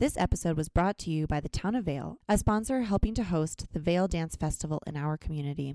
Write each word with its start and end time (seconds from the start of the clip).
This 0.00 0.16
episode 0.16 0.56
was 0.56 0.70
brought 0.70 0.96
to 1.00 1.10
you 1.10 1.26
by 1.26 1.40
the 1.40 1.50
Town 1.50 1.74
of 1.74 1.84
Vail, 1.84 2.20
a 2.26 2.38
sponsor 2.38 2.80
helping 2.80 3.12
to 3.16 3.22
host 3.22 3.66
the 3.74 3.78
Vail 3.78 4.08
Dance 4.08 4.34
Festival 4.34 4.82
in 4.86 4.96
our 4.96 5.18
community. 5.18 5.74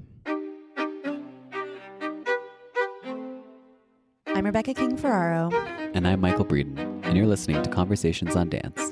I'm 4.25 4.43
Rebecca 4.43 4.73
King 4.73 4.97
Ferraro. 4.97 5.51
And 5.93 6.07
I'm 6.07 6.21
Michael 6.21 6.43
Breeden, 6.43 7.05
and 7.05 7.15
you're 7.15 7.27
listening 7.27 7.61
to 7.61 7.69
Conversations 7.69 8.35
on 8.35 8.49
Dance. 8.49 8.84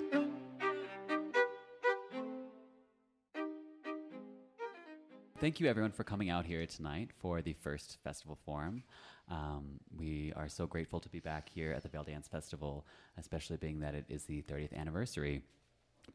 Thank 5.43 5.59
you, 5.59 5.67
everyone, 5.67 5.91
for 5.91 6.05
coming 6.05 6.29
out 6.29 6.45
here 6.45 6.65
tonight 6.65 7.09
for 7.19 7.41
the 7.41 7.51
first 7.51 7.97
festival 8.01 8.37
forum. 8.45 8.81
Um, 9.29 9.77
we 9.93 10.31
are 10.37 10.47
so 10.47 10.65
grateful 10.65 11.01
to 11.01 11.09
be 11.09 11.19
back 11.19 11.49
here 11.49 11.73
at 11.73 11.83
the 11.83 11.89
Vail 11.89 12.05
Dance 12.05 12.29
Festival, 12.29 12.85
especially 13.17 13.57
being 13.57 13.81
that 13.81 13.93
it 13.93 14.05
is 14.07 14.23
the 14.23 14.41
30th 14.43 14.73
anniversary. 14.73 15.41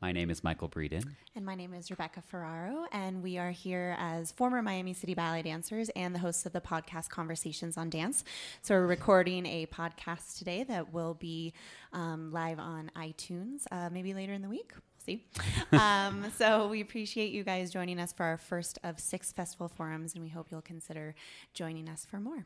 My 0.00 0.12
name 0.12 0.30
is 0.30 0.42
Michael 0.42 0.70
Breeden. 0.70 1.04
And 1.36 1.44
my 1.44 1.54
name 1.54 1.74
is 1.74 1.90
Rebecca 1.90 2.22
Ferraro, 2.22 2.86
and 2.90 3.22
we 3.22 3.36
are 3.36 3.50
here 3.50 3.96
as 3.98 4.32
former 4.32 4.62
Miami 4.62 4.94
City 4.94 5.12
Ballet 5.12 5.42
dancers 5.42 5.90
and 5.90 6.14
the 6.14 6.20
hosts 6.20 6.46
of 6.46 6.54
the 6.54 6.62
podcast 6.62 7.10
Conversations 7.10 7.76
on 7.76 7.90
Dance. 7.90 8.24
So, 8.62 8.76
we're 8.76 8.86
recording 8.86 9.44
a 9.44 9.66
podcast 9.66 10.38
today 10.38 10.64
that 10.64 10.94
will 10.94 11.12
be 11.12 11.52
um, 11.92 12.32
live 12.32 12.58
on 12.58 12.90
iTunes 12.96 13.64
uh, 13.70 13.90
maybe 13.92 14.14
later 14.14 14.32
in 14.32 14.40
the 14.40 14.48
week. 14.48 14.72
See. 15.08 15.24
um, 15.72 16.30
so, 16.36 16.68
we 16.68 16.82
appreciate 16.82 17.32
you 17.32 17.42
guys 17.42 17.70
joining 17.70 17.98
us 17.98 18.12
for 18.12 18.24
our 18.24 18.36
first 18.36 18.78
of 18.84 19.00
six 19.00 19.32
festival 19.32 19.68
forums, 19.68 20.14
and 20.14 20.22
we 20.22 20.28
hope 20.28 20.48
you'll 20.50 20.60
consider 20.60 21.14
joining 21.54 21.88
us 21.88 22.04
for 22.04 22.20
more. 22.20 22.44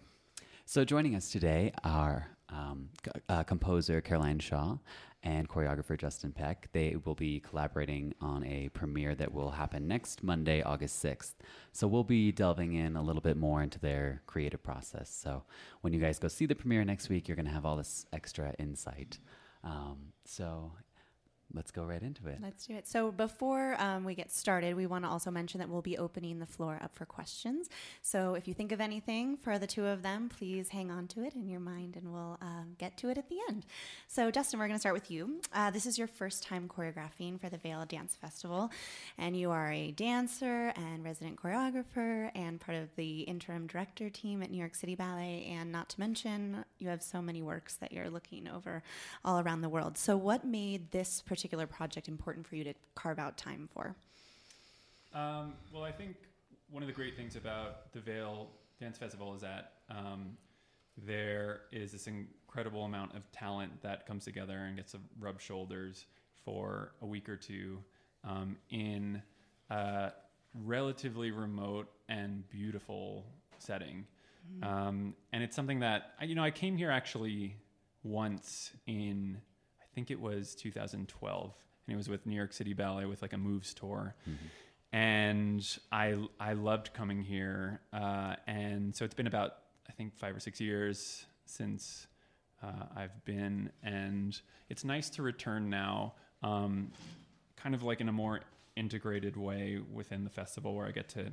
So, 0.65 0.85
joining 0.85 1.17
us 1.17 1.29
today 1.31 1.73
are 1.83 2.29
um, 2.49 2.91
uh, 3.29 3.43
composer 3.43 4.01
Caroline 4.01 4.39
Shaw 4.39 4.79
and 5.25 5.49
choreographer 5.49 5.99
Justin 5.99 6.31
Peck. 6.31 6.69
They 6.73 6.95
will 7.05 7.17
be 7.17 7.41
collaborating 7.41 8.15
on 8.21 8.45
a 8.45 8.69
premiere 8.69 9.17
that 9.17 9.33
will 9.33 9.51
happen 9.51 9.89
next 9.89 10.23
Monday, 10.23 10.63
August 10.63 11.03
6th. 11.05 11.35
So, 11.73 11.89
we'll 11.89 12.05
be 12.05 12.31
delving 12.31 12.75
in 12.75 12.95
a 12.95 13.03
little 13.03 13.23
bit 13.23 13.37
more 13.37 13.61
into 13.61 13.81
their 13.81 14.23
creative 14.27 14.63
process. 14.63 15.11
So, 15.13 15.43
when 15.81 15.93
you 15.93 15.99
guys 15.99 16.21
go 16.21 16.29
see 16.29 16.47
the 16.47 16.55
premiere 16.55 16.85
next 16.85 17.09
week, 17.09 17.27
you're 17.27 17.37
going 17.37 17.47
to 17.47 17.53
have 17.53 17.67
all 17.67 17.77
this 17.77 18.07
extra 18.13 18.55
insight. 18.61 19.19
Um, 19.65 20.13
so, 20.25 20.73
let's 21.55 21.71
go 21.71 21.85
right 21.85 22.03
into 22.03 22.27
it. 22.27 22.39
Let's 22.43 22.67
do 22.67 22.75
it. 22.75 22.89
So 22.89 23.13
before 23.13 23.77
um, 23.79 24.05
we 24.05 24.15
get 24.15 24.33
started, 24.33 24.75
we 24.75 24.87
want 24.87 25.05
to 25.05 25.11
also 25.11 25.31
mention 25.31 25.59
that 25.61 25.69
we'll 25.69 25.83
be 25.83 25.99
opening 25.99 26.39
the 26.39 26.47
floor 26.47 26.79
up 26.83 26.95
for 26.95 27.05
questions. 27.05 27.69
So 28.01 28.35
if 28.35 28.49
you 28.49 28.55
think 28.55 28.73
of 28.73 28.81
anything 28.81 29.37
for 29.37 29.59
the 29.59 29.67
two 29.67 29.87
of 29.87 30.03
them, 30.03 30.29
please 30.29 30.71
hang 30.71 30.91
on 30.91 31.07
to 31.09 31.25
it 31.25 31.35
in 31.35 31.49
your 31.49 31.61
mind, 31.61 31.97
and 31.97 32.13
we'll 32.13 32.39
um, 32.41 32.75
get 32.79 32.97
to 32.99 33.11
it 33.11 33.19
at 33.19 33.29
the 33.29 33.37
end. 33.49 33.67
So 34.09 34.31
Justin, 34.31 34.59
we're 34.59 34.67
going 34.67 34.77
to 34.77 34.81
start 34.81 34.95
with 34.95 35.11
you. 35.11 35.41
Uh, 35.53 35.71
this 35.71 35.87
is 35.87 35.99
your 35.99 36.09
first 36.09 36.43
time 36.43 36.69
choreographing 36.69 37.41
for 37.41 37.49
the 37.49 37.59
Vail 37.59 37.85
Dance 37.87 38.17
Festival, 38.17 38.71
and 39.19 39.37
you 39.37 39.51
are 39.51 39.71
a 39.71 39.91
dancer 39.93 40.73
and 40.77 41.05
resident 41.05 41.37
choreographer, 41.37 42.31
and 42.35 42.61
part 42.61 42.79
of 42.79 42.89
the 42.97 43.21
interim 43.21 43.67
director 43.67 44.09
team 44.09 44.43
at 44.43 44.51
New 44.51 44.59
York 44.59 44.75
City 44.75 44.95
Ballet. 44.95 45.47
And 45.51 45.71
not 45.71 45.89
to 45.91 46.01
mention, 46.01 46.65
you 46.79 46.89
have 46.89 47.03
so 47.03 47.21
many 47.21 47.43
works 47.43 47.77
that 47.77 47.93
you're 47.93 48.11
looking 48.11 48.49
over 48.49 48.83
all 49.25 49.41
around 49.41 49.61
the 49.61 49.69
world. 49.69 49.99
So 49.99 50.17
what 50.17 50.47
made 50.47 50.91
this 50.93 51.21
particular 51.21 51.42
particular 51.43 51.67
project 51.67 52.07
important 52.07 52.47
for 52.47 52.55
you 52.55 52.63
to 52.63 52.73
carve 52.95 53.19
out 53.19 53.37
time 53.37 53.69
for? 53.75 53.97
Um, 55.13 55.55
well, 55.73 55.83
I 55.83 55.91
think 55.91 56.15
one 56.71 56.85
of 56.85 56.87
the 56.87 56.93
great 56.93 57.17
things 57.17 57.35
about 57.35 57.93
the 57.93 57.99
Vail 57.99 58.47
Dance 58.81 58.97
Festival 58.97 59.35
is 59.35 59.41
that 59.41 59.73
um, 59.91 60.37
there 60.97 61.63
is 61.73 61.91
this 61.91 62.07
incredible 62.07 62.85
amount 62.85 63.17
of 63.17 63.29
talent 63.33 63.73
that 63.83 64.07
comes 64.07 64.25
together 64.25 64.57
and 64.57 64.77
gets 64.77 64.93
to 64.93 64.99
rub 65.19 65.41
shoulders 65.41 66.07
for 66.45 66.93
a 67.03 67.07
week 67.07 67.29
or 67.29 67.37
two 67.37 67.79
um, 68.23 68.57
in 68.71 69.21
a 69.71 70.13
relatively 70.63 71.33
remote 71.33 71.89
and 72.09 72.49
beautiful 72.51 73.27
setting. 73.59 74.07
Mm. 74.61 75.13
and 75.33 75.43
it's 75.43 75.57
something 75.57 75.81
that, 75.81 76.13
you 76.23 76.37
know, 76.37 76.45
I 76.45 76.53
came 76.53 76.77
here 76.77 76.91
actually 76.91 77.57
once 78.05 78.71
in 78.87 79.39
think 79.95 80.11
it 80.11 80.21
was 80.21 80.55
2012, 80.55 81.53
and 81.87 81.95
it 81.95 81.97
was 81.97 82.09
with 82.09 82.27
New 82.27 82.37
York 82.37 82.53
City 82.53 82.73
Ballet 82.73 83.07
with 83.07 83.23
like 83.23 83.33
a 83.33 83.39
moves 83.39 83.75
tour. 83.75 84.15
Mm-hmm. 84.29 84.47
And 84.95 85.79
I 85.91 86.17
I 86.39 86.53
loved 86.53 86.93
coming 86.93 87.23
here, 87.23 87.81
uh, 87.93 88.37
and 88.47 88.95
so 88.95 89.05
it's 89.05 89.15
been 89.15 89.27
about 89.27 89.57
I 89.89 89.93
think 89.93 90.15
five 90.17 90.37
or 90.37 90.41
six 90.41 90.61
years 90.61 91.25
since 91.47 92.07
uh, 92.63 92.87
I've 92.97 93.25
been, 93.25 93.71
and 93.83 94.39
it's 94.69 94.85
nice 94.85 95.11
to 95.11 95.23
return 95.23 95.69
now, 95.71 96.15
um, 96.43 96.93
kind 97.57 97.75
of 97.75 97.83
like 97.83 98.01
in 98.01 98.09
a 98.09 98.13
more 98.13 98.41
integrated 98.77 99.37
way 99.37 99.81
within 99.93 100.25
the 100.25 100.31
festival, 100.31 100.75
where 100.75 100.87
I 100.87 100.91
get 100.91 101.09
to 101.11 101.33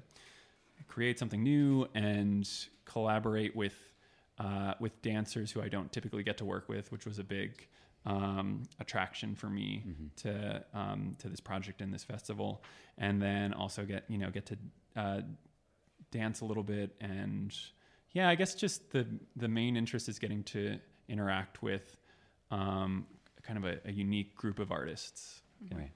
create 0.88 1.20
something 1.20 1.44
new 1.44 1.88
and 1.94 2.50
collaborate 2.86 3.56
with 3.56 3.76
uh, 4.40 4.74
with 4.80 5.02
dancers 5.02 5.52
who 5.52 5.62
I 5.62 5.68
don't 5.68 5.92
typically 5.92 6.24
get 6.24 6.38
to 6.38 6.46
work 6.46 6.70
with, 6.70 6.92
which 6.92 7.06
was 7.06 7.20
a 7.20 7.24
big 7.24 7.68
um, 8.06 8.64
attraction 8.80 9.36
for 9.36 9.50
me 9.50 9.84
mm-hmm. 9.88 10.06
to 10.18 10.64
um, 10.74 11.16
to 11.20 11.30
this 11.30 11.40
project 11.40 11.82
and 11.82 11.94
this 11.94 12.04
festival, 12.04 12.64
and 12.98 13.22
then 13.22 13.54
also 13.54 13.86
get 13.86 14.06
you 14.08 14.18
know 14.18 14.30
get 14.30 14.46
to 14.48 14.58
uh, 14.96 15.22
dance 16.12 16.42
a 16.42 16.46
little 16.46 16.64
bit 16.64 16.96
and 17.00 17.56
yeah, 18.12 18.30
I 18.30 18.36
guess 18.36 18.56
just 18.56 18.92
the 18.92 19.06
the 19.36 19.48
main 19.48 19.76
interest 19.76 20.10
is 20.10 20.20
getting 20.20 20.44
to 20.44 20.80
interact 21.08 21.62
with 21.62 21.98
um, 22.52 23.06
kind 23.44 23.58
of 23.58 23.66
a, 23.66 23.80
a, 23.86 23.92
unique 23.92 24.36
group 24.36 24.60
of 24.60 24.72
artists. 24.72 25.42
Right. 25.72 25.92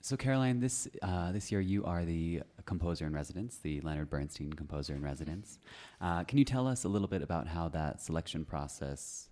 So 0.00 0.16
Caroline, 0.16 0.60
this 0.60 0.88
uh, 1.02 1.30
this 1.30 1.52
year 1.52 1.60
you 1.60 1.84
are 1.84 2.04
the 2.04 2.42
composer 2.64 3.06
in 3.06 3.12
residence, 3.12 3.58
the 3.58 3.80
Leonard 3.82 4.10
Bernstein 4.10 4.52
composer 4.52 4.94
in 4.94 5.02
residence. 5.02 5.58
Uh, 6.00 6.24
can 6.24 6.38
you 6.38 6.44
tell 6.44 6.66
us 6.66 6.84
a 6.84 6.88
little 6.88 7.08
bit 7.08 7.22
about 7.22 7.46
how 7.46 7.68
that 7.68 8.00
selection 8.00 8.44
process 8.44 9.29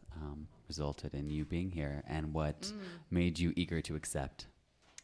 resulted 0.69 1.15
in 1.15 1.31
you 1.31 1.45
being 1.45 1.71
here 1.71 2.05
and 2.07 2.33
what 2.33 2.63
mm. 2.63 2.75
made 3.11 3.39
you 3.39 3.53
eager 3.57 3.81
to 3.81 3.97
accept? 3.97 4.47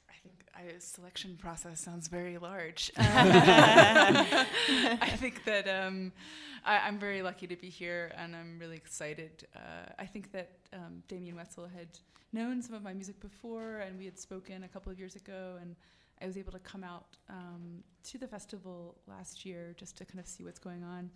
I 0.09 0.15
think 0.23 0.45
I 0.55 0.75
I, 0.75 0.79
selection 0.79 1.37
process 1.37 1.81
sounds 1.81 2.09
very 2.09 2.39
large. 2.39 2.91
Um, 2.97 3.05
I 3.07 5.17
think 5.17 5.45
that 5.45 5.69
um, 5.69 6.13
I, 6.65 6.89
am 6.89 6.99
very 6.99 7.23
lucky 7.23 7.47
to 7.47 7.57
be 7.57 7.69
here, 7.69 8.13
and 8.17 8.35
I'm 8.37 8.59
really 8.59 8.77
excited. 8.77 9.47
Uh, 9.55 9.93
I 9.99 10.07
think 10.07 10.33
that 10.33 10.51
um, 10.73 11.03
Damian 11.09 11.37
Woetzel 11.37 11.71
had 11.73 11.89
known 12.33 12.63
some 12.63 12.75
of 12.75 12.83
my 12.83 12.93
music 12.93 13.21
before, 13.21 13.79
and 13.79 13.99
we 13.99 14.05
had 14.05 14.19
spoken 14.19 14.65
a 14.65 14.69
couple 14.69 14.93
of 14.93 14.99
years 14.99 15.17
ago, 15.17 15.57
and 15.61 15.77
I 16.21 16.27
was 16.27 16.37
able 16.37 16.53
to 16.53 16.59
come 16.61 16.85
out 16.85 17.17
um, 17.29 17.83
to 18.05 18.19
the 18.19 18.29
festival 18.29 18.97
last 19.07 19.45
year 19.45 19.75
just 19.77 19.97
to 19.99 20.05
kind 20.05 20.21
of 20.21 20.27
see 20.27 20.45
what's 20.45 20.59
going 20.59 20.85
on. 20.85 21.11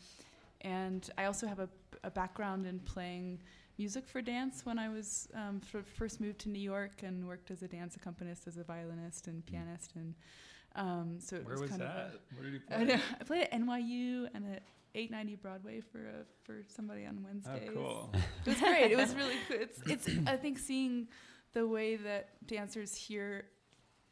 And 0.62 1.08
I 1.16 1.26
also 1.26 1.46
have 1.46 1.60
a, 1.60 1.68
a 2.02 2.10
background 2.10 2.66
in 2.66 2.80
playing 2.80 3.38
music 3.78 4.08
for 4.08 4.20
dance 4.20 4.66
when 4.66 4.78
I 4.78 4.88
was 4.88 5.28
um, 5.34 5.60
first 5.60 6.20
moved 6.20 6.40
to 6.40 6.48
New 6.48 6.60
York 6.60 7.02
and 7.02 7.26
worked 7.26 7.50
as 7.50 7.62
a 7.62 7.68
dance 7.68 7.96
accompanist, 7.96 8.46
as 8.46 8.56
a 8.56 8.64
violinist 8.64 9.28
and 9.28 9.42
mm. 9.42 9.46
pianist, 9.46 9.92
and 9.94 10.14
um, 10.74 11.16
so 11.18 11.36
it 11.36 11.46
Where 11.46 11.54
was, 11.54 11.62
was 11.62 11.70
kind 11.70 11.82
that? 11.82 11.88
of. 11.88 12.14
A, 12.14 12.34
Where 12.34 12.44
did 12.44 12.52
you 12.54 12.60
play? 12.60 12.94
I, 12.94 13.00
I, 13.20 13.24
played 13.24 13.42
at 13.42 13.52
NYU 13.52 14.28
and 14.34 14.44
at 14.54 14.62
890 14.94 15.36
Broadway 15.36 15.80
for 15.80 15.98
a, 16.00 16.24
for 16.44 16.64
somebody 16.66 17.06
on 17.06 17.22
Wednesdays. 17.22 17.70
Oh, 17.70 17.74
cool! 17.74 18.12
It 18.44 18.50
was 18.50 18.58
great. 18.60 18.92
It 18.92 18.96
was 18.96 19.14
really 19.14 19.36
cool. 19.48 19.58
It's 19.60 19.80
it's 19.86 20.08
I 20.26 20.36
think 20.36 20.58
seeing 20.58 21.08
the 21.52 21.66
way 21.66 21.96
that 21.96 22.46
dancers 22.46 22.94
hear 22.94 23.46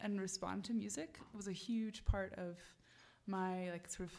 and 0.00 0.20
respond 0.20 0.64
to 0.64 0.74
music 0.74 1.18
was 1.34 1.48
a 1.48 1.52
huge 1.52 2.04
part 2.04 2.34
of 2.34 2.56
my 3.26 3.70
like 3.70 3.88
sort 3.90 4.08
of 4.08 4.14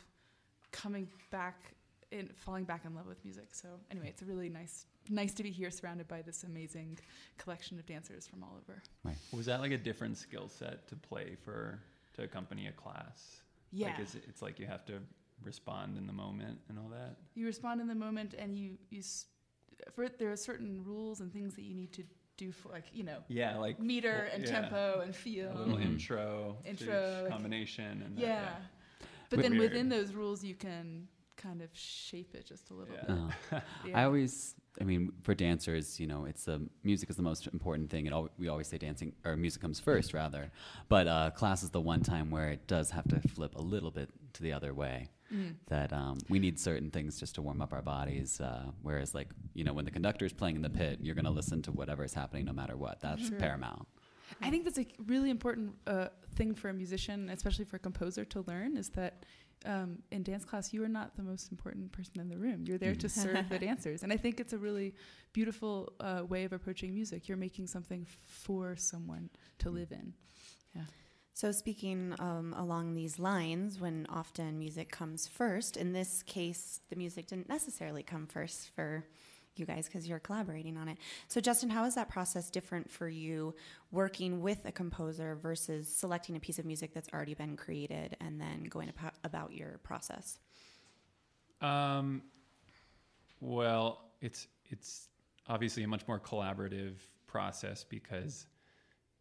coming 0.72 1.08
back 1.32 1.76
in 2.12 2.30
falling 2.36 2.64
back 2.64 2.86
in 2.86 2.96
love 2.96 3.08
with 3.08 3.24
music. 3.24 3.54
So 3.54 3.68
anyway, 3.92 4.08
it's 4.10 4.22
a 4.22 4.26
really 4.26 4.50
nice 4.50 4.86
nice 5.10 5.34
to 5.36 5.44
be 5.44 5.52
here 5.52 5.72
surrounded 5.72 6.08
by 6.08 6.22
this 6.22 6.44
amazing 6.44 6.98
collection 7.38 7.80
of 7.80 7.86
dancers 7.86 8.28
from 8.28 8.44
all 8.44 8.58
over. 8.62 8.82
Right. 9.04 9.18
Was 9.34 9.46
that 9.48 9.60
like 9.60 9.72
a 9.72 9.78
different 9.78 10.18
skill 10.18 10.48
set 10.48 10.88
to 10.90 10.96
play 10.96 11.36
for 11.44 11.80
to 12.16 12.24
accompany 12.24 12.68
a 12.68 12.72
class? 12.72 13.42
Yeah. 13.72 13.88
Like 13.88 14.00
it, 14.00 14.24
it's 14.28 14.42
like 14.42 14.60
you 14.60 14.66
have 14.66 14.86
to 14.86 15.00
respond 15.44 15.98
in 15.98 16.08
the 16.08 16.14
moment 16.14 16.60
and 16.70 16.78
all 16.80 16.90
that. 16.90 17.18
You 17.36 17.46
respond 17.46 17.82
in 17.82 17.88
the 17.88 17.96
moment 17.96 18.34
and 18.38 18.58
you 18.58 18.78
you 18.90 19.02
for 19.94 20.10
there 20.10 20.32
are 20.32 20.38
certain 20.38 20.84
rules 20.86 21.20
and 21.20 21.32
things 21.32 21.56
that 21.56 21.64
you 21.64 21.76
need 21.76 21.94
to 21.94 22.04
do 22.36 22.52
for 22.52 22.70
like 22.70 22.86
you 22.94 23.04
know 23.04 23.18
yeah 23.30 23.58
like 23.58 23.80
meter 23.80 24.26
well, 24.26 24.36
and 24.36 24.44
yeah. 24.44 24.62
tempo 24.62 25.02
and 25.04 25.16
feel 25.16 25.52
a 25.52 25.58
little 25.58 25.74
mm-hmm. 25.74 25.94
intro 25.94 26.56
intro 26.66 27.22
like, 27.24 27.32
combination 27.32 28.04
and 28.06 28.20
yeah. 28.20 28.28
That, 28.28 28.36
yeah. 28.36 29.08
but 29.32 29.42
then 29.42 29.58
weird. 29.58 29.72
within 29.72 29.90
those 29.90 30.14
rules 30.14 30.44
you 30.44 30.54
can 30.54 31.08
kind 31.38 31.62
of 31.62 31.70
shape 31.74 32.36
it 32.36 32.46
just 32.46 32.70
a 32.72 32.74
little 32.74 32.94
yeah. 32.94 33.06
bit. 33.08 33.18
Uh, 33.52 33.60
yeah. 33.88 34.02
I 34.02 34.04
always, 34.04 34.56
I 34.80 34.84
mean, 34.84 35.12
for 35.24 35.34
dancers, 35.34 36.00
you 36.00 36.08
know, 36.08 36.26
it's 36.26 36.46
the 36.46 36.62
music 36.84 37.10
is 37.10 37.16
the 37.16 37.24
most 37.24 37.48
important 37.48 37.90
thing. 37.90 38.06
It 38.06 38.14
we 38.38 38.48
always 38.48 38.68
say 38.68 38.78
dancing 38.78 39.14
or 39.26 39.36
music 39.36 39.62
comes 39.62 39.80
first, 39.80 40.14
rather. 40.14 40.52
But 40.90 41.08
uh, 41.08 41.32
class 41.32 41.64
is 41.64 41.70
the 41.72 41.82
one 41.82 42.02
time 42.02 42.30
where 42.30 42.50
it 42.50 42.68
does 42.68 42.92
have 42.92 43.08
to 43.10 43.20
flip 43.28 43.56
a 43.56 43.62
little 43.62 43.92
bit 43.92 44.10
to 44.34 44.44
the 44.44 44.54
other 44.54 44.74
way. 44.74 45.10
Mm. 45.34 45.56
That 45.68 45.92
um, 45.92 46.20
we 46.30 46.40
need 46.40 46.60
certain 46.60 46.90
things 46.90 47.20
just 47.20 47.36
to 47.36 47.42
warm 47.42 47.62
up 47.62 47.74
our 47.74 47.82
bodies. 47.82 48.40
Uh, 48.40 48.72
whereas, 48.82 49.14
like 49.14 49.30
you 49.54 49.64
know, 49.64 49.74
when 49.74 49.86
the 49.86 49.92
conductor 49.92 50.26
is 50.26 50.34
playing 50.34 50.56
in 50.56 50.62
the 50.62 50.70
pit, 50.70 51.00
you're 51.02 51.16
going 51.16 51.26
to 51.26 51.32
listen 51.32 51.62
to 51.64 51.72
whatever 51.72 52.04
is 52.04 52.14
happening, 52.14 52.46
no 52.46 52.54
matter 52.54 52.78
what. 52.78 53.02
That's 53.02 53.28
sure. 53.28 53.38
paramount. 53.38 53.88
I 54.42 54.50
think 54.50 54.66
that's 54.66 54.80
a 54.80 54.86
really 55.06 55.30
important 55.30 55.76
uh, 55.88 56.08
thing 56.36 56.54
for 56.54 56.70
a 56.70 56.74
musician, 56.74 57.30
especially 57.30 57.66
for 57.66 57.78
a 57.78 57.80
composer, 57.80 58.26
to 58.26 58.44
learn 58.48 58.78
is 58.78 58.90
that 58.90 59.26
um, 59.66 60.00
in 60.12 60.24
dance 60.24 60.46
class, 60.46 60.74
you 60.74 60.84
are 60.84 60.90
not 60.90 61.16
the 61.16 61.24
most 61.24 61.52
important 61.52 61.92
person 61.92 62.20
in 62.20 62.30
the 62.30 62.38
room. 62.38 62.64
You're 62.66 62.78
there 62.78 62.96
to 62.96 63.10
serve 63.10 63.50
the 63.50 63.60
dancers. 63.68 64.04
And 64.04 64.14
I 64.14 64.18
think 64.18 64.40
it's 64.40 64.54
a 64.54 64.58
really 64.58 64.94
beautiful 65.34 65.94
uh, 66.00 66.24
way 66.28 66.44
of 66.44 66.54
approaching 66.54 66.94
music. 66.94 67.28
You're 67.28 67.38
making 67.38 67.68
something 67.68 68.06
for 68.26 68.76
someone 68.76 69.30
to 69.60 69.70
live 69.70 69.92
in. 69.92 70.14
Yeah. 70.76 70.84
So, 71.34 71.52
speaking 71.52 72.16
um, 72.20 72.56
along 72.58 72.94
these 72.94 73.20
lines, 73.20 73.80
when 73.80 74.08
often 74.10 74.58
music 74.58 74.92
comes 74.92 75.28
first, 75.28 75.78
in 75.78 75.94
this 75.94 76.24
case, 76.24 76.82
the 76.90 76.96
music 76.96 77.28
didn't 77.28 77.50
necessarily 77.50 78.02
come 78.04 78.26
first 78.26 78.72
for 78.76 79.06
you 79.60 79.66
guys 79.66 79.86
because 79.86 80.08
you're 80.08 80.20
collaborating 80.20 80.78
on 80.78 80.88
it. 80.88 80.98
So, 81.28 81.42
Justin, 81.42 81.70
how 81.70 81.86
is 81.86 81.96
that 81.96 82.10
process 82.10 82.50
different 82.50 82.90
for 82.90 83.08
you 83.08 83.56
working 83.92 84.42
with 84.42 84.66
a 84.66 84.72
composer 84.72 85.36
versus 85.36 85.88
selecting 85.88 86.36
a 86.36 86.40
piece 86.40 86.60
of 86.60 86.66
music 86.66 86.94
that's 86.94 87.10
already 87.14 87.34
been 87.34 87.58
created 87.58 88.18
and 88.20 88.40
then 88.40 88.66
going 88.66 88.92
about 89.24 89.54
your 89.54 89.80
process? 89.84 90.40
Um, 91.62 92.22
well, 93.42 94.12
it's 94.22 94.48
it's 94.70 95.10
obviously 95.48 95.84
a 95.84 95.88
much 95.88 96.08
more 96.08 96.20
collaborative 96.20 96.94
process 97.28 97.84
because 97.84 98.48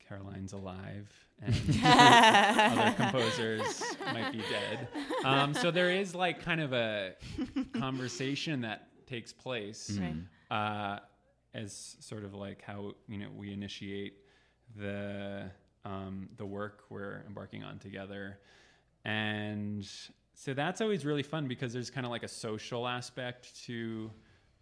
Caroline's 0.09 0.53
alive 0.53 1.13
and 1.43 1.55
other 1.85 2.95
composers 2.97 3.83
might 4.13 4.33
be 4.33 4.39
dead. 4.51 4.89
Um, 5.25 5.55
so 5.55 5.71
there 5.71 5.91
is 5.91 6.15
like 6.15 6.43
kind 6.43 6.61
of 6.61 6.73
a 6.73 7.15
conversation 7.75 8.63
that 8.63 8.89
takes 9.07 9.33
place 9.33 9.93
mm-hmm. 9.93 10.21
uh, 10.51 10.99
as 11.55 11.97
sort 12.01 12.25
of 12.25 12.35
like 12.35 12.63
how 12.63 12.93
you 13.09 13.19
know 13.19 13.29
we 13.35 13.53
initiate 13.53 14.19
the 14.77 15.51
um, 15.85 16.29
the 16.37 16.47
work 16.47 16.85
we're 16.91 17.23
embarking 17.27 17.63
on 17.63 17.79
together, 17.79 18.39
and 19.05 19.89
so 20.35 20.53
that's 20.53 20.81
always 20.81 21.05
really 21.05 21.23
fun 21.23 21.49
because 21.49 21.73
there's 21.73 21.91
kind 21.91 22.05
of 22.05 22.11
like 22.11 22.23
a 22.23 22.29
social 22.29 22.87
aspect 22.87 23.65
to 23.65 24.11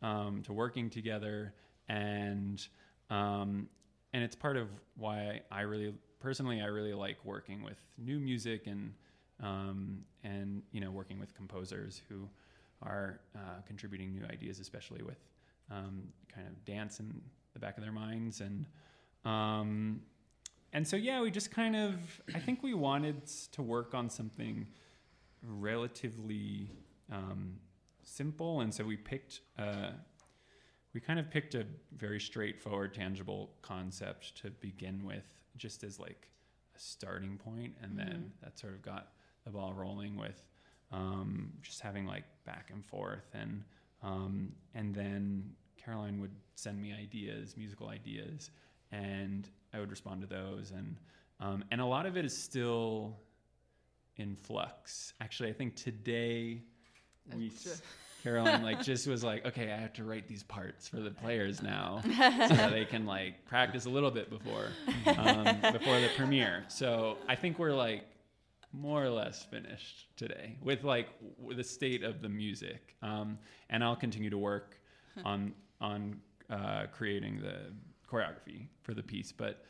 um, 0.02 0.42
to 0.44 0.52
working 0.52 0.90
together, 0.90 1.54
and 1.88 2.66
um, 3.10 3.68
and 4.12 4.22
it's 4.22 4.36
part 4.36 4.56
of 4.56 4.68
why 4.96 5.40
I 5.50 5.62
really 5.62 5.94
personally 6.20 6.62
I 6.62 6.66
really 6.66 6.94
like 6.94 7.16
working 7.24 7.62
with 7.62 7.78
new 7.98 8.18
music 8.18 8.66
and 8.66 8.92
um, 9.42 9.98
and 10.22 10.62
you 10.72 10.80
know 10.80 10.90
working 10.90 11.18
with 11.18 11.34
composers 11.34 12.00
who 12.08 12.28
are 12.84 13.20
uh, 13.34 13.60
contributing 13.66 14.12
new 14.12 14.24
ideas, 14.30 14.60
especially 14.60 15.02
with 15.02 15.18
um, 15.70 16.02
kind 16.32 16.46
of 16.46 16.64
dance 16.64 17.00
in 17.00 17.20
the 17.52 17.58
back 17.58 17.76
of 17.76 17.82
their 17.82 17.92
minds. 17.92 18.40
And 18.40 18.66
um, 19.24 20.02
and 20.72 20.86
so 20.86 20.96
yeah, 20.96 21.20
we 21.22 21.30
just 21.30 21.50
kind 21.50 21.76
of 21.76 21.94
I 22.34 22.38
think 22.38 22.62
we 22.62 22.74
wanted 22.74 23.26
to 23.52 23.62
work 23.62 23.94
on 23.94 24.10
something 24.10 24.66
relatively 25.42 26.70
um, 27.12 27.54
simple, 28.02 28.60
and 28.60 28.72
so 28.72 28.84
we 28.84 28.96
picked. 28.96 29.40
Uh, 29.58 29.90
we 30.92 31.00
kind 31.00 31.18
of 31.18 31.28
picked 31.28 31.56
a 31.56 31.66
very 31.96 32.20
straightforward, 32.20 32.94
tangible 32.94 33.50
concept 33.62 34.40
to 34.42 34.50
begin 34.50 35.04
with, 35.04 35.26
just 35.56 35.82
as 35.82 35.98
like 35.98 36.28
a 36.76 36.78
starting 36.78 37.36
point, 37.36 37.74
and 37.82 37.96
mm-hmm. 37.96 38.08
then 38.08 38.32
that 38.44 38.58
sort 38.58 38.74
of 38.74 38.82
got 38.82 39.08
the 39.44 39.50
ball 39.50 39.72
rolling 39.72 40.16
with 40.16 40.46
um, 40.94 41.52
just 41.62 41.80
having 41.80 42.06
like 42.06 42.24
back 42.46 42.70
and 42.72 42.84
forth 42.84 43.26
and 43.34 43.62
um, 44.02 44.52
and 44.74 44.94
then 44.94 45.50
Caroline 45.82 46.20
would 46.20 46.34
send 46.54 46.80
me 46.80 46.92
ideas, 46.92 47.56
musical 47.56 47.88
ideas, 47.88 48.50
and 48.92 49.48
I 49.72 49.80
would 49.80 49.90
respond 49.90 50.20
to 50.20 50.26
those 50.26 50.70
and 50.70 50.96
um, 51.40 51.64
and 51.70 51.80
a 51.80 51.84
lot 51.86 52.06
of 52.06 52.16
it 52.16 52.24
is 52.24 52.36
still 52.36 53.16
in 54.16 54.36
flux. 54.36 55.14
Actually, 55.20 55.50
I 55.50 55.52
think 55.52 55.74
today 55.74 56.62
we 57.34 57.50
Caroline 58.22 58.62
like 58.62 58.82
just 58.84 59.06
was 59.06 59.24
like, 59.24 59.44
okay, 59.44 59.72
I 59.72 59.76
have 59.76 59.92
to 59.94 60.04
write 60.04 60.28
these 60.28 60.44
parts 60.44 60.86
for 60.88 61.00
the 61.00 61.10
players 61.10 61.60
now, 61.60 62.00
so 62.04 62.10
that 62.10 62.70
they 62.70 62.84
can 62.84 63.04
like 63.04 63.44
practice 63.46 63.86
a 63.86 63.90
little 63.90 64.10
bit 64.10 64.30
before 64.30 64.68
um, 65.18 65.44
before 65.72 66.00
the 66.00 66.08
premiere. 66.16 66.64
So 66.68 67.18
I 67.28 67.34
think 67.34 67.58
we're 67.58 67.74
like 67.74 68.04
more 68.74 69.04
or 69.04 69.10
less 69.10 69.42
finished 69.44 70.08
today 70.16 70.56
with 70.62 70.84
like 70.84 71.08
w- 71.38 71.56
the 71.56 71.64
state 71.64 72.02
of 72.02 72.20
the 72.20 72.28
music. 72.28 72.96
Um, 73.02 73.38
and 73.70 73.84
I'll 73.84 73.96
continue 73.96 74.30
to 74.30 74.38
work 74.38 74.80
on 75.24 75.52
on 75.80 76.20
uh, 76.50 76.86
creating 76.92 77.40
the 77.40 77.72
choreography 78.10 78.66
for 78.82 78.94
the 78.94 79.02
piece. 79.02 79.32
But 79.32 79.64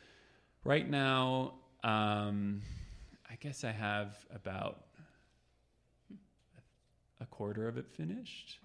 right 0.63 0.89
now, 0.89 1.53
um, 1.83 2.61
I 3.29 3.35
guess 3.39 3.63
I 3.63 3.71
have 3.71 4.15
about 4.33 4.85
a 7.21 7.25
quarter 7.25 7.67
of 7.67 7.77
it 7.77 7.87
finished, 7.89 8.59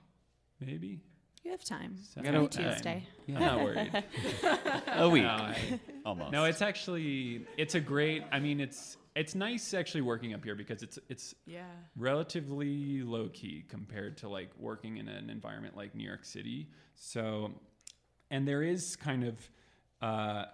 maybe. 0.61 1.01
You 1.45 1.53
have 1.53 1.65
time. 1.65 1.97
So 2.03 2.21
gotta, 2.21 2.49
Tuesday. 2.49 3.07
Yeah. 3.27 3.37
I'm 3.37 3.41
not 3.43 3.65
worried. 3.65 4.05
a 4.89 5.09
week, 5.09 5.23
no, 5.23 5.29
I, 5.29 5.81
almost. 6.05 6.33
No, 6.33 6.45
it's 6.45 6.61
actually 6.61 7.47
it's 7.57 7.75
a 7.75 7.81
great. 7.81 8.25
I 8.31 8.41
mean, 8.41 8.61
it's 8.61 8.99
it's 9.21 9.35
nice 9.35 9.75
actually 9.75 10.01
working 10.01 10.33
up 10.33 10.43
here 10.43 10.55
because 10.55 10.83
it's 10.83 10.99
it's 11.11 11.35
yeah 11.45 11.65
relatively 11.95 13.03
low 13.03 13.29
key 13.29 13.63
compared 13.69 14.17
to 14.17 14.31
like 14.31 14.49
working 14.59 14.97
in 14.97 15.09
an 15.09 15.29
environment 15.29 15.77
like 15.77 15.95
New 15.95 16.07
York 16.07 16.25
City. 16.25 16.69
So, 16.95 17.51
and 18.31 18.49
there 18.49 18.63
is 18.63 18.97
kind 18.97 19.25
of 19.25 19.37
uh, 20.01 20.45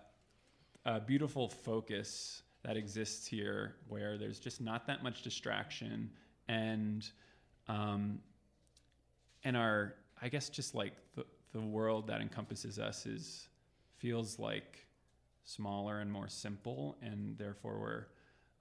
a 0.85 0.99
beautiful 0.99 1.49
focus 1.49 2.43
that 2.65 2.77
exists 2.77 3.25
here 3.29 3.77
where 3.89 4.19
there's 4.19 4.41
just 4.41 4.61
not 4.61 4.89
that 4.89 5.05
much 5.05 5.23
distraction 5.23 6.11
and 6.49 7.09
um, 7.69 8.19
and 9.45 9.57
our 9.57 9.95
I 10.21 10.29
guess 10.29 10.49
just 10.49 10.75
like 10.75 10.95
the 11.15 11.25
the 11.53 11.61
world 11.61 12.09
that 12.09 12.21
encompasses 12.21 12.81
us 12.81 13.07
is 13.07 13.49
feels 13.99 14.41
like 14.41 14.89
smaller 15.45 16.01
and 16.01 16.11
more 16.11 16.29
simple 16.29 16.97
and 17.01 17.39
therefore 17.39 17.79
we're 17.79 18.07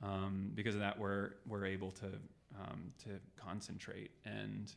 um, 0.03 0.51
because 0.53 0.75
of 0.75 0.81
that, 0.81 0.99
we're 0.99 1.31
we're 1.47 1.65
able 1.65 1.91
to 1.91 2.07
um, 2.59 2.93
to 3.03 3.09
concentrate 3.37 4.11
and 4.25 4.73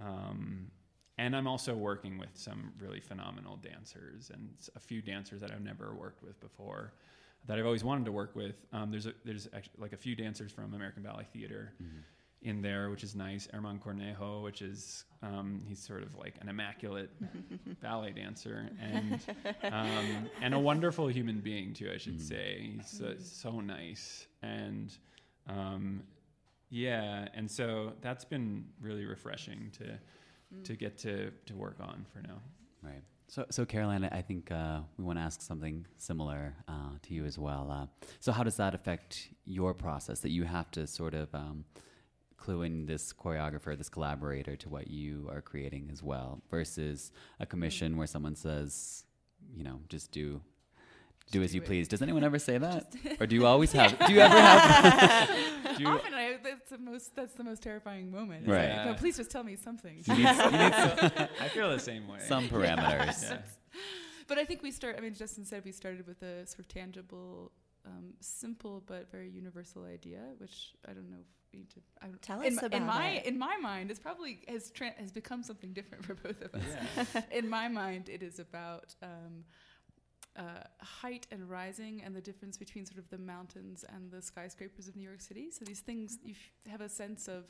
um, 0.00 0.70
and 1.16 1.36
I'm 1.36 1.46
also 1.46 1.74
working 1.74 2.18
with 2.18 2.30
some 2.34 2.72
really 2.80 3.00
phenomenal 3.00 3.56
dancers 3.56 4.30
and 4.34 4.48
a 4.74 4.80
few 4.80 5.00
dancers 5.00 5.40
that 5.40 5.52
I've 5.52 5.62
never 5.62 5.94
worked 5.94 6.22
with 6.22 6.40
before 6.40 6.92
that 7.46 7.58
I've 7.58 7.66
always 7.66 7.84
wanted 7.84 8.06
to 8.06 8.12
work 8.12 8.34
with. 8.34 8.64
Um, 8.72 8.90
there's 8.90 9.06
a, 9.06 9.12
there's 9.24 9.46
actually 9.54 9.74
like 9.78 9.92
a 9.92 9.96
few 9.96 10.16
dancers 10.16 10.50
from 10.50 10.74
American 10.74 11.02
Ballet 11.02 11.26
Theater 11.32 11.74
in 12.44 12.60
there, 12.60 12.90
which 12.90 13.02
is 13.02 13.14
nice. 13.16 13.48
Herman 13.52 13.80
Cornejo, 13.84 14.42
which 14.42 14.62
is 14.62 15.04
um, 15.22 15.62
he's 15.66 15.80
sort 15.80 16.02
of 16.02 16.14
like 16.16 16.34
an 16.40 16.48
immaculate 16.48 17.10
ballet 17.82 18.12
dancer 18.12 18.68
and 18.80 19.20
um, 19.64 20.28
and 20.40 20.54
a 20.54 20.58
wonderful 20.58 21.08
human 21.08 21.40
being 21.40 21.72
too. 21.72 21.90
I 21.92 21.96
should 21.96 22.20
say 22.20 22.70
he's 22.76 23.00
uh, 23.00 23.14
so 23.18 23.60
nice 23.60 24.26
and 24.42 24.96
um, 25.48 26.02
yeah, 26.70 27.28
and 27.34 27.50
so 27.50 27.92
that's 28.00 28.24
been 28.24 28.66
really 28.80 29.06
refreshing 29.06 29.70
to 29.78 29.98
to 30.64 30.76
get 30.76 30.98
to 30.98 31.30
to 31.46 31.56
work 31.56 31.78
on 31.80 32.04
for 32.12 32.20
now. 32.20 32.40
Right. 32.82 33.02
So, 33.26 33.46
so 33.50 33.64
Caroline, 33.64 34.04
I 34.04 34.20
think 34.20 34.52
uh, 34.52 34.80
we 34.98 35.04
want 35.04 35.18
to 35.18 35.22
ask 35.22 35.40
something 35.40 35.86
similar 35.96 36.54
uh, 36.68 36.90
to 37.02 37.14
you 37.14 37.24
as 37.24 37.38
well. 37.38 37.70
Uh, 37.70 37.86
so, 38.20 38.32
how 38.32 38.44
does 38.44 38.56
that 38.56 38.74
affect 38.74 39.28
your 39.46 39.72
process 39.72 40.20
that 40.20 40.30
you 40.30 40.44
have 40.44 40.70
to 40.72 40.86
sort 40.86 41.14
of 41.14 41.34
clue 42.44 42.62
in 42.62 42.86
this 42.86 43.12
choreographer, 43.12 43.76
this 43.76 43.88
collaborator 43.96 44.54
to 44.62 44.68
what 44.68 44.86
you 44.88 45.12
are 45.34 45.40
creating 45.50 45.84
as 45.92 46.00
well, 46.02 46.42
versus 46.50 47.10
a 47.40 47.46
commission 47.46 47.96
where 47.98 48.06
someone 48.14 48.36
says, 48.36 49.04
you 49.56 49.64
know, 49.64 49.80
just 49.88 50.10
do. 50.12 50.40
Do 51.32 51.42
as 51.42 51.54
you 51.54 51.62
please. 51.62 51.88
Does 51.88 52.02
anyone 52.02 52.22
ever 52.22 52.38
say 52.38 52.58
that, 52.58 52.82
or 53.18 53.26
do 53.26 53.34
you 53.34 53.46
always 53.46 53.72
have? 53.72 53.90
Do 54.06 54.12
you 54.12 54.20
ever 54.26 54.38
have? 54.38 55.28
do 55.78 55.82
you, 55.82 55.88
Often, 55.88 56.12
I, 56.14 56.36
that's 56.44 56.68
the 56.68 56.76
most. 56.90 57.16
That's 57.16 57.32
the 57.40 57.44
most 57.50 57.62
terrifying 57.62 58.10
moment. 58.18 58.40
It's 58.42 58.50
Right. 58.50 58.68
like, 58.76 58.86
no, 58.88 58.94
please 59.02 59.16
just 59.16 59.30
tell 59.30 59.42
me 59.42 59.56
something. 59.56 59.94
you 60.06 60.14
need, 60.14 60.18
you 60.18 60.58
need 60.62 60.74
some, 60.74 61.28
I 61.44 61.48
feel 61.48 61.70
the 61.70 61.78
same 61.78 62.06
way. 62.12 62.18
some 62.28 62.44
parameters. 62.50 63.22
Yeah. 63.22 63.38
But 64.28 64.36
I 64.38 64.44
think 64.44 64.62
we 64.62 64.70
start. 64.70 64.96
I 64.98 65.00
mean, 65.00 65.14
Justin 65.14 65.44
said 65.46 65.62
we 65.64 65.72
started 65.72 66.06
with 66.06 66.20
a 66.22 66.46
sort 66.46 66.60
of 66.60 66.68
tangible, 66.68 67.52
um, 67.86 68.12
simple 68.20 68.82
but 68.86 69.10
very 69.10 69.30
universal 69.30 69.84
idea, 69.86 70.20
which 70.42 70.56
I 70.86 70.92
don't 70.92 71.10
know. 71.10 71.24
If 71.62 71.74
to 71.74 71.80
I 72.02 72.06
Tell 72.20 72.40
in, 72.40 72.54
us 72.56 72.62
my- 72.62 72.66
about 72.66 72.76
in 72.80 72.86
my 72.86 73.08
it. 73.10 73.26
in 73.26 73.38
my 73.38 73.56
mind, 73.58 73.90
it's 73.90 74.00
probably 74.00 74.40
has 74.48 74.70
tra- 74.70 74.94
has 74.98 75.12
become 75.12 75.42
something 75.42 75.72
different 75.72 76.04
for 76.04 76.14
both 76.14 76.40
of 76.42 76.54
us. 76.54 77.24
in 77.32 77.48
my 77.48 77.68
mind, 77.68 78.08
it 78.08 78.22
is 78.22 78.38
about. 78.38 78.94
Um, 79.02 79.44
uh, 80.36 80.64
height 80.80 81.28
and 81.30 81.48
rising, 81.48 82.02
and 82.04 82.12
the 82.16 82.20
difference 82.20 82.56
between 82.58 82.84
sort 82.84 82.98
of 82.98 83.08
the 83.08 83.18
mountains 83.18 83.84
and 83.94 84.10
the 84.10 84.20
skyscrapers 84.20 84.88
of 84.88 84.96
New 84.96 85.04
York 85.06 85.20
City. 85.20 85.48
So 85.52 85.64
these 85.64 85.78
things, 85.78 86.18
you 86.24 86.34
f- 86.34 86.72
have 86.72 86.80
a 86.80 86.88
sense 86.88 87.28
of 87.28 87.44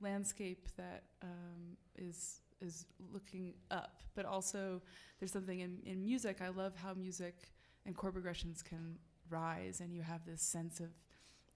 landscape 0.00 0.68
that 0.78 1.02
um, 1.22 1.76
is 1.96 2.40
is 2.62 2.86
looking 3.12 3.52
up, 3.70 4.02
but 4.14 4.24
also 4.24 4.80
there's 5.18 5.32
something 5.32 5.60
in, 5.60 5.80
in 5.84 6.02
music. 6.02 6.40
I 6.40 6.48
love 6.48 6.72
how 6.76 6.94
music 6.94 7.50
and 7.84 7.94
chord 7.94 8.14
progressions 8.14 8.62
can 8.62 8.96
rise, 9.28 9.80
and 9.80 9.92
you 9.94 10.00
have 10.00 10.24
this 10.24 10.40
sense 10.40 10.80
of 10.80 10.88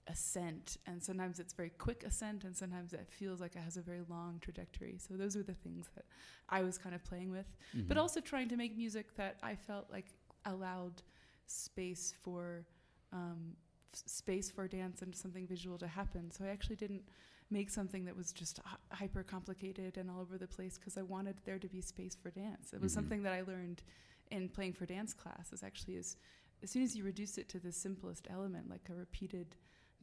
ascent. 0.09 0.77
And 0.87 1.03
sometimes 1.03 1.39
it's 1.39 1.53
very 1.53 1.71
quick 1.71 2.03
ascent, 2.05 2.45
and 2.45 2.57
sometimes 2.57 2.93
it 2.93 3.09
feels 3.11 3.41
like 3.41 3.55
it 3.57 3.61
has 3.63 3.77
a 3.77 3.83
very 3.83 4.03
long 4.09 4.39
trajectory. 4.41 4.97
So 4.99 5.15
those 5.15 5.37
were 5.37 5.43
the 5.43 5.55
things 5.55 5.89
that 5.95 6.05
I 6.49 6.63
was 6.63 6.79
kind 6.79 6.95
of 6.95 7.05
playing 7.05 7.31
with, 7.31 7.47
but 7.87 7.97
Mhm. 7.97 8.01
also 8.01 8.21
trying 8.21 8.49
to 8.49 8.57
make 8.57 8.77
music 8.77 9.15
that 9.17 9.39
I 9.43 9.55
felt 9.55 9.91
like 9.91 10.07
allowed 10.45 11.03
space 11.47 12.13
for 12.13 12.67
um, 13.13 13.57
space 13.95 14.51
for 14.51 14.69
dance 14.69 15.01
and 15.01 15.17
something 15.17 15.47
visual 15.47 15.79
to 15.79 15.87
happen. 15.89 16.31
So 16.31 16.45
I 16.45 16.49
actually 16.49 16.77
didn't 16.77 17.09
make 17.51 17.71
something 17.71 18.05
that 18.05 18.15
was 18.15 18.33
just 18.35 18.59
hy- 18.59 18.77
hyper 18.93 19.23
complicated 19.23 19.97
and 19.97 20.11
all 20.11 20.21
over 20.21 20.37
the 20.37 20.47
place 20.47 20.77
because 20.77 20.99
I 20.99 21.03
wanted 21.03 21.37
there 21.47 21.59
to 21.59 21.69
be 21.69 21.81
space 21.81 22.15
for 22.15 22.31
dance. 22.31 22.75
It 22.75 22.83
was 22.83 22.93
Mhm. 22.93 22.95
something 22.95 23.23
that 23.23 23.33
I 23.33 23.41
learned 23.41 23.83
in 24.31 24.51
playing 24.51 24.75
for 24.75 24.85
dance 24.85 25.15
class. 25.15 25.55
Is 25.55 25.63
actually 25.63 25.97
is 25.97 26.17
as 26.63 26.71
soon 26.71 26.83
as 26.83 26.95
you 26.95 27.03
reduce 27.03 27.39
it 27.39 27.49
to 27.49 27.59
the 27.59 27.73
simplest 27.73 28.27
element, 28.29 28.69
like 28.69 28.91
a 28.91 28.95
repeated 28.95 29.57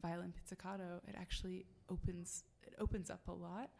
violin 0.06 0.32
pizzicato, 0.32 1.00
it 1.08 1.14
actually 1.18 1.66
opens 1.88 2.44
it 2.66 2.74
opens 2.78 3.10
up 3.10 3.20
a 3.28 3.32
lot. 3.32 3.70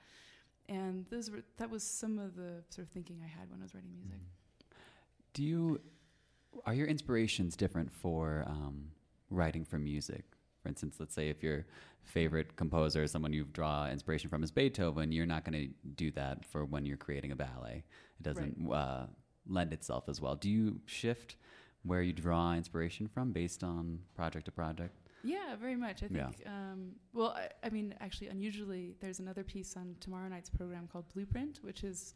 And 0.68 1.06
those 1.11 1.30
were 1.30 1.42
that 1.59 1.71
was 1.71 1.83
some 1.83 2.18
of 2.18 2.35
the 2.37 2.62
sort 2.71 2.87
of 2.87 2.92
thinking 2.92 3.21
I 3.25 3.28
had 3.28 3.50
when 3.50 3.61
I 3.61 3.64
was 3.64 3.75
writing 3.75 3.92
music. 3.95 4.18
Do 5.33 5.42
you 5.42 5.80
are 6.64 6.75
your 6.75 6.87
inspirations 6.87 7.56
different 7.56 7.92
for 7.92 8.45
um, 8.47 8.88
writing 9.30 9.64
for 9.64 9.78
music? 9.78 10.25
For 10.62 10.68
instance, 10.68 10.97
let's 10.99 11.14
say 11.14 11.28
if 11.28 11.42
your 11.42 11.66
favorite 12.02 12.56
composer 12.56 13.02
is 13.02 13.11
someone 13.11 13.33
you 13.33 13.45
draw 13.52 13.88
inspiration 13.88 14.30
from 14.30 14.42
is 14.42 14.50
Beethoven, 14.50 15.12
you're 15.12 15.26
not 15.26 15.45
going 15.45 15.61
to 15.61 15.68
do 15.95 16.11
that 16.12 16.45
for 16.45 16.64
when 16.64 16.87
you're 16.87 16.97
creating 16.97 17.33
a 17.33 17.37
ballet. 17.37 17.85
It 18.18 18.23
doesn't 18.23 18.73
uh, 18.73 19.06
lend 19.49 19.73
itself 19.73 20.09
as 20.09 20.21
well. 20.21 20.35
Do 20.35 20.50
you 20.50 20.80
shift 20.87 21.37
where 21.85 22.02
you 22.02 22.12
draw 22.12 22.54
inspiration 22.54 23.06
from 23.06 23.33
based 23.33 23.62
on 23.62 24.00
project 24.14 24.47
to 24.47 24.52
project? 24.52 25.05
Yeah, 25.23 25.56
very 25.56 25.76
much. 25.76 26.02
I 26.02 26.06
Yeah. 26.11 26.30
think. 26.30 26.46
Um, 26.46 26.92
well, 27.12 27.30
I, 27.30 27.49
I 27.64 27.70
mean, 27.70 27.94
actually, 28.00 28.28
unusually, 28.28 28.94
there's 29.00 29.18
another 29.18 29.42
piece 29.44 29.76
on 29.76 29.96
tomorrow 30.00 30.28
night's 30.28 30.50
program 30.50 30.87
called 30.87 31.08
Blueprint, 31.12 31.58
which 31.62 31.82
is 31.85 32.14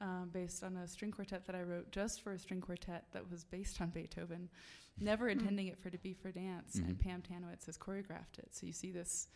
um, 0.00 0.30
based 0.32 0.62
on 0.64 0.76
a 0.76 0.86
string 0.88 1.10
quartet 1.12 1.46
that 1.46 1.54
I 1.54 1.62
wrote 1.62 1.90
just 1.92 2.20
for 2.22 2.32
a 2.32 2.38
string 2.38 2.60
quartet 2.60 3.06
that 3.12 3.28
was 3.30 3.44
based 3.44 3.80
on 3.80 3.90
Beethoven, 3.90 4.50
never 5.00 5.28
intending 5.28 5.68
it 5.68 5.78
for 5.78 5.88
to 5.88 5.98
be 5.98 6.12
for 6.12 6.30
dance. 6.32 6.74
And 6.76 6.96
Mhm. 6.96 7.00
Pam 7.00 7.22
Tanowitz 7.22 7.66
has 7.66 7.78
choreographed 7.78 8.38
it, 8.38 8.48
so 8.54 8.66
you 8.66 8.72
see 8.72 8.90
this 8.90 9.28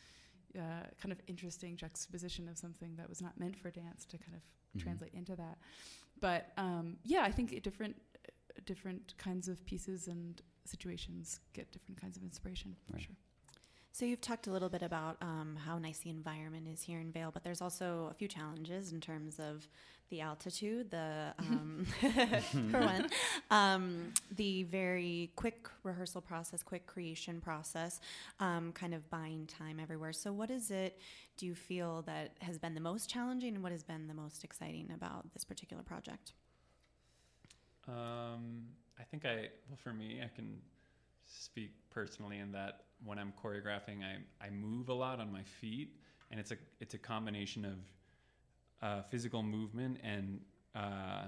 uh, 0.57 0.83
kind 1.01 1.13
of 1.13 1.21
interesting 1.27 1.77
juxtaposition 1.77 2.49
of 2.49 2.57
something 2.57 2.97
that 2.97 3.09
was 3.09 3.21
not 3.21 3.39
meant 3.39 3.55
for 3.57 3.71
dance 3.71 4.05
to 4.07 4.17
kind 4.19 4.35
of 4.35 4.43
Mhm. 4.75 4.83
translate 4.83 5.13
into 5.15 5.37
that. 5.37 5.59
But 6.21 6.53
um, 6.57 6.99
yeah, 7.05 7.23
I 7.23 7.31
think 7.31 7.63
different 7.63 8.01
uh, 8.27 8.61
different 8.65 9.15
kinds 9.19 9.47
of 9.49 9.65
pieces 9.67 10.09
and 10.09 10.41
situations 10.69 11.41
get 11.53 11.71
different 11.73 12.01
kinds 12.01 12.17
of 12.17 12.23
inspiration 12.23 12.77
for 12.87 12.95
Right. 12.95 13.03
sure. 13.03 13.17
So 13.93 14.05
you've 14.05 14.21
talked 14.21 14.47
a 14.47 14.51
little 14.53 14.69
bit 14.69 14.83
about 14.83 15.17
um, 15.21 15.59
how 15.65 15.79
nice 15.79 15.99
the 15.99 16.11
environment 16.11 16.69
is 16.73 16.83
here 16.83 17.01
in 17.01 17.11
Vail, 17.11 17.31
but 17.33 17.43
there's 17.43 17.61
also 17.61 18.09
a 18.11 18.15
few 18.15 18.29
challenges 18.29 18.93
in 18.93 19.01
terms 19.01 19.41
of 19.41 19.67
the 20.11 20.21
altitude, 20.21 20.91
the 20.91 21.35
um, 21.39 21.85
for 22.71 22.81
one, 22.81 23.09
um, 23.51 24.13
the 24.37 24.63
very 24.65 25.31
quick 25.37 25.69
rehearsal 25.83 26.21
process, 26.21 26.63
quick 26.63 26.87
creation 26.87 27.41
process, 27.41 28.01
um, 28.41 28.73
kind 28.73 28.95
of 28.95 29.09
buying 29.11 29.47
time 29.47 29.81
everywhere. 29.81 30.13
So 30.13 30.33
what 30.33 30.51
is 30.51 30.71
it? 30.71 31.01
Do 31.37 31.47
you 31.47 31.55
feel 31.57 32.03
that 32.03 32.33
has 32.41 32.57
been 32.59 32.75
the 32.75 32.81
most 32.81 33.11
challenging, 33.11 33.55
and 33.55 33.63
what 33.63 33.73
has 33.73 33.83
been 33.83 34.07
the 34.07 34.15
most 34.15 34.45
exciting 34.45 34.91
about 34.95 35.33
this 35.35 35.45
particular 35.45 35.83
project? 35.83 36.33
Um, 37.89 38.69
I 38.99 39.05
think 39.05 39.25
I 39.25 39.49
well 39.69 39.79
for 39.83 39.93
me 39.93 40.21
I 40.25 40.29
can 40.35 40.59
speak 41.27 41.71
personally 41.91 42.39
in 42.39 42.53
that 42.53 42.85
when 43.05 43.19
I'm 43.19 43.33
choreographing 43.43 44.03
I 44.03 44.45
I 44.45 44.51
move 44.51 44.89
a 44.89 44.95
lot 44.95 45.21
on 45.21 45.33
my 45.33 45.43
feet 45.43 45.97
and 46.31 46.41
it's 46.41 46.51
a 46.51 46.57
it's 46.81 46.95
a 46.95 46.99
combination 46.99 47.65
of 47.65 47.79
uh, 48.81 49.03
physical 49.03 49.43
movement 49.43 49.99
and 50.03 50.41
uh, 50.75 51.25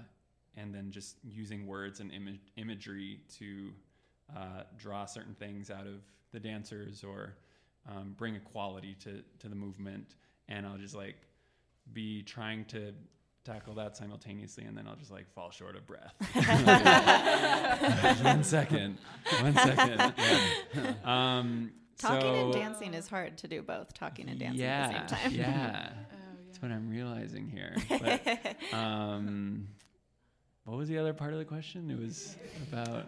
and 0.56 0.74
then 0.74 0.90
just 0.90 1.16
using 1.24 1.66
words 1.66 2.00
and 2.00 2.12
ima- 2.12 2.38
imagery 2.56 3.20
to 3.38 3.70
uh, 4.36 4.62
draw 4.76 5.04
certain 5.04 5.34
things 5.34 5.70
out 5.70 5.86
of 5.86 6.02
the 6.32 6.40
dancers 6.40 7.02
or 7.02 7.34
um, 7.88 8.14
bring 8.16 8.36
a 8.36 8.40
quality 8.40 8.96
to 9.00 9.22
to 9.38 9.48
the 9.48 9.54
movement. 9.54 10.14
And 10.48 10.66
I'll 10.66 10.78
just 10.78 10.94
like 10.94 11.16
be 11.92 12.22
trying 12.22 12.64
to 12.66 12.92
tackle 13.44 13.74
that 13.74 13.96
simultaneously 13.96 14.64
and 14.64 14.76
then 14.76 14.86
I'll 14.86 14.96
just 14.96 15.10
like 15.10 15.26
fall 15.34 15.50
short 15.50 15.76
of 15.76 15.86
breath. 15.86 16.14
one 18.24 18.44
second. 18.44 18.98
One 19.40 19.54
second. 19.54 20.12
Yeah. 20.74 20.94
Um, 21.04 21.72
Talking 21.98 22.34
and 22.36 22.52
dancing 22.52 22.94
is 22.94 23.08
hard 23.08 23.36
to 23.38 23.48
do 23.48 23.62
both. 23.62 23.92
Talking 23.94 24.28
and 24.28 24.38
dancing 24.38 24.60
yeah, 24.60 24.92
at 24.94 25.08
the 25.08 25.16
same 25.16 25.22
time. 25.30 25.34
Yeah. 25.40 25.90
Oh, 26.12 26.52
That's 26.52 26.62
what 26.62 26.72
I'm 26.72 26.90
realizing 26.90 27.48
here. 27.48 27.76
But, 27.88 28.76
um, 28.76 29.68
what 30.64 30.76
was 30.76 30.88
the 30.88 30.98
other 30.98 31.12
part 31.14 31.32
of 31.32 31.38
the 31.38 31.44
question? 31.44 31.90
It 31.90 31.98
was 31.98 32.36
about. 32.70 33.06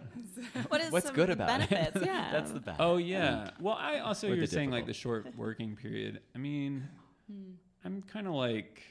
What 0.69 0.81
is 0.81 0.91
What's 0.91 1.05
some 1.07 1.15
good 1.15 1.29
about 1.29 1.47
benefits? 1.47 1.95
it? 1.97 2.05
Yeah, 2.05 2.29
That's 2.31 2.51
the 2.51 2.59
bad. 2.59 2.75
Oh 2.79 2.97
yeah. 2.97 3.49
Well, 3.59 3.75
I 3.79 3.99
also 3.99 4.27
you're 4.27 4.37
the 4.37 4.47
saying 4.47 4.71
like 4.71 4.85
the 4.85 4.93
short 4.93 5.27
working 5.37 5.75
period. 5.75 6.21
I 6.35 6.39
mean, 6.39 6.87
Hmm. 7.31 7.51
I'm 7.85 8.01
kind 8.03 8.27
of 8.27 8.33
like. 8.33 8.81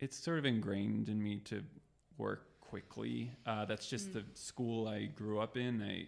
It's 0.00 0.16
sort 0.16 0.38
of 0.38 0.46
ingrained 0.46 1.08
in 1.08 1.22
me 1.22 1.38
to 1.46 1.62
work 2.16 2.60
quickly. 2.60 3.32
Uh, 3.46 3.64
that's 3.64 3.88
just 3.88 4.12
the 4.12 4.24
school 4.34 4.86
I 4.88 5.06
grew 5.06 5.40
up 5.40 5.56
in. 5.56 5.82
I 5.82 6.06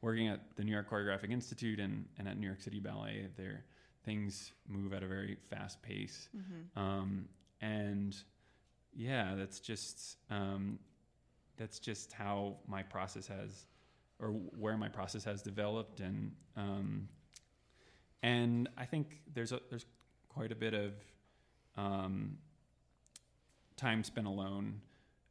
working 0.00 0.28
at 0.28 0.40
the 0.56 0.64
New 0.64 0.72
York 0.72 0.90
Choreographic 0.90 1.30
Institute 1.30 1.78
and, 1.80 2.04
and 2.18 2.28
at 2.28 2.38
New 2.38 2.46
York 2.46 2.60
City 2.60 2.80
Ballet. 2.80 3.28
There, 3.36 3.64
things 4.04 4.52
move 4.68 4.92
at 4.92 5.02
a 5.02 5.06
very 5.06 5.36
fast 5.48 5.80
pace. 5.82 6.28
Um, 6.76 7.28
and 7.60 8.16
yeah, 8.94 9.34
that's 9.36 9.60
just 9.60 10.16
um, 10.30 10.78
that's 11.56 11.78
just 11.78 12.12
how 12.12 12.56
my 12.66 12.82
process 12.82 13.26
has, 13.28 13.66
or 14.18 14.28
where 14.28 14.76
my 14.76 14.88
process 14.88 15.24
has 15.24 15.40
developed, 15.42 16.00
and 16.00 16.32
um, 16.56 17.08
and 18.22 18.68
I 18.76 18.84
think 18.84 19.20
there's 19.32 19.52
a 19.52 19.60
there's 19.70 19.86
quite 20.28 20.50
a 20.52 20.56
bit 20.56 20.74
of 20.74 20.92
um, 21.76 22.36
time 23.82 24.04
spent 24.04 24.26
alone 24.28 24.80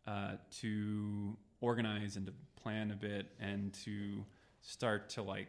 uh, 0.07 0.33
to 0.59 1.37
organize 1.61 2.17
and 2.17 2.25
to 2.25 2.33
plan 2.61 2.91
a 2.91 2.95
bit 2.95 3.27
and 3.39 3.73
to 3.73 4.25
start 4.61 5.09
to 5.09 5.23
like 5.23 5.47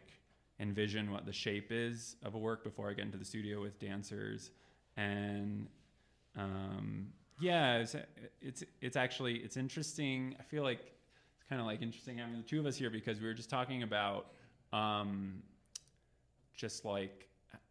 envision 0.61 1.11
what 1.11 1.27
the 1.27 1.33
shape 1.33 1.73
is 1.73 2.17
of 2.23 2.35
a 2.35 2.39
work 2.39 2.63
before 2.63 2.89
I 2.89 2.93
get 2.95 3.05
into 3.07 3.19
the 3.19 3.25
studio 3.25 3.61
with 3.61 3.79
dancers 3.81 4.51
and 4.97 5.67
um, 6.37 7.09
yeah 7.41 7.79
it's, 7.79 7.97
it's 8.41 8.63
it's 8.81 8.97
actually 8.97 9.37
it's 9.39 9.57
interesting 9.57 10.37
I 10.39 10.43
feel 10.45 10.63
like 10.63 10.81
it's 10.81 11.49
kind 11.49 11.61
of 11.61 11.67
like 11.67 11.83
interesting 11.83 12.19
having 12.19 12.37
the 12.37 12.43
two 12.43 12.61
of 12.61 12.67
us 12.67 12.77
here 12.77 12.91
because 12.91 13.21
we 13.21 13.27
were 13.27 13.35
just 13.35 13.51
talking 13.51 13.83
about 13.83 14.27
um, 14.73 15.43
just 16.55 16.85
like 16.85 17.29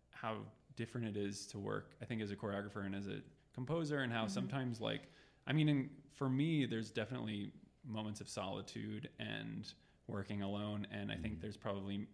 how 0.10 0.36
different 0.76 1.08
it 1.08 1.18
is 1.18 1.46
to 1.48 1.60
work 1.60 1.92
I 2.02 2.06
think 2.06 2.22
as 2.22 2.32
a 2.32 2.36
choreographer 2.36 2.86
and 2.86 2.96
as 2.96 3.08
a 3.08 3.20
composer 3.54 4.00
and 4.00 4.12
how 4.12 4.26
Mhm. 4.26 4.32
sometimes 4.32 4.82
like 4.82 5.04
I 5.48 5.54
mean 5.54 5.70
in, 5.70 5.90
for 6.14 6.30
me 6.30 6.66
there's 6.66 6.92
definitely 6.92 7.52
moments 7.86 8.22
of 8.22 8.30
solitude 8.30 9.10
and 9.20 9.72
working 10.08 10.42
alone 10.42 10.86
and 10.92 11.12
I 11.12 11.16
think 11.16 11.42
there's 11.42 11.58
probably 11.58 12.08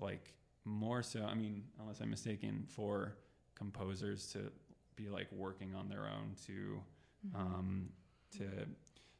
like 0.00 0.32
more 0.64 1.02
so 1.02 1.24
I 1.24 1.34
mean 1.34 1.64
unless 1.80 2.00
I'm 2.00 2.10
mistaken 2.10 2.64
for 2.68 3.16
composers 3.54 4.26
to 4.32 4.50
be 4.96 5.08
like 5.08 5.30
working 5.32 5.74
on 5.74 5.88
their 5.88 6.06
own 6.06 6.34
to 6.46 6.80
Mhm. 7.24 7.36
um, 7.40 7.88
to 8.32 8.44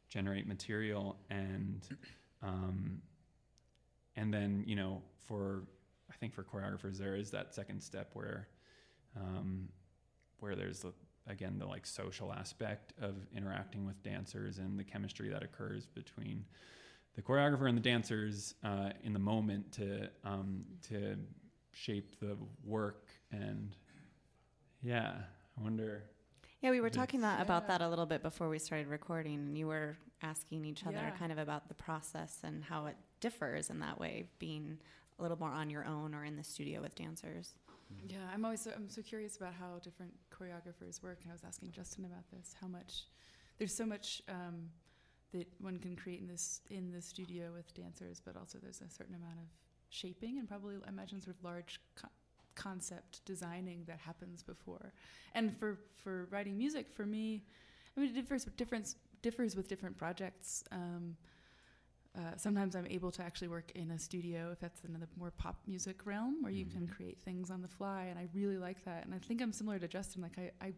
generate 0.08 0.46
material 0.48 1.16
and 1.30 1.86
um, 2.42 3.00
and 4.16 4.32
then 4.34 4.64
you 4.66 4.74
know 4.76 5.02
for 5.26 5.62
I 6.10 6.14
think 6.16 6.34
for 6.34 6.42
choreographers 6.42 6.98
there 6.98 7.14
is 7.16 7.30
that 7.30 7.54
second 7.54 7.80
step 7.82 8.10
where 8.14 8.48
um, 9.16 9.68
where 10.40 10.56
there's 10.56 10.80
the, 10.80 10.92
again 11.28 11.56
the 11.58 11.66
like 11.66 11.86
social 11.86 12.32
aspect 12.32 12.92
of 13.00 13.14
interacting 13.36 13.86
with 13.86 14.02
dancers 14.02 14.58
and 14.58 14.78
the 14.78 14.84
chemistry 14.84 15.28
that 15.28 15.42
occurs 15.42 15.86
between 15.86 16.44
the 17.14 17.22
choreographer 17.22 17.68
and 17.68 17.76
the 17.76 17.82
dancers 17.82 18.54
uh, 18.64 18.90
in 19.04 19.12
the 19.12 19.18
moment 19.18 19.70
to 19.72 20.08
um, 20.24 20.64
to 20.88 21.16
shape 21.72 22.18
the 22.20 22.36
work 22.64 23.08
and 23.30 23.76
yeah 24.82 25.14
I 25.58 25.62
wonder 25.62 26.02
Yeah, 26.60 26.70
we 26.70 26.80
were 26.80 26.90
talking 26.90 27.20
it's- 27.20 27.36
that, 27.38 27.42
about 27.44 27.66
that 27.68 27.80
a 27.82 27.88
little 27.88 28.06
bit 28.06 28.22
before 28.22 28.48
we 28.48 28.58
started 28.58 28.86
recording, 28.88 29.34
and 29.34 29.56
you 29.58 29.66
were 29.66 29.96
asking 30.22 30.64
each 30.64 30.86
other 30.86 30.96
Yeah. 30.96 31.10
kind 31.10 31.32
of 31.32 31.38
about 31.38 31.68
the 31.68 31.74
process 31.74 32.38
and 32.44 32.62
how 32.64 32.86
it 32.86 32.96
differs 33.20 33.70
in 33.70 33.80
that 33.80 33.98
way, 33.98 34.28
being 34.38 34.78
a 35.18 35.22
little 35.22 35.38
more 35.38 35.50
on 35.50 35.70
your 35.70 35.84
own 35.84 36.14
or 36.14 36.24
in 36.24 36.36
the 36.36 36.44
studio 36.44 36.80
with 36.80 36.94
dancers. 36.94 37.54
Yeah, 38.06 38.18
I'm 38.32 38.44
always 38.44 38.60
so, 38.62 38.72
I'm 38.74 38.88
so 38.88 39.02
curious 39.02 39.36
about 39.36 39.52
how 39.54 39.78
different 39.82 40.12
choreographers 40.42 41.02
work. 41.02 41.18
And 41.22 41.30
I 41.30 41.32
was 41.32 41.44
asking 41.46 41.72
Justin 41.72 42.04
about 42.04 42.24
this. 42.32 42.54
How 42.60 42.66
much 42.68 43.04
there's 43.58 43.74
so 43.74 43.86
much 43.86 44.22
um, 44.28 44.68
that 45.32 45.46
one 45.60 45.78
can 45.78 45.96
create 45.96 46.20
in 46.20 46.26
this 46.26 46.60
in 46.70 46.90
the 46.90 47.00
studio 47.00 47.50
with 47.54 47.72
dancers, 47.74 48.20
but 48.24 48.36
also 48.36 48.58
there's 48.62 48.80
a 48.80 48.90
certain 48.90 49.14
amount 49.14 49.38
of 49.38 49.48
shaping 49.90 50.38
and 50.38 50.48
probably 50.48 50.76
I 50.86 50.88
imagine 50.88 51.20
sort 51.20 51.36
of 51.36 51.44
large 51.44 51.80
co- 51.94 52.08
concept 52.54 53.24
designing 53.24 53.84
that 53.86 53.98
happens 53.98 54.42
before. 54.42 54.92
And 55.34 55.56
for 55.56 55.78
for 55.96 56.26
writing 56.30 56.56
music, 56.56 56.90
for 56.92 57.06
me, 57.06 57.42
I 57.96 58.00
mean 58.00 58.10
it 58.10 58.14
differs 58.14 58.44
difference 58.56 58.96
differs 59.22 59.56
with 59.56 59.68
different 59.68 59.96
projects. 59.96 60.64
Um, 60.72 61.16
uh, 62.16 62.36
sometimes 62.36 62.76
I'm 62.76 62.86
able 62.88 63.10
to 63.12 63.22
actually 63.22 63.48
work 63.48 63.72
in 63.74 63.90
a 63.90 63.98
studio 63.98 64.50
if 64.52 64.60
that's 64.60 64.80
in 64.84 64.92
the 64.92 65.00
more 65.18 65.30
pop 65.30 65.56
music 65.66 66.04
realm 66.04 66.42
where 66.42 66.52
you 66.52 66.66
can 66.66 66.86
create 66.86 67.18
things 67.24 67.50
on 67.50 67.62
the 67.62 67.68
fly, 67.68 68.06
and 68.10 68.18
I 68.18 68.28
really 68.34 68.58
like 68.58 68.84
that. 68.84 69.06
And 69.06 69.14
I 69.14 69.18
think 69.18 69.40
I'm 69.40 69.52
similar 69.52 69.78
to 69.78 69.88
Justin. 69.88 70.20
Like 70.20 70.38
I, 70.38 70.50
I 70.66 70.72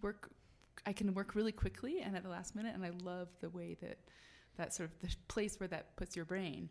work, 0.00 0.30
I 0.86 0.94
can 0.94 1.12
work 1.12 1.34
really 1.34 1.52
quickly 1.52 2.00
and 2.00 2.16
at 2.16 2.22
the 2.22 2.30
last 2.30 2.56
minute, 2.56 2.74
and 2.74 2.84
I 2.84 2.90
love 3.02 3.28
the 3.40 3.50
way 3.50 3.76
that 3.82 3.98
that 4.56 4.74
sort 4.74 4.90
of 4.90 5.00
the 5.00 5.14
place 5.28 5.60
where 5.60 5.68
that 5.68 5.94
puts 5.96 6.16
your 6.16 6.24
brain. 6.24 6.70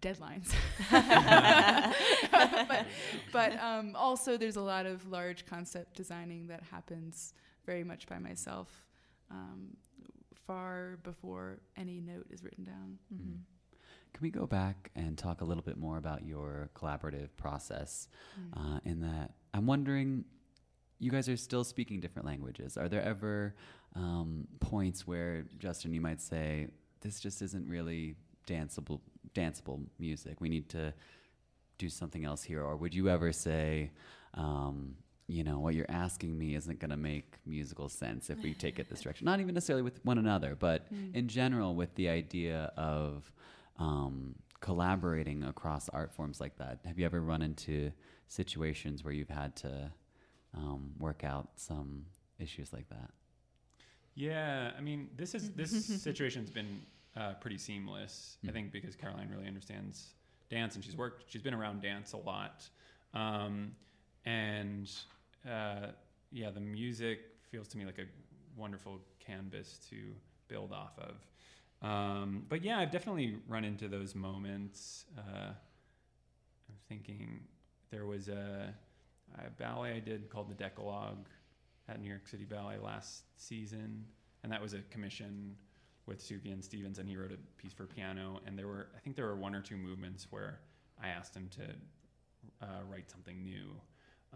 Deadlines, 0.00 0.54
but, 2.30 2.86
but 3.32 3.58
um, 3.60 3.96
also 3.96 4.36
there's 4.36 4.54
a 4.54 4.60
lot 4.60 4.86
of 4.86 5.04
large 5.10 5.44
concept 5.44 5.96
designing 5.96 6.46
that 6.46 6.62
happens 6.62 7.34
very 7.66 7.82
much 7.82 8.06
by 8.06 8.20
myself, 8.20 8.68
um, 9.28 9.76
far 10.48 10.98
before 11.04 11.60
any 11.76 12.00
note 12.00 12.26
is 12.30 12.42
written 12.42 12.64
down. 12.64 12.98
Mm. 13.14 13.36
Can 14.14 14.22
we 14.22 14.30
go 14.30 14.46
back 14.46 14.90
and 14.96 15.16
talk 15.16 15.42
a 15.42 15.44
little 15.44 15.62
bit 15.62 15.76
more 15.76 15.98
about 15.98 16.24
your 16.24 16.70
collaborative 16.74 17.28
process? 17.36 18.08
Mm. 18.40 18.76
Uh, 18.76 18.80
in 18.84 19.00
that, 19.00 19.34
I'm 19.54 19.66
wondering, 19.66 20.24
you 20.98 21.10
guys 21.10 21.28
are 21.28 21.36
still 21.36 21.64
speaking 21.64 22.00
different 22.00 22.26
languages. 22.26 22.76
Are 22.76 22.88
there 22.88 23.02
ever 23.02 23.54
um, 23.94 24.48
points 24.58 25.06
where, 25.06 25.44
Justin, 25.58 25.92
you 25.92 26.00
might 26.00 26.20
say, 26.20 26.68
this 27.02 27.20
just 27.20 27.42
isn't 27.42 27.68
really 27.68 28.16
danceable, 28.46 29.00
danceable 29.34 29.84
music. 29.98 30.40
We 30.40 30.48
need 30.48 30.68
to 30.70 30.94
do 31.76 31.88
something 31.88 32.24
else 32.24 32.42
here. 32.42 32.62
Or 32.64 32.76
would 32.76 32.94
you 32.94 33.08
ever 33.08 33.32
say, 33.32 33.92
um, 34.34 34.94
you 35.28 35.44
know, 35.44 35.58
what 35.60 35.74
you're 35.74 35.90
asking 35.90 36.36
me 36.38 36.54
isn't 36.54 36.80
going 36.80 36.90
to 36.90 36.96
make 36.96 37.34
musical 37.46 37.88
sense 37.88 38.30
if 38.30 38.42
we 38.42 38.54
take 38.54 38.78
it 38.78 38.88
this 38.88 39.00
direction? 39.04 39.26
Not 39.26 39.40
even 39.40 39.54
necessarily 39.54 39.82
with 39.82 40.04
one 40.04 40.18
another, 40.18 40.56
but 40.58 40.92
Mm. 40.92 41.14
in 41.14 41.28
general, 41.28 41.74
with 41.74 41.94
the 41.96 42.08
idea 42.08 42.72
of 42.76 43.30
um, 43.78 44.34
collaborating 44.60 45.44
across 45.44 45.88
art 45.90 46.12
forms 46.12 46.40
like 46.40 46.56
that. 46.58 46.80
Have 46.84 46.98
you 46.98 47.04
ever 47.04 47.20
run 47.20 47.42
into 47.42 47.92
situations 48.26 49.04
where 49.04 49.12
you've 49.14 49.28
had 49.28 49.54
to 49.56 49.92
um, 50.54 50.92
work 50.98 51.22
out 51.24 51.50
some 51.56 52.06
issues 52.38 52.72
like 52.72 52.88
that? 52.88 53.10
Yeah, 54.14 54.72
I 54.76 54.80
mean, 54.80 55.10
this 55.16 55.34
is 55.34 55.52
this 55.52 55.70
situation's 56.02 56.50
been 56.50 56.80
uh, 57.16 57.34
pretty 57.34 57.58
seamless. 57.58 58.36
I 58.48 58.50
think 58.50 58.72
because 58.72 58.96
Caroline 58.96 59.28
really 59.30 59.46
understands 59.46 60.14
dance 60.50 60.74
and 60.74 60.82
she's 60.84 60.96
worked, 60.96 61.24
she's 61.30 61.42
been 61.42 61.54
around 61.54 61.82
dance 61.82 62.14
a 62.14 62.16
lot, 62.16 62.68
um, 63.14 63.72
and 64.24 64.90
uh, 65.48 65.88
yeah, 66.30 66.50
the 66.50 66.60
music 66.60 67.20
feels 67.50 67.68
to 67.68 67.78
me 67.78 67.84
like 67.84 67.98
a 67.98 68.06
wonderful 68.56 69.00
canvas 69.18 69.78
to 69.90 69.96
build 70.48 70.72
off 70.72 70.98
of. 70.98 71.88
Um, 71.88 72.44
but 72.48 72.64
yeah, 72.64 72.78
I've 72.78 72.90
definitely 72.90 73.36
run 73.46 73.64
into 73.64 73.88
those 73.88 74.14
moments. 74.14 75.04
Uh, 75.16 75.52
I'm 75.52 76.76
thinking 76.88 77.40
there 77.90 78.06
was 78.06 78.28
a, 78.28 78.74
a 79.38 79.50
ballet 79.58 79.92
I 79.92 80.00
did 80.00 80.28
called 80.28 80.50
the 80.50 80.54
Decalogue 80.54 81.28
at 81.88 82.00
New 82.00 82.08
York 82.08 82.26
City 82.26 82.44
Ballet 82.44 82.78
last 82.82 83.22
season, 83.36 84.04
and 84.42 84.52
that 84.52 84.60
was 84.60 84.74
a 84.74 84.80
commission 84.90 85.56
with 86.06 86.20
Sufjan 86.22 86.62
Stevens, 86.62 86.98
and 86.98 87.08
he 87.08 87.16
wrote 87.16 87.32
a 87.32 87.38
piece 87.60 87.72
for 87.72 87.84
piano. 87.84 88.40
And 88.46 88.58
there 88.58 88.66
were, 88.66 88.88
I 88.96 89.00
think, 89.00 89.14
there 89.14 89.26
were 89.26 89.36
one 89.36 89.54
or 89.54 89.60
two 89.60 89.76
movements 89.76 90.26
where 90.30 90.60
I 91.02 91.08
asked 91.08 91.34
him 91.34 91.48
to 91.56 92.66
uh, 92.66 92.80
write 92.90 93.10
something 93.10 93.42
new. 93.42 93.70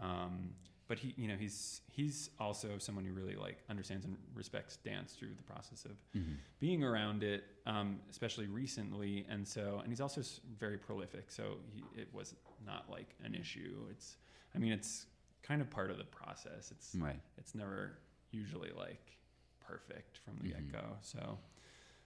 Um, 0.01 0.49
but 0.93 0.99
he, 0.99 1.11
you 1.17 1.27
know, 1.27 1.35
he's 1.35 1.81
he's 1.91 2.29
also 2.39 2.77
someone 2.77 3.03
who 3.03 3.13
really 3.13 3.33
like 3.35 3.57
understands 3.67 4.05
and 4.05 4.15
respects 4.35 4.77
dance 4.77 5.13
through 5.13 5.33
the 5.35 5.41
process 5.41 5.85
of 5.85 5.93
Mhm. 6.15 6.37
being 6.59 6.83
around 6.83 7.23
it, 7.23 7.45
um, 7.65 7.99
especially 8.11 8.45
recently. 8.45 9.25
And 9.27 9.47
so, 9.47 9.79
and 9.79 9.87
he's 9.91 9.99
also 10.01 10.21
very 10.59 10.77
prolific. 10.77 11.31
So 11.31 11.57
he, 11.73 11.83
it 11.99 12.13
was 12.13 12.35
not 12.63 12.91
like 12.91 13.15
an 13.23 13.33
issue. 13.33 13.87
It's, 13.89 14.17
I 14.53 14.59
mean, 14.59 14.71
it's 14.71 15.07
kind 15.41 15.63
of 15.63 15.69
part 15.71 15.89
of 15.89 15.97
the 15.97 16.03
process. 16.03 16.69
It's 16.69 16.93
Right. 16.93 17.19
It's 17.39 17.55
never 17.55 17.97
usually 18.29 18.69
like 18.77 19.17
perfect 19.59 20.19
from 20.19 20.37
the 20.43 20.49
Mhm. 20.49 20.71
get 20.71 20.71
go. 20.73 20.97
So, 21.01 21.39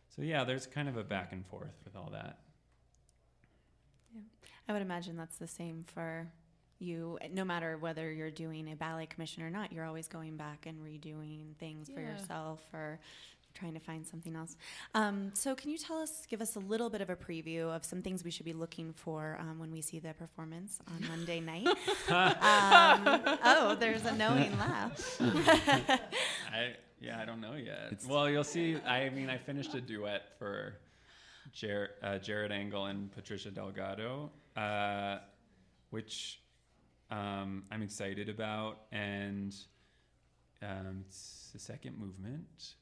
so 0.08 0.21
yeah, 0.21 0.45
there's 0.45 0.65
kind 0.65 0.88
of 0.88 0.95
a 0.95 1.04
back 1.04 1.34
and 1.34 1.45
forth 1.45 1.76
with 1.84 1.97
all 1.97 2.10
that. 2.12 2.39
Yeah, 4.15 4.21
I 4.69 4.71
would 4.71 4.82
imagine 4.82 5.17
that's 5.17 5.38
the 5.38 5.45
same 5.47 5.84
for 5.84 6.32
you. 6.79 7.17
No 7.31 7.45
matter 7.45 7.77
whether 7.77 8.11
you're 8.11 8.31
doing 8.31 8.71
a 8.71 8.75
ballet 8.75 9.05
commission 9.05 9.43
or 9.43 9.49
not, 9.49 9.71
you're 9.71 9.85
always 9.85 10.07
going 10.07 10.37
back 10.37 10.65
and 10.65 10.77
redoing 10.79 11.55
things 11.59 11.89
for 11.89 11.99
yourself 11.99 12.61
or 12.73 12.99
trying 13.57 13.73
to 13.73 13.79
find 13.79 14.05
something 14.05 14.35
else. 14.35 14.55
Um, 14.93 15.31
so, 15.33 15.55
can 15.55 15.71
you 15.71 15.77
tell 15.77 15.97
us, 15.97 16.25
give 16.29 16.41
us 16.41 16.55
a 16.55 16.59
little 16.59 16.89
bit 16.89 17.01
of 17.01 17.09
a 17.09 17.15
preview 17.15 17.63
of 17.75 17.83
some 17.83 18.01
things 18.01 18.23
we 18.23 18.31
should 18.31 18.45
be 18.45 18.53
looking 18.53 18.93
for 18.93 19.37
um, 19.39 19.59
when 19.59 19.71
we 19.71 19.81
see 19.81 19.99
the 19.99 20.13
performance 20.13 20.79
on 20.87 21.07
Monday 21.07 21.39
night? 21.39 21.67
um, 22.09 23.37
oh, 23.43 23.75
there's 23.79 24.05
a 24.05 24.15
knowing 24.15 24.57
laugh. 24.57 25.17
I 25.21 26.75
yeah, 26.99 27.19
I 27.21 27.25
don't 27.25 27.41
know 27.41 27.53
yet. 27.53 28.01
well, 28.07 28.29
you'll 28.29 28.43
see. 28.43 28.77
I 28.85 29.09
mean, 29.09 29.29
I 29.29 29.37
finished 29.37 29.75
a 29.75 29.81
duet 29.81 30.29
for 30.39 30.77
Jared, 31.53 31.91
uh, 32.01 32.17
Jared 32.17 32.51
Angle 32.51 32.85
and 32.85 33.11
Patricia 33.11 33.51
Delgado, 33.51 34.31
uh, 34.55 35.19
which 35.91 36.41
um, 37.09 37.63
I'm 37.71 37.81
excited 37.81 38.29
about, 38.29 38.79
and 38.91 39.53
um, 40.61 41.03
it's 41.07 41.49
the 41.53 41.59
second 41.59 41.97
movement. 41.97 42.73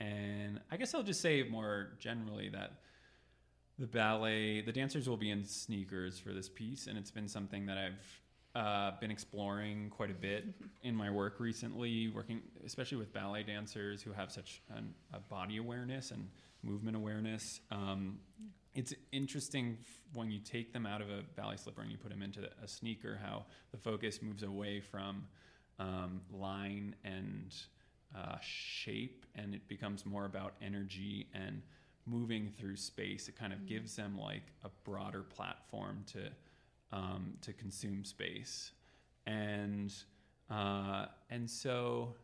And 0.00 0.60
I 0.70 0.76
guess 0.76 0.94
I'll 0.94 1.02
just 1.02 1.20
say 1.20 1.42
more 1.44 1.90
generally 1.98 2.48
that 2.50 2.72
the 3.78 3.86
ballet, 3.86 4.60
the 4.60 4.72
dancers 4.72 5.08
will 5.08 5.16
be 5.16 5.30
in 5.30 5.44
sneakers 5.44 6.18
for 6.18 6.32
this 6.32 6.48
piece, 6.48 6.86
and 6.86 6.98
it's 6.98 7.10
been 7.10 7.28
something 7.28 7.66
that 7.66 7.78
I've 7.78 8.20
uh, 8.54 8.92
been 9.00 9.10
exploring 9.10 9.90
quite 9.90 10.10
a 10.10 10.14
bit 10.14 10.44
in 10.82 10.94
my 10.94 11.10
work 11.10 11.40
recently, 11.40 12.08
working 12.08 12.42
especially 12.64 12.98
with 12.98 13.12
ballet 13.12 13.42
dancers 13.42 14.02
who 14.02 14.12
have 14.12 14.30
such 14.30 14.62
an, 14.76 14.94
a 15.12 15.20
body 15.20 15.56
awareness 15.56 16.10
and 16.10 16.28
movement 16.62 16.96
awareness. 16.96 17.60
Um, 17.70 18.18
it's 18.74 18.94
interesting 19.12 19.78
when 20.14 20.30
you 20.30 20.38
take 20.38 20.72
them 20.72 20.86
out 20.86 21.00
of 21.00 21.10
a 21.10 21.22
ballet 21.36 21.56
slipper 21.56 21.82
and 21.82 21.90
you 21.90 21.98
put 21.98 22.10
them 22.10 22.22
into 22.22 22.48
a 22.62 22.68
sneaker, 22.68 23.18
how 23.22 23.44
the 23.70 23.76
focus 23.76 24.22
moves 24.22 24.42
away 24.42 24.80
from 24.80 25.24
um, 25.78 26.20
line 26.32 26.94
and 27.04 27.54
uh, 28.16 28.36
shape, 28.40 29.26
and 29.34 29.54
it 29.54 29.66
becomes 29.68 30.06
more 30.06 30.24
about 30.24 30.54
energy 30.62 31.28
and 31.34 31.62
moving 32.06 32.50
through 32.58 32.76
space. 32.76 33.28
It 33.28 33.36
kind 33.36 33.52
of 33.52 33.66
gives 33.66 33.96
them 33.96 34.18
like 34.18 34.42
a 34.64 34.70
broader 34.84 35.22
platform 35.22 36.04
to 36.12 36.30
um, 36.92 37.34
to 37.40 37.54
consume 37.54 38.04
space, 38.04 38.72
and 39.26 39.92
uh, 40.50 41.06
and 41.30 41.48
so 41.48 42.14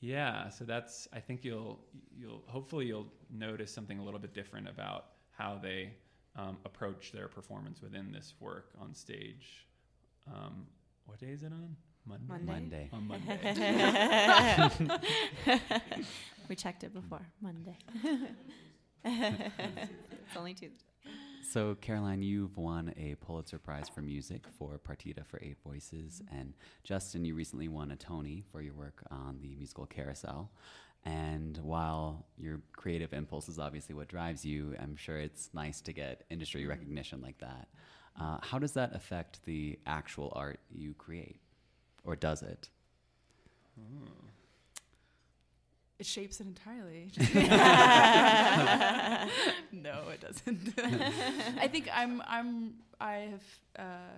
yeah, 0.00 0.48
so 0.48 0.64
that's 0.64 1.08
I 1.12 1.20
think 1.20 1.44
you'll 1.44 1.80
you'll 2.16 2.42
hopefully 2.46 2.86
you'll 2.86 3.12
notice 3.32 3.72
something 3.72 3.98
a 3.98 4.04
little 4.04 4.20
bit 4.20 4.32
different 4.32 4.68
about 4.68 5.06
how 5.40 5.58
they 5.62 5.90
um, 6.36 6.58
approach 6.64 7.12
their 7.12 7.28
performance 7.28 7.80
within 7.80 8.12
this 8.12 8.34
work 8.40 8.70
on 8.80 8.94
stage. 8.94 9.66
Um, 10.28 10.66
what 11.06 11.18
day 11.18 11.28
is 11.28 11.42
it 11.42 11.52
on? 11.52 11.76
Monday. 12.06 12.26
Monday. 12.28 12.88
Monday. 12.90 12.90
On 12.92 13.08
Monday. 14.78 14.98
we 16.48 16.56
checked 16.56 16.84
it 16.84 16.92
before 16.92 17.26
Monday. 17.40 17.76
it's 19.04 20.36
only 20.36 20.54
Tuesday. 20.54 20.84
So, 21.50 21.74
Caroline, 21.80 22.22
you've 22.22 22.56
won 22.56 22.94
a 22.96 23.16
Pulitzer 23.16 23.58
Prize 23.58 23.88
for 23.88 24.02
music 24.02 24.44
for 24.58 24.78
Partita 24.78 25.26
for 25.26 25.40
Eight 25.42 25.56
Voices, 25.64 26.22
and 26.30 26.54
Justin, 26.84 27.24
you 27.24 27.34
recently 27.34 27.66
won 27.66 27.90
a 27.90 27.96
Tony 27.96 28.44
for 28.52 28.60
your 28.60 28.74
work 28.74 29.02
on 29.10 29.38
the 29.42 29.56
musical 29.56 29.86
Carousel. 29.86 30.50
And 31.04 31.56
while 31.58 32.26
your 32.36 32.60
creative 32.72 33.12
impulse 33.12 33.48
is 33.48 33.58
obviously 33.58 33.94
what 33.94 34.08
drives 34.08 34.44
you, 34.44 34.74
I'm 34.78 34.96
sure 34.96 35.18
it's 35.18 35.48
nice 35.54 35.80
to 35.82 35.92
get 35.92 36.24
industry 36.30 36.66
recognition 36.66 37.22
like 37.22 37.38
that. 37.38 37.68
Uh, 38.20 38.38
how 38.42 38.58
does 38.58 38.72
that 38.72 38.94
affect 38.94 39.44
the 39.44 39.78
actual 39.86 40.32
art 40.36 40.60
you 40.70 40.94
create, 40.94 41.40
or 42.04 42.16
does 42.16 42.42
it? 42.42 42.68
It 45.98 46.06
shapes 46.06 46.40
it 46.40 46.46
entirely. 46.46 47.10
no, 49.72 50.02
it 50.08 50.20
doesn't. 50.20 50.74
I 51.60 51.68
think 51.68 51.88
I'm 51.94 52.22
I'm 52.26 52.74
I 53.00 53.30
have 53.30 53.44
uh, 53.78 54.14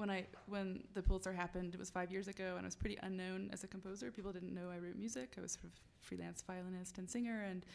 when 0.00 0.10
I 0.10 0.26
when 0.46 0.82
the 0.94 1.02
Pulitzer 1.02 1.32
happened, 1.32 1.74
it 1.74 1.78
was 1.78 1.90
five 1.90 2.10
years 2.10 2.26
ago, 2.26 2.54
and 2.56 2.64
I 2.64 2.66
was 2.66 2.74
pretty 2.74 2.98
unknown 3.02 3.50
as 3.52 3.62
a 3.62 3.68
composer. 3.68 4.10
People 4.10 4.32
didn't 4.32 4.54
know 4.54 4.70
I 4.74 4.78
wrote 4.78 4.96
music. 4.96 5.34
I 5.38 5.42
was 5.42 5.52
sort 5.52 5.64
of 5.64 5.72
freelance 6.00 6.42
violinist 6.42 6.98
and 6.98 7.08
singer, 7.08 7.42
and 7.42 7.66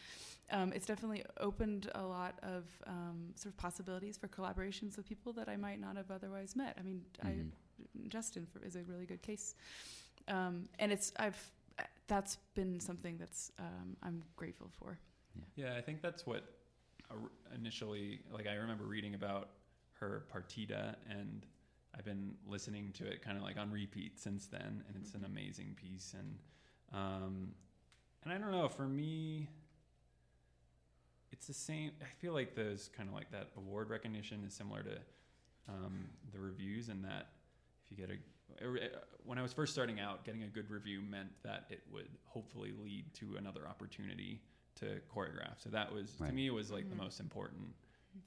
um, 0.52 0.74
it's 0.74 0.88
definitely 0.88 1.24
opened 1.40 1.90
a 1.96 2.02
lot 2.04 2.38
of 2.44 2.64
um, 2.88 3.34
sort 3.36 3.54
of 3.54 3.58
possibilities 3.58 4.18
for 4.18 4.28
collaborations 4.28 4.98
with 4.98 5.08
people 5.08 5.32
that 5.34 5.48
I 5.48 5.56
might 5.56 5.80
not 5.80 5.96
have 5.96 6.10
otherwise 6.12 6.56
met. 6.56 6.76
I 6.80 6.82
mean, 6.82 7.06
Mhm. 7.24 7.52
I, 7.52 8.08
Justin 8.08 8.46
for, 8.46 8.66
is 8.66 8.76
a 8.76 8.84
really 8.84 9.06
good 9.06 9.22
case, 9.22 9.56
um, 10.28 10.68
and 10.80 10.92
it's 10.92 11.14
I've 11.18 11.52
that's 12.08 12.38
been 12.56 12.80
something 12.80 13.18
that's 13.18 13.52
um, 13.60 13.96
I'm 14.04 14.24
grateful 14.36 14.70
for. 14.80 14.98
Yeah, 15.56 15.76
I 15.76 15.82
think 15.82 16.02
that's 16.02 16.26
what 16.26 16.44
uh, 17.12 17.16
initially, 17.54 18.22
like, 18.32 18.48
I 18.48 18.54
remember 18.56 18.86
reading 18.86 19.14
about 19.16 19.50
her 20.00 20.24
partita, 20.34 20.96
and 21.10 21.46
I've 21.98 22.06
been 22.06 22.36
listening 22.48 22.92
to 22.94 23.06
it 23.06 23.22
kind 23.22 23.38
of 23.38 23.44
like 23.44 23.58
on 23.58 23.72
repeat 23.72 24.20
since 24.20 24.48
then, 24.48 24.84
and 24.88 24.96
it's 25.00 25.14
an 25.14 25.26
amazing 25.26 25.76
piece. 25.82 26.14
And 26.18 26.38
um, 26.94 27.50
and 28.24 28.34
I 28.34 28.38
don't 28.38 28.52
know, 28.52 28.68
for 28.68 28.88
me, 28.88 29.50
it's 31.32 31.48
the 31.48 31.54
same. 31.54 31.92
I 32.02 32.14
feel 32.20 32.34
like 32.34 32.56
those 32.56 32.90
kind 32.96 33.08
of 33.10 33.16
like 33.16 33.32
that 33.32 33.50
award 33.58 33.90
recognition 33.90 34.44
is 34.46 34.54
similar 34.54 34.84
to 34.84 34.98
um, 35.70 36.06
the 36.34 36.40
reviews, 36.40 36.90
and 36.90 37.04
that 37.06 37.30
if 37.84 37.92
you 37.92 37.98
get 37.98 38.10
a 38.10 38.18
when 39.26 39.38
I 39.38 39.42
was 39.42 39.54
first 39.54 39.74
starting 39.74 40.00
out, 40.00 40.24
getting 40.24 40.44
a 40.44 40.48
good 40.48 40.70
review 40.70 41.02
meant 41.02 41.30
that 41.44 41.66
it 41.70 41.82
would 41.92 42.10
hopefully 42.26 42.74
lead 42.84 43.12
to 43.16 43.38
another 43.38 43.68
opportunity 43.68 44.42
to 44.76 45.00
choreograph. 45.14 45.56
So 45.64 45.70
that 45.70 45.92
was 45.92 46.16
Right. 46.20 46.28
to 46.28 46.34
me 46.34 46.48
it 46.48 46.54
was 46.54 46.72
like 46.72 46.90
the 46.90 46.96
most 46.96 47.20
important 47.20 47.74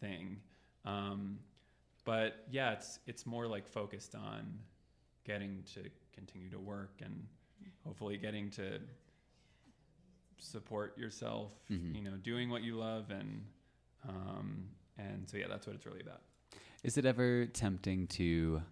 thing. 0.00 0.40
Um, 0.84 1.38
but 2.08 2.46
yeah, 2.50 2.72
it's 2.72 3.00
it's 3.06 3.26
more 3.26 3.46
like 3.46 3.68
focused 3.68 4.14
on 4.14 4.58
getting 5.24 5.62
to 5.74 5.90
continue 6.14 6.48
to 6.48 6.58
work 6.58 7.02
and 7.02 7.26
hopefully 7.84 8.16
getting 8.16 8.48
to 8.52 8.80
support 10.38 10.96
yourself. 10.96 11.52
Mhm. 11.70 11.94
You 11.94 12.02
know, 12.04 12.16
doing 12.16 12.48
what 12.48 12.62
you 12.62 12.76
love 12.76 13.10
and 13.10 13.44
um, 14.08 14.70
and 14.96 15.28
so 15.28 15.36
yeah, 15.36 15.48
that's 15.48 15.66
what 15.66 15.76
it's 15.76 15.84
really 15.84 16.00
about. 16.00 16.22
Is 16.82 16.96
it 16.96 17.04
ever 17.04 17.44
tempting 17.44 18.06
to 18.06 18.62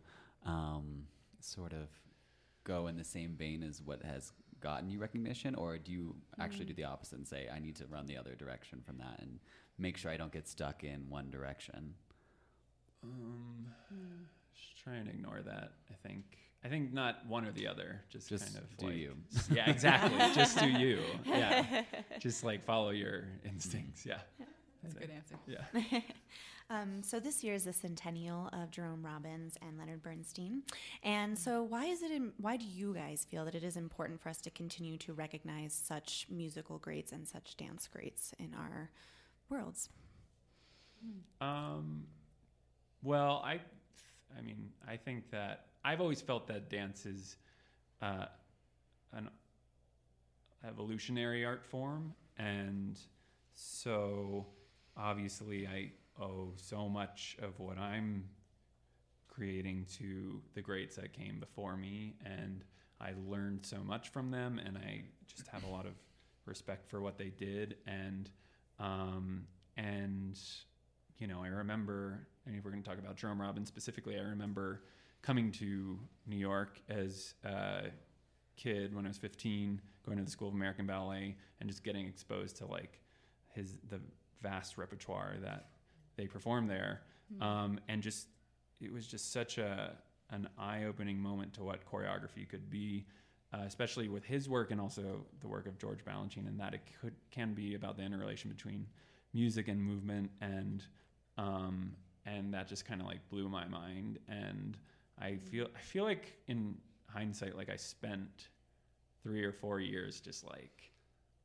um, 0.46 1.07
sort 1.40 1.75
of 1.75 1.88
go 2.64 2.87
in 2.87 2.96
the 2.96 3.05
same 3.05 3.37
vein 3.37 3.62
as 3.62 3.83
what 3.83 4.03
has 4.03 4.33
gotten 4.61 4.88
you 4.88 4.99
recognition, 4.99 5.55
or 5.55 5.77
do 5.77 5.92
you 5.92 6.16
actually 6.38 6.64
do 6.64 6.72
the 6.72 6.85
opposite 6.85 7.18
and 7.18 7.29
say, 7.29 7.51
I 7.55 7.59
need 7.59 7.77
to 7.77 7.87
run 7.87 8.07
the 8.07 8.16
other 8.16 8.35
direction 8.35 8.81
from 8.81 8.96
that 8.96 9.18
and 9.20 9.40
make 9.77 9.99
sure 9.99 10.11
I 10.11 10.16
don't 10.16 10.33
get 10.33 10.49
stuck 10.49 10.85
in 10.85 11.11
one 11.11 11.31
direction? 11.31 11.96
Um, 13.12 14.26
just 14.54 14.82
try 14.82 14.94
and 14.94 15.08
ignore 15.08 15.40
that. 15.44 15.72
I 15.90 16.08
think. 16.08 16.24
I 16.64 16.68
think 16.68 16.92
not 16.92 17.24
one 17.28 17.46
or 17.46 17.52
the 17.52 17.68
other. 17.68 18.00
Just, 18.08 18.28
Just 18.28 18.46
kind 18.46 18.56
of 18.56 18.76
do 18.78 18.86
like, 18.86 18.96
you. 18.96 19.14
Yeah, 19.52 19.70
exactly. 19.70 20.18
just 20.34 20.58
do 20.58 20.68
you. 20.68 20.98
Yeah. 21.24 21.84
Just 22.18 22.42
like 22.42 22.64
follow 22.64 22.90
your 22.90 23.28
instincts. 23.44 24.04
Yeah. 24.04 24.18
That's 24.82 24.96
a 24.96 24.98
good 24.98 25.10
answer. 25.10 25.36
Yeah. 25.46 26.00
Um, 26.68 27.04
so 27.04 27.20
this 27.20 27.44
year 27.44 27.54
is 27.54 27.62
the 27.62 27.72
centennial 27.72 28.48
of 28.52 28.72
Jerome 28.72 29.04
Robbins 29.06 29.56
and 29.62 29.78
Leonard 29.78 30.02
Bernstein, 30.02 30.62
and 31.04 31.38
so 31.38 31.62
why 31.62 31.84
is 31.84 32.02
it? 32.02 32.10
Im- 32.10 32.32
why 32.38 32.56
do 32.56 32.64
you 32.64 32.92
guys 32.92 33.24
feel 33.24 33.44
that 33.44 33.54
it 33.54 33.62
is 33.62 33.76
important 33.76 34.20
for 34.20 34.30
us 34.30 34.40
to 34.40 34.50
continue 34.50 34.96
to 34.98 35.12
recognize 35.12 35.72
such 35.72 36.26
musical 36.28 36.78
greats 36.78 37.12
and 37.12 37.28
such 37.28 37.56
dance 37.56 37.86
greats 37.86 38.34
in 38.40 38.52
our 38.52 38.90
worlds? 39.48 39.90
Um, 41.40 42.06
well, 43.02 43.42
I, 43.44 43.61
I 44.37 44.40
mean, 44.42 44.70
I 44.87 44.96
think 44.96 45.30
that 45.30 45.66
I've 45.85 46.00
always 46.00 46.20
felt 46.20 46.46
that 46.48 46.68
dance 46.68 47.06
is 47.06 47.37
uh, 48.02 48.26
an 49.12 49.28
evolutionary 50.66 51.44
art 51.44 51.64
form, 51.64 52.14
and 52.38 52.98
so 53.54 54.46
obviously 54.96 55.66
I 55.66 55.92
owe 56.20 56.52
so 56.56 56.88
much 56.88 57.37
of 57.42 57.59
what 57.61 57.78
I'm 57.78 58.24
creating 59.28 59.87
to 59.98 60.40
the 60.54 60.62
greats 60.62 60.96
that 60.96 61.12
came 61.12 61.38
before 61.38 61.76
me, 61.76 62.14
and 62.24 62.64
I 63.00 63.12
learned 63.28 63.64
so 63.66 63.78
much 63.85 64.09
from 64.09 64.30
them, 64.30 64.59
and 64.64 64.78
I 64.78 65.02
just 65.26 65.46
have 65.48 65.64
a 65.64 65.68
lot 65.68 65.87
of 65.87 65.92
respect 66.46 66.88
for 66.88 67.00
what 67.00 67.18
they 67.18 67.28
did, 67.28 67.76
and 67.87 68.30
um, 68.78 69.44
and 69.76 70.38
you 71.18 71.26
know, 71.26 71.42
I 71.42 71.48
remember, 71.48 72.26
and 72.46 72.56
if 72.56 72.64
we're 72.64 72.70
going 72.70 72.82
to 72.82 72.88
talk 72.88 72.98
about 72.98 73.16
Jerome 73.16 73.40
Robbins 73.40 73.68
specifically, 73.68 74.16
I 74.16 74.22
remember 74.22 74.82
coming 75.22 75.50
to 75.52 75.98
New 76.26 76.37
York 76.37 76.80
as 76.88 77.35
a 77.44 77.90
kid 78.56 78.94
when 78.94 79.04
I 79.04 79.09
was 79.09 79.18
15, 79.18 79.80
going 80.04 80.18
to 80.18 80.24
the 80.24 80.30
School 80.30 80.48
of 80.48 80.54
American 80.54 80.87
Ballet, 80.87 81.35
and 81.61 81.68
just 81.68 81.82
getting 81.82 82.06
exposed 82.06 82.56
to 82.59 82.66
like 82.66 83.00
his 83.52 83.78
the 83.90 84.00
vast 84.42 84.78
repertoire 84.78 85.35
that 85.42 85.70
they 86.16 86.26
perform 86.26 86.68
there, 86.68 87.02
um, 87.40 87.80
and 87.88 88.02
just 88.02 88.28
it 88.80 88.92
was 88.92 89.06
just 89.06 89.32
such 89.32 89.59
a 89.59 89.96
an 90.30 90.48
eye-opening 90.59 91.18
moment 91.18 91.54
to 91.54 91.62
what 91.62 91.85
choreography 91.90 92.48
could 92.48 92.68
be, 92.68 93.06
uh, 93.52 93.62
especially 93.64 94.09
with 94.09 94.24
his 94.24 94.48
work 94.48 94.72
and 94.72 94.80
also 94.80 95.24
the 95.40 95.46
work 95.48 95.66
of 95.66 95.78
George 95.78 96.04
Balanchine, 96.04 96.46
and 96.46 96.61
that 96.61 96.74
it 96.74 96.80
could 97.00 97.14
can 97.30 97.54
be 97.54 97.74
about 97.74 97.96
the 97.96 98.02
interrelation 98.04 98.50
between 98.50 98.87
music 99.32 99.68
and 99.68 99.82
movement 99.82 100.30
and 100.40 100.85
um, 101.38 101.92
and 102.26 102.52
that 102.52 102.68
just 102.68 102.84
kind 102.84 103.00
of 103.00 103.06
like 103.06 103.26
blew 103.30 103.48
my 103.48 103.66
mind 103.66 104.18
and 104.28 104.76
I 105.20 105.36
feel 105.36 105.68
I 105.74 105.80
feel 105.80 106.04
like 106.04 106.36
in 106.48 106.74
hindsight 107.06 107.56
like 107.56 107.70
I 107.70 107.76
spent 107.76 108.48
three 109.22 109.44
or 109.44 109.52
four 109.52 109.80
years 109.80 110.20
just 110.20 110.44
like 110.44 110.90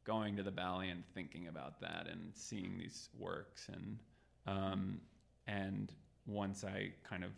going 0.04 0.36
to 0.36 0.44
the 0.44 0.52
ballet 0.52 0.90
and 0.90 1.04
thinking 1.14 1.48
about 1.48 1.80
that 1.80 2.08
and 2.12 2.32
seeing 2.34 2.78
these 2.78 3.10
works 3.18 3.70
and 3.72 4.00
um, 4.48 5.00
and 5.48 5.94
once 6.26 6.64
I 6.64 6.92
kind 7.08 7.24
of 7.24 7.32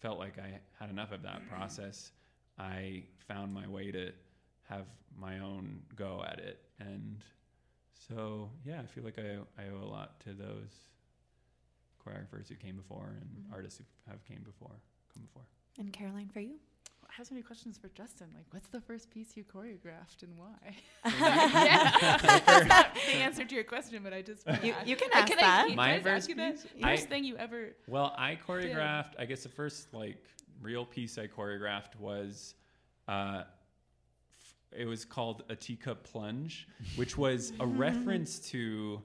felt 0.00 0.18
like 0.18 0.38
I 0.38 0.60
had 0.78 0.90
enough 0.90 1.12
of 1.12 1.22
that 1.22 1.48
process 1.48 2.12
I 2.58 3.02
found 3.26 3.52
my 3.52 3.66
way 3.66 3.90
to 3.90 4.12
have 4.68 4.86
my 5.18 5.38
own 5.38 5.80
go 5.96 6.22
at 6.26 6.38
it 6.38 6.60
and 6.78 7.24
so 8.08 8.50
yeah 8.64 8.80
I 8.80 8.86
feel 8.86 9.04
like 9.04 9.18
I, 9.18 9.38
I 9.60 9.68
owe 9.68 9.82
a 9.82 9.88
lot 9.88 10.20
to 10.20 10.34
those 10.34 10.84
choreographers 12.06 12.48
who 12.48 12.54
came 12.54 12.76
before 12.76 13.16
and 13.20 13.44
artists 13.52 13.78
who 13.78 13.84
have 14.10 14.24
came 14.24 14.42
before 14.44 14.76
come 15.12 15.22
before 15.24 15.42
And 15.78 15.92
Caroline, 15.92 16.28
for 16.32 16.40
you? 16.40 16.56
I 17.08 17.12
have 17.18 17.26
so 17.28 17.34
many 17.34 17.42
questions 17.44 17.78
for 17.78 17.88
Justin. 17.90 18.26
Like, 18.34 18.46
what's 18.50 18.68
the 18.68 18.80
first 18.80 19.08
piece 19.10 19.36
you 19.36 19.44
choreographed 19.44 20.22
and 20.22 20.32
why? 20.36 20.74
yeah. 21.04 22.18
That's 22.46 22.66
not 22.68 22.94
the 23.06 23.12
answer 23.18 23.44
to 23.44 23.54
your 23.54 23.62
question, 23.64 24.02
but 24.02 24.12
I 24.12 24.22
just 24.22 24.44
You- 24.64 24.74
you 24.84 24.96
can 24.96 25.10
ask 25.12 25.32
I- 25.32 25.36
that. 25.36 25.64
can 25.68 25.76
My 25.76 25.92
I 25.92 25.96
just 25.98 26.06
ask 26.08 26.14
first 26.16 26.28
you 26.30 26.34
that? 26.36 26.52
piece? 26.54 26.62
First 26.82 27.02
I- 27.04 27.06
thing 27.06 27.24
you 27.24 27.36
ever 27.36 27.76
Well, 27.86 28.14
I 28.18 28.36
choreographed. 28.46 29.12
I 29.18 29.26
guess 29.26 29.42
the 29.44 29.48
first 29.48 29.92
like 29.94 30.24
real 30.60 30.84
piece 30.84 31.16
I 31.18 31.26
choreographed 31.28 31.96
was, 32.00 32.54
uh, 33.06 33.42
f- 34.40 34.54
it 34.80 34.86
was 34.86 35.04
called 35.04 35.44
a 35.48 35.54
teacup 35.54 36.02
plunge, 36.04 36.66
which 36.96 37.16
was 37.16 37.52
a 37.60 37.66
reference 37.86 38.40
to 38.50 39.02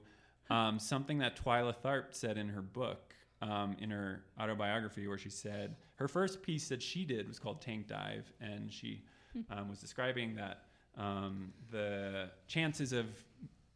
um, 0.50 0.78
something 0.78 1.18
that 1.18 1.36
Twyla 1.42 1.74
Tharp 1.74 2.06
said 2.10 2.36
in 2.36 2.48
her 2.48 2.62
book, 2.62 3.14
um, 3.40 3.76
in 3.80 3.90
her 3.90 4.24
autobiography, 4.38 5.06
where 5.06 5.18
she 5.18 5.30
said 5.30 5.76
her 5.96 6.08
first 6.08 6.42
piece 6.42 6.68
that 6.68 6.82
she 6.82 7.04
did 7.04 7.28
was 7.28 7.38
called 7.38 7.60
Tank 7.60 7.86
Dive, 7.86 8.32
and 8.40 8.72
she 8.72 9.02
um, 9.50 9.68
was 9.68 9.78
describing 9.78 10.34
that 10.36 10.64
um, 10.96 11.52
the 11.70 12.30
chances 12.46 12.92
of 12.92 13.06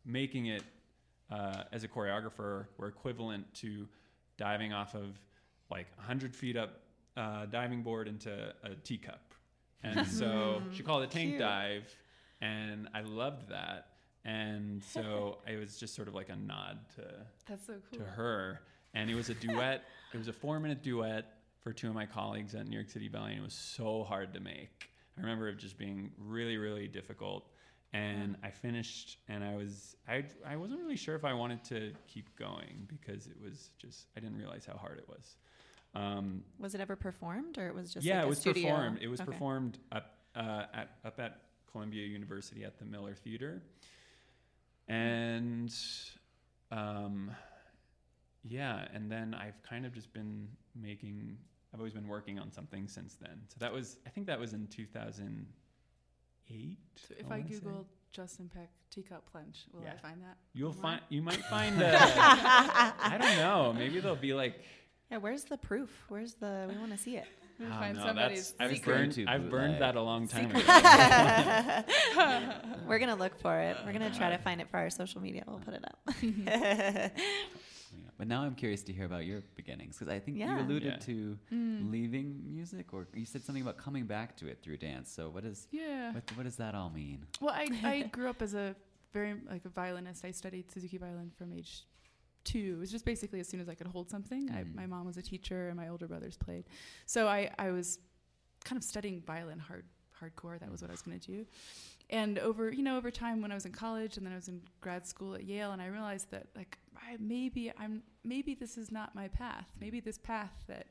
making 0.04 0.46
it 0.46 0.64
uh, 1.30 1.62
as 1.72 1.84
a 1.84 1.88
choreographer 1.88 2.66
were 2.76 2.88
equivalent 2.88 3.52
to 3.54 3.88
diving 4.36 4.72
off 4.72 4.94
of 4.94 5.18
like 5.70 5.86
100 5.96 6.34
feet 6.34 6.56
up 6.56 6.80
uh, 7.16 7.46
diving 7.46 7.82
board 7.82 8.08
into 8.08 8.52
a 8.64 8.74
teacup. 8.82 9.34
And 9.82 10.06
so 10.06 10.62
she 10.72 10.82
called 10.82 11.02
it 11.02 11.10
tank 11.10 11.30
Cute. 11.30 11.40
dive, 11.40 11.94
and 12.40 12.88
I 12.94 13.02
loved 13.02 13.50
that. 13.50 13.88
And 14.24 14.82
so 14.82 15.38
it 15.46 15.58
was 15.58 15.76
just 15.78 15.94
sort 15.94 16.08
of 16.08 16.14
like 16.14 16.28
a 16.28 16.36
nod 16.36 16.78
to 16.96 17.02
That's 17.46 17.66
so 17.66 17.74
cool. 17.90 17.98
to 18.00 18.04
her. 18.04 18.60
And 18.94 19.10
it 19.10 19.14
was 19.14 19.28
a 19.28 19.34
duet. 19.34 19.84
it 20.14 20.16
was 20.18 20.28
a 20.28 20.32
four 20.32 20.58
minute 20.60 20.82
duet 20.82 21.26
for 21.62 21.72
two 21.72 21.88
of 21.88 21.94
my 21.94 22.06
colleagues 22.06 22.54
at 22.54 22.66
New 22.68 22.76
York 22.76 22.88
City 22.90 23.08
Ballet, 23.08 23.30
and 23.32 23.40
it 23.40 23.44
was 23.44 23.54
so 23.54 24.04
hard 24.04 24.32
to 24.34 24.40
make. 24.40 24.88
I 25.16 25.20
remember 25.20 25.48
it 25.48 25.58
just 25.58 25.78
being 25.78 26.10
really, 26.18 26.56
really 26.56 26.88
difficult. 26.88 27.48
And 27.92 28.36
I 28.42 28.50
finished, 28.50 29.18
and 29.28 29.44
I 29.44 29.54
was 29.54 29.94
I 30.08 30.24
I 30.44 30.56
wasn't 30.56 30.80
really 30.80 30.96
sure 30.96 31.14
if 31.14 31.24
I 31.24 31.32
wanted 31.32 31.62
to 31.66 31.92
keep 32.08 32.34
going 32.36 32.88
because 32.88 33.28
it 33.28 33.36
was 33.40 33.70
just 33.78 34.08
I 34.16 34.20
didn't 34.20 34.36
realize 34.36 34.66
how 34.66 34.76
hard 34.76 34.98
it 34.98 35.08
was. 35.08 35.36
Um, 35.94 36.42
Was 36.58 36.74
it 36.74 36.80
ever 36.80 36.96
performed, 36.96 37.56
or 37.56 37.68
it 37.68 37.74
was 37.74 37.94
just 37.94 38.04
yeah, 38.04 38.16
like 38.16 38.24
it 38.24 38.28
was 38.30 38.38
studio? 38.40 38.64
performed. 38.64 38.98
It 39.00 39.06
was 39.06 39.20
Okay. 39.20 39.30
performed 39.30 39.78
up 39.92 40.16
uh, 40.34 40.64
at 40.74 40.90
up 41.04 41.20
at 41.20 41.42
Columbia 41.70 42.04
University 42.04 42.64
at 42.64 42.78
the 42.80 42.84
Miller 42.84 43.14
Theater, 43.14 43.62
and 44.88 45.74
um, 46.70 47.30
yeah, 48.42 48.86
and 48.92 49.10
then 49.10 49.32
I've 49.34 49.62
kind 49.62 49.86
of 49.86 49.94
just 49.94 50.12
been 50.12 50.48
making. 50.74 51.38
I've 51.72 51.80
always 51.80 51.94
been 51.94 52.06
working 52.08 52.38
on 52.38 52.52
something 52.52 52.86
since 52.86 53.14
then. 53.16 53.40
So 53.48 53.56
that 53.58 53.72
was, 53.72 53.98
I 54.06 54.10
think 54.10 54.26
that 54.28 54.38
was 54.38 54.52
in 54.52 54.68
2008. 54.68 56.78
So 56.96 57.14
if 57.18 57.26
I 57.30 57.34
I, 57.34 57.38
wanna. 57.38 57.50
Google 57.50 57.86
Justin 58.12 58.48
Peck 58.54 58.70
teacup 58.90 59.24
plunge, 59.32 59.64
will 59.72 59.82
Yeah. 59.82 59.94
I 59.94 59.96
find 59.96 60.22
that? 60.22 60.36
you'll 60.52 60.70
online? 60.70 60.98
find, 60.98 61.02
you 61.08 61.22
might 61.22 61.44
find. 61.46 61.74
Uh, 61.82 62.92
I 63.00 63.16
don't 63.20 63.36
know. 63.38 63.72
Maybe 63.76 63.98
there'll 64.00 64.14
be 64.16 64.34
like. 64.34 64.60
Yeah, 65.10 65.18
where's 65.18 65.44
the 65.44 65.56
proof? 65.58 65.90
Where's 66.08 66.34
the? 66.34 66.66
We 66.70 66.76
want 66.78 66.92
to 66.92 66.98
see 66.98 67.16
it. 67.16 67.26
We'll 67.58 67.68
Oh, 67.72 67.78
find 67.78 67.96
no, 67.96 68.04
somebody's 68.06 68.52
that's, 68.52 68.70
I've 68.70 68.76
secret. 68.76 68.94
burned, 68.96 69.12
YouTube 69.12 69.28
I've 69.28 69.48
burned 69.50 69.80
that 69.80 69.96
a 69.96 70.02
long 70.02 70.28
time 70.28 70.50
ago. 70.50 70.60
We're 72.88 72.98
gonna 72.98 73.14
look 73.16 73.38
for 73.40 73.58
it. 73.60 73.76
We're 73.86 73.92
gonna 73.92 74.14
try 74.14 74.30
to 74.30 74.38
find 74.38 74.60
it 74.60 74.68
for 74.70 74.78
our 74.78 74.90
social 74.90 75.20
media. 75.20 75.44
We'll 75.46 75.60
put 75.60 75.74
it 75.74 75.84
up. 75.84 77.12
But 78.16 78.28
now 78.28 78.42
I'm 78.44 78.54
curious 78.54 78.82
to 78.84 78.92
hear 78.92 79.06
about 79.06 79.24
your 79.26 79.42
beginnings 79.56 79.98
because 79.98 80.12
I 80.12 80.20
think 80.20 80.38
Yeah. 80.38 80.56
you 80.56 80.62
alluded 80.64 80.92
Yeah. 80.92 80.98
to 80.98 81.38
Mm. 81.52 81.90
leaving 81.90 82.42
music, 82.48 82.94
or 82.94 83.08
you 83.12 83.24
said 83.26 83.42
something 83.42 83.62
about 83.62 83.76
coming 83.76 84.06
back 84.06 84.36
to 84.36 84.46
it 84.46 84.62
through 84.62 84.76
dance. 84.76 85.10
So 85.10 85.30
what 85.30 85.44
is 85.44 85.66
Yeah. 85.72 86.12
what, 86.12 86.22
what 86.36 86.44
does 86.44 86.54
that 86.56 86.76
all 86.76 86.90
mean? 86.90 87.26
Well, 87.40 87.52
I, 87.52 87.66
I 87.82 88.02
grew 88.02 88.30
up 88.30 88.40
as 88.40 88.54
a 88.54 88.76
very 89.12 89.34
like 89.50 89.64
a 89.64 89.68
violinist. 89.68 90.24
I 90.24 90.30
studied 90.30 90.70
Suzuki 90.70 90.96
violin 90.96 91.32
from 91.36 91.52
age 91.52 91.86
two. 92.44 92.74
It 92.76 92.80
was 92.80 92.90
just 92.90 93.04
basically 93.04 93.40
as 93.40 93.48
soon 93.48 93.60
as 93.60 93.68
I 93.68 93.74
could 93.74 93.86
hold 93.86 94.10
something. 94.10 94.50
I, 94.50 94.62
Mm. 94.64 94.74
my 94.74 94.86
mom 94.86 95.06
was 95.06 95.16
a 95.16 95.22
teacher, 95.22 95.68
and 95.68 95.76
my 95.76 95.88
older 95.88 96.06
brothers 96.06 96.36
played. 96.36 96.64
So 97.06 97.26
I, 97.28 97.50
I 97.58 97.70
was 97.70 97.98
kind 98.64 98.76
of 98.76 98.84
studying 98.84 99.20
violin 99.20 99.58
hard 99.58 99.84
hardcore. 100.20 100.58
That 100.60 100.70
was 100.70 100.80
what 100.80 100.90
I 100.90 100.94
was 100.94 101.02
going 101.02 101.18
to 101.18 101.26
do. 101.26 101.46
And 102.10 102.38
over 102.38 102.70
you 102.72 102.82
know 102.82 102.96
over 102.96 103.10
time 103.10 103.40
when 103.42 103.50
I 103.50 103.54
was 103.54 103.64
in 103.66 103.72
college 103.72 104.16
and 104.16 104.24
then 104.26 104.32
I 104.32 104.36
was 104.36 104.48
in 104.48 104.60
grad 104.80 105.06
school 105.06 105.34
at 105.34 105.44
Yale, 105.44 105.72
and 105.72 105.80
I 105.82 105.86
realized 105.86 106.30
that 106.30 106.46
like 106.54 106.78
I, 106.96 107.16
maybe 107.18 107.72
I'm 107.78 108.02
maybe 108.24 108.54
this 108.54 108.76
is 108.78 108.90
not 108.92 109.14
my 109.14 109.28
path. 109.28 109.66
Maybe 109.80 110.00
this 110.00 110.18
path 110.18 110.52
that 110.68 110.86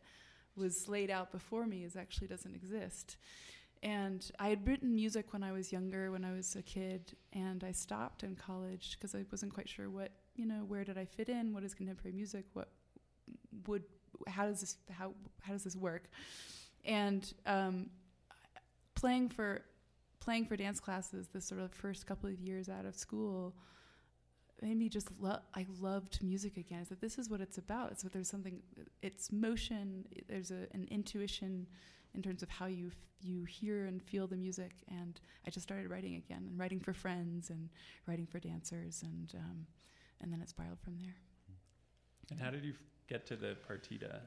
was 0.56 0.88
laid 0.88 1.10
out 1.10 1.32
before 1.32 1.66
me 1.66 1.84
is 1.84 1.96
actually 1.96 2.28
doesn't 2.28 2.54
exist. 2.56 3.18
And 3.82 4.30
I 4.40 4.48
had 4.50 4.66
written 4.68 4.96
music 4.96 5.34
when 5.34 5.44
I 5.44 5.52
was 5.52 5.72
younger, 5.72 6.10
when 6.12 6.24
I 6.24 6.32
was 6.32 6.56
a 6.56 6.62
kid, 6.62 7.16
and 7.34 7.64
I 7.66 7.72
stopped 7.74 8.24
in 8.24 8.36
college 8.36 8.98
because 8.98 9.14
I 9.14 9.26
wasn't 9.30 9.54
quite 9.54 9.68
sure 9.68 9.90
what, 9.90 10.12
you 10.36 10.46
know, 10.46 10.66
where 10.68 10.84
did 10.84 10.98
I 10.98 11.06
fit 11.06 11.30
in? 11.30 11.54
What 11.54 11.64
is 11.64 11.74
contemporary 11.74 12.16
music? 12.16 12.46
What 12.54 12.70
would, 13.68 13.84
how 14.28 14.46
does 14.46 14.62
this, 14.62 14.78
how, 14.92 15.14
how 15.42 15.54
does 15.54 15.64
this 15.64 15.76
work? 15.76 16.10
And 16.86 17.32
um, 17.46 17.90
playing 18.96 19.30
for, 19.30 19.62
playing 20.20 20.46
for 20.46 20.56
dance 20.56 20.80
classes, 20.80 21.28
the 21.28 21.42
sort 21.42 21.62
of 21.62 21.72
first 21.72 22.06
couple 22.08 22.30
of 22.30 22.40
years 22.40 22.70
out 22.70 22.86
of 22.86 22.96
school, 22.96 23.54
made 24.64 24.78
me 24.78 24.90
just 24.90 25.10
love. 25.20 25.42
I 25.54 25.66
loved 25.82 26.24
music 26.24 26.58
again. 26.58 26.86
I 26.90 26.96
"This 27.02 27.18
is 27.18 27.30
what 27.30 27.42
it's 27.42 27.58
about." 27.58 27.92
It's 27.92 28.04
what 28.04 28.14
there's 28.14 28.30
something. 28.30 28.62
It's 29.02 29.32
motion. 29.32 30.06
There's 30.28 30.52
a, 30.52 30.68
an 30.74 30.88
intuition 30.90 31.68
in 32.16 32.22
terms 32.22 32.44
of 32.44 32.50
how 32.50 32.68
you 32.68 32.88
f- 32.88 32.96
you 33.22 33.44
hear 33.44 33.86
and 33.86 34.02
feel 34.02 34.28
the 34.28 34.38
music. 34.38 34.72
And 34.90 35.20
I 35.46 35.50
just 35.50 35.64
started 35.64 35.90
writing 35.90 36.16
again 36.16 36.46
and 36.50 36.58
writing 36.58 36.80
for 36.80 36.94
friends 36.94 37.50
and 37.50 37.70
writing 38.08 38.26
for 38.26 38.40
dancers 38.40 39.04
and 39.04 39.34
um, 39.36 39.66
and 40.24 40.32
then 40.34 40.42
it 40.42 40.50
spiraled 40.50 40.80
from 40.80 40.98
there. 40.98 41.16
And 42.32 42.40
how 42.40 42.50
did 42.50 42.64
you 42.64 42.72
f- 42.72 42.78
get 43.08 43.26
to 43.28 43.36
the 43.36 43.56
partita? 43.70 44.22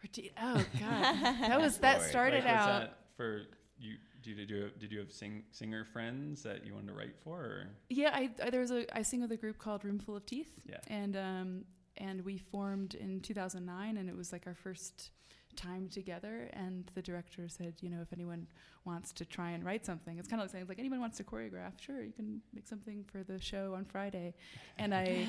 Parti- 0.00 0.32
Oh 0.42 0.64
God, 0.80 1.16
that 1.42 1.60
was 1.60 1.78
that 1.78 2.02
started 2.02 2.44
Like, 2.44 2.54
was 2.54 2.62
out. 2.62 2.80
that 2.80 2.98
for 3.16 3.42
you? 3.78 3.96
Did 4.22 4.50
you 4.50 4.70
did 4.78 4.90
you 4.90 4.98
have 4.98 5.12
sing, 5.12 5.44
singer 5.52 5.84
friends 5.84 6.42
that 6.42 6.66
you 6.66 6.74
wanted 6.74 6.88
to 6.88 6.94
write 6.94 7.14
for? 7.22 7.38
Or? 7.40 7.66
Yeah, 7.90 8.10
I, 8.12 8.30
I 8.42 8.50
there 8.50 8.60
was 8.60 8.70
a 8.72 8.86
I 8.96 9.02
sing 9.02 9.20
with 9.20 9.30
a 9.32 9.36
group 9.36 9.58
called 9.58 9.84
Roomful 9.84 10.16
of 10.16 10.26
Teeth. 10.26 10.50
Yeah. 10.68 10.78
And 10.88 11.16
um 11.16 11.64
and 11.98 12.24
we 12.24 12.38
formed 12.38 12.94
in 12.94 13.20
2009 13.20 13.96
and 13.98 14.08
it 14.08 14.16
was 14.16 14.32
like 14.32 14.46
our 14.46 14.54
first 14.54 15.10
time 15.56 15.88
together 15.88 16.50
and 16.52 16.90
the 16.94 17.02
director 17.02 17.48
said, 17.48 17.74
you 17.80 17.90
know, 17.90 18.00
if 18.00 18.12
anyone 18.12 18.46
wants 18.84 19.12
to 19.12 19.24
try 19.24 19.50
and 19.50 19.64
write 19.64 19.84
something, 19.84 20.18
it's 20.18 20.28
kind 20.28 20.40
of 20.40 20.44
like 20.44 20.52
saying 20.52 20.66
like 20.68 20.78
anyone 20.78 21.00
wants 21.00 21.16
to 21.16 21.24
choreograph, 21.24 21.72
sure, 21.80 22.02
you 22.02 22.12
can 22.12 22.40
make 22.54 22.66
something 22.66 23.04
for 23.10 23.22
the 23.22 23.40
show 23.40 23.74
on 23.74 23.84
Friday. 23.84 24.34
And 24.78 24.94
I 24.94 25.26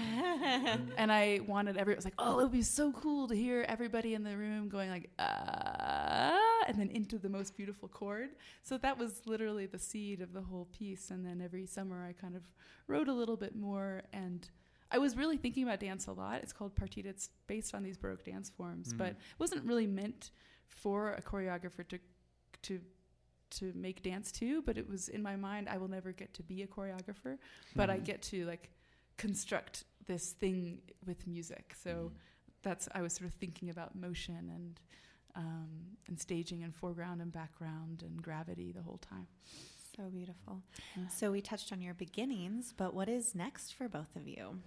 and 0.98 1.12
I 1.12 1.42
wanted 1.48 1.78
every 1.78 1.94
it 1.94 1.98
was 1.98 2.06
like, 2.06 2.14
"Oh, 2.20 2.40
it 2.40 2.44
would 2.44 2.52
be 2.52 2.62
so 2.62 2.92
cool 2.92 3.28
to 3.28 3.36
hear 3.36 3.66
everybody 3.68 4.14
in 4.14 4.24
the 4.24 4.38
room 4.38 4.70
going 4.70 4.90
like 4.90 5.10
ah 5.20 6.38
and 6.68 6.78
then 6.78 6.90
into 6.90 7.18
the 7.18 7.30
most 7.30 7.58
beautiful 7.58 7.88
chord." 7.88 8.30
So 8.64 8.78
that 8.78 8.98
was 8.98 9.22
literally 9.26 9.66
the 9.66 9.80
seed 9.80 10.22
of 10.22 10.34
the 10.34 10.42
whole 10.42 10.68
piece 10.78 11.10
and 11.10 11.26
then 11.26 11.42
every 11.42 11.66
summer 11.66 12.06
I 12.06 12.14
kind 12.14 12.36
of 12.36 12.44
wrote 12.88 13.08
a 13.08 13.14
little 13.14 13.38
bit 13.38 13.56
more 13.56 14.04
and 14.14 14.48
I 14.92 14.98
was 14.98 15.18
really 15.18 15.38
thinking 15.38 15.64
about 15.64 15.80
dance 15.80 16.08
a 16.08 16.14
lot. 16.14 16.42
It's 16.42 16.54
called 16.54 16.76
partita. 16.76 17.08
It's 17.08 17.30
based 17.48 17.76
on 17.76 17.84
these 17.84 17.98
Baroque 17.98 18.24
dance 18.24 18.50
forms, 18.50 18.94
but 18.94 19.08
mm. 19.08 19.12
it 19.12 19.40
wasn't 19.40 19.66
really 19.66 19.88
meant 19.88 20.32
for 20.68 21.14
a 21.14 21.22
choreographer 21.22 21.88
to 21.90 22.00
to 22.64 22.80
to 23.50 23.72
make 23.76 24.04
dance 24.04 24.32
to. 24.34 24.62
But 24.62 24.78
it 24.78 24.90
was 24.90 25.10
in 25.10 25.22
my 25.22 25.36
mind. 25.36 25.68
I 25.70 25.78
will 25.78 25.90
never 25.90 26.12
get 26.12 26.34
to 26.36 26.44
be 26.44 26.64
a 26.64 26.68
choreographer, 26.68 27.38
but 27.76 27.90
I 27.90 27.98
hmm. 27.98 28.04
get 28.04 28.22
to 28.24 28.46
like 28.46 28.70
construct 29.18 29.84
this 30.06 30.32
thing 30.32 30.80
with 31.06 31.28
music. 31.28 31.76
So 31.82 31.92
hmm. 31.92 32.08
that's 32.64 32.88
I 32.94 33.02
was 33.02 33.14
sort 33.14 33.28
of 33.30 33.34
thinking 33.36 33.70
about 33.70 33.96
motion 33.96 34.52
and 34.54 34.80
um, 35.36 35.70
and 36.08 36.20
staging 36.20 36.64
and 36.64 36.74
foreground 36.74 37.22
and 37.22 37.32
background 37.32 38.04
and 38.06 38.22
gravity 38.22 38.72
the 38.72 38.82
whole 38.82 38.98
time. 38.98 39.28
So 39.96 40.04
beautiful. 40.10 40.62
So 41.10 41.32
we 41.32 41.42
touched 41.42 41.72
on 41.72 41.82
your 41.82 41.96
beginnings, 41.96 42.74
but 42.76 42.94
what 42.94 43.10
is 43.10 43.34
next 43.34 43.74
for 43.74 43.90
both 43.90 44.16
of 44.16 44.28
you? 44.28 44.60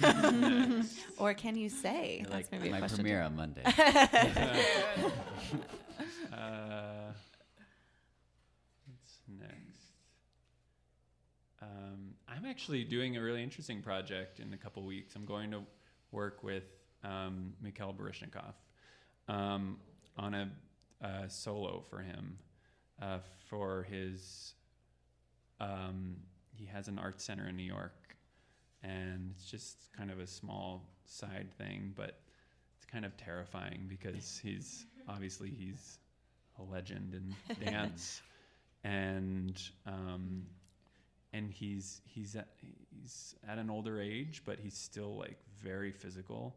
Hmm. 0.00 0.80
or 1.18 1.34
can 1.34 1.56
you 1.56 1.68
say? 1.68 2.18
You're 2.20 2.30
That's 2.30 2.34
like 2.34 2.52
maybe 2.52 2.68
a 2.68 2.72
my 2.72 2.78
question. 2.78 2.98
premiere 2.98 3.22
on 3.22 3.36
Monday. 3.36 3.62
Uh, 6.32 7.10
what's 8.86 9.18
next? 9.40 9.80
Um, 11.60 12.14
I'm 12.28 12.44
actually 12.44 12.84
doing 12.84 13.16
a 13.16 13.22
really 13.22 13.42
interesting 13.42 13.82
project 13.82 14.38
in 14.38 14.52
a 14.52 14.56
couple 14.56 14.84
weeks. 14.84 15.16
I'm 15.16 15.24
going 15.24 15.50
to 15.50 15.62
work 16.12 16.44
with 16.44 16.64
um, 17.02 17.54
Mikhail 17.60 17.92
Baryshnikov 17.98 18.54
um, 19.26 19.78
on 20.16 20.34
a, 20.34 20.50
a 21.00 21.28
solo 21.28 21.82
for 21.90 22.00
him 22.00 22.38
uh, 23.02 23.18
for 23.48 23.84
his. 23.90 24.52
Um, 25.60 26.16
he 26.58 26.66
has 26.66 26.88
an 26.88 26.98
art 26.98 27.20
center 27.20 27.48
in 27.48 27.56
New 27.56 27.62
York, 27.62 28.16
and 28.82 29.32
it's 29.34 29.48
just 29.50 29.88
kind 29.96 30.10
of 30.10 30.18
a 30.18 30.26
small 30.26 30.88
side 31.04 31.48
thing, 31.56 31.92
but 31.96 32.20
it's 32.76 32.86
kind 32.90 33.04
of 33.04 33.16
terrifying 33.16 33.86
because 33.88 34.40
he's 34.42 34.86
obviously 35.08 35.50
he's 35.50 35.98
a 36.58 36.62
legend 36.62 37.14
in 37.14 37.64
dance, 37.64 38.22
and 38.82 39.62
um, 39.86 40.42
and 41.32 41.50
he's 41.50 42.00
he's 42.04 42.34
at, 42.34 42.48
he's 42.90 43.34
at 43.48 43.58
an 43.58 43.70
older 43.70 44.00
age, 44.00 44.42
but 44.44 44.58
he's 44.58 44.76
still 44.76 45.16
like 45.16 45.38
very 45.62 45.92
physical, 45.92 46.56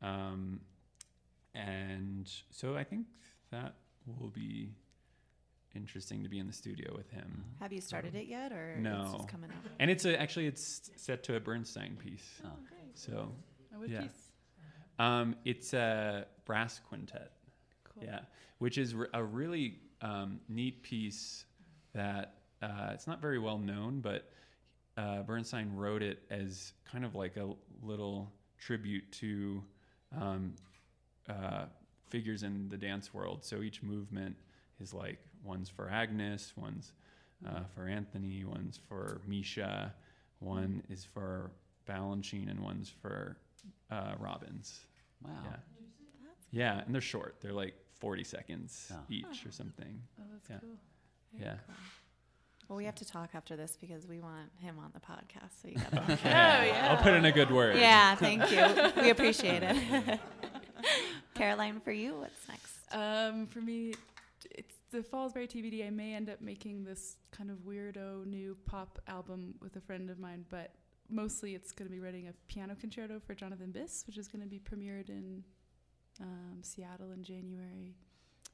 um, 0.00 0.60
and 1.54 2.30
so 2.50 2.76
I 2.76 2.84
think 2.84 3.06
that 3.50 3.74
will 4.18 4.30
be 4.30 4.70
interesting 5.74 6.22
to 6.22 6.28
be 6.28 6.38
in 6.38 6.46
the 6.46 6.52
studio 6.52 6.94
with 6.96 7.10
him. 7.10 7.44
Have 7.60 7.72
you 7.72 7.80
started 7.80 8.14
it 8.14 8.26
yet, 8.26 8.52
or 8.52 8.76
No. 8.80 9.02
it's 9.04 9.12
just 9.14 9.28
coming 9.28 9.50
up? 9.50 9.56
And 9.80 9.90
it's 9.90 10.04
a, 10.04 10.20
actually 10.20 10.46
it's 10.46 10.90
set 10.96 11.22
to 11.24 11.36
a 11.36 11.40
Bernstein 11.40 11.96
piece. 11.96 12.40
Oh. 12.44 12.48
great. 12.68 12.96
So 12.98 13.32
Oh, 13.74 13.78
what 13.80 13.88
Yeah. 13.88 14.02
piece? 14.02 14.32
um, 14.98 15.36
it's 15.44 15.72
a 15.72 16.26
brass 16.44 16.80
quintet. 16.88 17.32
Cool. 17.84 18.04
Yeah, 18.04 18.20
which 18.58 18.78
is 18.78 18.94
re- 18.94 19.08
a 19.14 19.22
really 19.24 19.78
um, 20.02 20.40
neat 20.48 20.82
piece 20.82 21.44
that 21.94 22.34
uh, 22.60 22.90
it's 22.92 23.06
not 23.06 23.20
very 23.20 23.38
well 23.38 23.58
known, 23.58 24.00
but 24.00 24.30
uh, 24.96 25.22
Bernstein 25.22 25.74
wrote 25.74 26.02
it 26.02 26.22
as 26.30 26.72
kind 26.84 27.04
of 27.04 27.14
like 27.14 27.36
a 27.36 27.50
little 27.82 28.30
tribute 28.58 29.10
to 29.12 29.62
um, 30.20 30.54
uh, 31.28 31.64
figures 32.08 32.42
in 32.42 32.68
the 32.68 32.76
dance 32.76 33.14
world. 33.14 33.42
So 33.44 33.62
each 33.62 33.82
movement 33.82 34.36
is 34.82 34.92
like 34.92 35.18
one's 35.44 35.68
for 35.68 35.88
Agnes, 35.88 36.52
one's 36.56 36.92
uh, 37.48 37.60
for 37.74 37.86
Anthony, 37.86 38.44
one's 38.44 38.78
for 38.88 39.20
Misha, 39.26 39.94
one 40.40 40.82
is 40.90 41.04
for 41.04 41.50
Balanchine, 41.88 42.50
and 42.50 42.60
one's 42.60 42.90
for 43.00 43.36
uh, 43.90 44.12
Robbins. 44.18 44.80
Wow. 45.24 45.30
Yeah. 45.44 45.56
Yeah, 46.54 46.82
and 46.84 46.94
they're 46.94 47.00
short. 47.00 47.36
They're 47.40 47.52
like 47.52 47.74
40 48.00 48.24
seconds 48.24 48.90
Oh. 48.92 48.98
each 49.08 49.46
or 49.46 49.52
something. 49.52 50.00
Oh, 50.20 50.24
that's 50.32 50.50
Yeah. 50.50 50.58
cool. 50.60 50.76
Yeah. 51.40 51.54
Well, 52.68 52.76
we 52.76 52.84
have 52.84 52.94
to 52.96 53.04
talk 53.04 53.30
after 53.34 53.56
this 53.56 53.76
because 53.80 54.06
we 54.06 54.20
want 54.20 54.50
him 54.58 54.76
on 54.78 54.90
the 54.94 55.00
podcast. 55.00 55.60
So 55.62 55.68
you 55.68 55.74
got 55.76 55.92
Oh, 56.10 56.16
yeah. 56.24 56.88
I'll 56.90 57.02
put 57.02 57.14
in 57.14 57.24
a 57.24 57.32
good 57.32 57.50
word. 57.50 57.76
Yeah, 57.76 58.14
thank 58.16 58.50
you. 58.50 59.02
We 59.02 59.10
appreciate 59.10 59.62
it. 59.62 60.20
Caroline, 61.34 61.80
for 61.80 61.92
you, 61.92 62.14
what's 62.16 62.48
next? 62.48 62.76
Um, 62.92 63.46
for 63.46 63.60
me, 63.60 63.94
it's 64.50 64.76
the 64.90 64.98
Fallsbury 64.98 65.48
TBD. 65.48 65.86
I 65.86 65.90
may 65.90 66.14
end 66.14 66.28
up 66.28 66.40
making 66.40 66.84
this 66.84 67.16
kind 67.30 67.50
of 67.50 67.58
weirdo 67.58 68.26
new 68.26 68.56
pop 68.66 68.98
album 69.08 69.54
with 69.60 69.76
a 69.76 69.80
friend 69.80 70.10
of 70.10 70.18
mine, 70.18 70.44
but 70.50 70.72
mostly 71.08 71.54
it's 71.54 71.72
going 71.72 71.88
to 71.88 71.92
be 71.92 72.00
writing 72.00 72.28
a 72.28 72.32
piano 72.48 72.76
concerto 72.78 73.20
for 73.24 73.34
Jonathan 73.34 73.72
Biss, 73.72 74.06
which 74.06 74.18
is 74.18 74.28
going 74.28 74.42
to 74.42 74.48
be 74.48 74.58
premiered 74.58 75.08
in 75.08 75.42
um, 76.20 76.58
Seattle 76.62 77.12
in 77.12 77.22
January, 77.22 77.94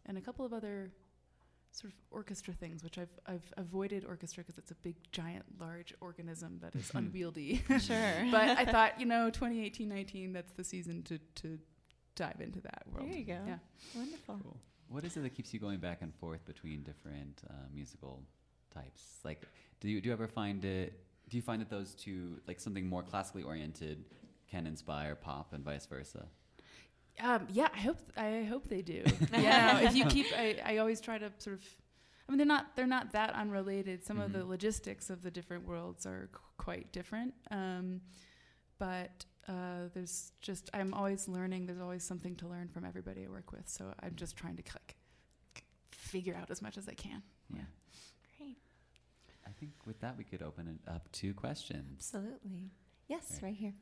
and 0.07 0.19
a 0.19 0.21
couple 0.21 0.45
of 0.45 0.53
other 0.53 0.91
sort 1.73 1.93
of 1.93 1.99
orchestra 2.11 2.55
things, 2.55 2.83
which 2.83 2.99
I've 2.99 3.19
I've 3.27 3.53
avoided 3.57 4.05
orchestra 4.05 4.43
because 4.43 4.59
it's 4.59 4.71
a 4.71 4.77
big, 4.77 4.97
giant, 5.13 5.45
large 5.61 5.95
organism 6.01 6.59
that 6.63 6.75
is 6.75 6.91
unwieldy. 6.95 7.63
Sure. 7.81 8.27
but 8.31 8.59
I 8.59 8.65
thought, 8.65 8.99
you 9.01 9.07
know, 9.07 9.31
2018, 9.31 9.89
19, 9.89 10.33
that's 10.33 10.53
the 10.53 10.65
season 10.65 11.03
to 11.05 11.19
to 11.37 11.59
dive 12.15 12.41
into 12.41 12.61
that 12.63 12.83
world. 12.93 13.09
There 13.09 13.19
you 13.19 13.25
go. 13.25 13.39
Yeah. 13.47 13.59
Wonderful. 13.95 14.41
Cool. 14.43 14.57
What 14.89 15.05
is 15.05 15.17
it 15.17 15.23
that 15.23 15.35
keeps 15.35 15.53
you 15.53 15.61
going 15.61 15.79
back 15.79 15.99
and 16.03 16.15
forth 16.15 16.45
between 16.47 16.83
different 16.83 17.43
uh, 17.49 17.53
musical 17.75 18.23
types? 18.73 19.03
Like, 19.25 19.43
do 19.81 19.89
you 19.89 20.01
do 20.01 20.09
you 20.09 20.13
ever 20.13 20.29
find 20.29 20.65
it? 20.65 21.01
Do 21.29 21.37
you 21.37 21.43
find 21.43 21.61
that 21.61 21.69
those 21.71 21.95
two, 21.95 22.41
like 22.47 22.59
something 22.59 22.87
more 22.87 23.03
classically 23.03 23.43
oriented, 23.43 24.05
can 24.51 24.67
inspire 24.67 25.15
pop 25.15 25.53
and 25.53 25.63
vice 25.65 25.85
versa? 25.87 26.27
Um, 27.21 27.47
yeah, 27.51 27.69
I 27.75 27.79
hope 27.81 27.99
I 28.17 28.45
hope 28.49 28.69
they 28.69 28.81
do. 28.83 29.03
yeah, 29.33 29.81
if 29.81 29.95
you 29.95 30.07
keep, 30.07 30.27
I, 30.37 30.59
I 30.65 30.77
always 30.79 31.01
try 31.01 31.19
to 31.19 31.31
sort 31.39 31.57
of. 31.57 31.65
I 32.27 32.33
mean, 32.33 32.39
they're 32.39 32.47
not 32.47 32.77
they're 32.77 32.87
not 32.87 33.13
that 33.13 33.35
unrelated. 33.35 34.05
Some 34.05 34.21
of 34.21 34.33
the 34.33 34.41
Mhm. 34.41 34.49
logistics 34.49 35.11
of 35.11 35.23
the 35.23 35.31
different 35.31 35.67
worlds 35.67 36.07
are 36.07 36.29
qu- 36.33 36.41
quite 36.59 36.93
different. 36.93 37.35
Um, 37.51 38.01
but 38.79 39.25
uh, 39.49 39.89
there's 39.95 40.33
just 40.41 40.71
I'm 40.75 40.93
always 40.95 41.27
learning. 41.29 41.67
There's 41.67 41.81
always 41.81 42.05
something 42.05 42.37
to 42.37 42.47
learn 42.49 42.69
from 42.69 42.85
everybody 42.85 43.25
I 43.25 43.29
work 43.31 43.51
with. 43.53 43.69
So 43.69 43.93
I'm 44.03 44.15
just 44.17 44.37
trying 44.37 44.57
to 44.57 44.63
like 44.75 44.97
figure 45.91 46.35
out 46.41 46.51
as 46.51 46.61
much 46.63 46.77
as 46.79 46.89
I 46.89 46.95
can. 46.95 47.23
Yeah. 47.55 47.63
Great. 48.39 48.57
I 49.47 49.51
think 49.59 49.73
with 49.87 50.01
that 50.01 50.17
we 50.17 50.25
could 50.25 50.43
open 50.43 50.69
it 50.69 50.91
up 50.91 51.11
to 51.13 51.35
questions. 51.35 51.97
Absolutely. 52.15 52.71
Yes, 53.09 53.31
Right. 53.43 53.49
right 53.49 53.57
here. 53.57 53.75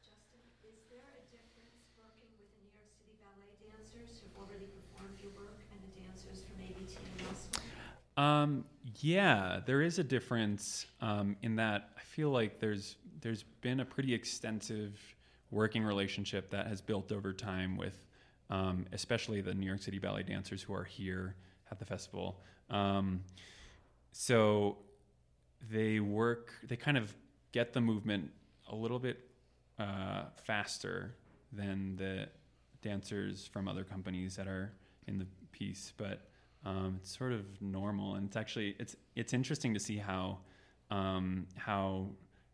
Justin, 0.00 0.40
is 0.64 0.78
there 0.90 1.02
a 1.18 1.24
difference 1.30 1.90
working 1.98 2.30
with 2.38 2.48
the 2.54 2.62
New 2.62 2.70
York 2.78 2.90
City 2.98 3.18
ballet 3.18 3.54
dancers 3.66 4.20
who've 4.22 4.36
already 4.38 4.66
performed 4.66 5.18
your 5.20 5.32
work 5.32 5.58
and 5.72 5.80
the 5.82 6.00
dancers 6.00 6.44
from 6.46 6.62
ABT 6.62 6.96
and 7.18 7.26
elsewhere? 7.28 7.66
Um, 8.16 8.64
yeah, 9.00 9.60
there 9.66 9.82
is 9.82 9.98
a 9.98 10.04
difference 10.04 10.86
um, 11.00 11.36
in 11.42 11.56
that 11.56 11.90
I 11.96 12.00
feel 12.02 12.30
like 12.30 12.60
there's 12.60 12.96
there's 13.22 13.44
been 13.60 13.80
a 13.80 13.84
pretty 13.84 14.12
extensive 14.12 14.98
working 15.50 15.82
relationship 15.82 16.50
that 16.50 16.66
has 16.66 16.80
built 16.80 17.12
over 17.12 17.32
time 17.32 17.76
with, 17.76 18.04
um, 18.50 18.86
especially 18.92 19.40
the 19.40 19.54
New 19.54 19.66
York 19.66 19.80
City 19.82 19.98
ballet 19.98 20.22
dancers 20.22 20.62
who 20.62 20.74
are 20.74 20.84
here 20.84 21.36
at 21.70 21.78
the 21.78 21.84
festival. 21.84 22.40
Um, 22.70 23.22
so 24.12 24.78
they 25.70 26.00
work, 26.00 26.52
they 26.64 26.76
kind 26.76 26.96
of 26.96 27.14
get 27.52 27.72
the 27.72 27.80
movement 27.80 28.30
a 28.70 28.74
little 28.74 28.98
bit 28.98 29.30
uh, 29.78 30.24
faster 30.44 31.14
than 31.52 31.96
the 31.96 32.28
dancers 32.82 33.46
from 33.46 33.68
other 33.68 33.84
companies 33.84 34.36
that 34.36 34.46
are 34.46 34.72
in 35.06 35.18
the 35.18 35.26
piece, 35.52 35.92
but 35.96 36.28
um, 36.64 36.98
it's 37.00 37.16
sort 37.16 37.32
of 37.32 37.44
normal, 37.60 38.14
and 38.14 38.26
it's 38.26 38.36
actually 38.36 38.76
it's 38.78 38.94
it's 39.16 39.32
interesting 39.32 39.74
to 39.74 39.80
see 39.80 39.96
how 39.96 40.38
um, 40.90 41.46
how 41.56 42.06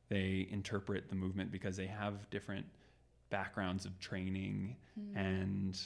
they 0.09 0.49
interpret 0.51 1.09
the 1.09 1.15
movement 1.15 1.51
because 1.53 1.77
they 1.77 1.87
have 1.87 2.29
different 2.31 2.67
backgrounds 3.31 3.85
of 3.85 3.99
training 3.99 4.77
and 5.15 5.81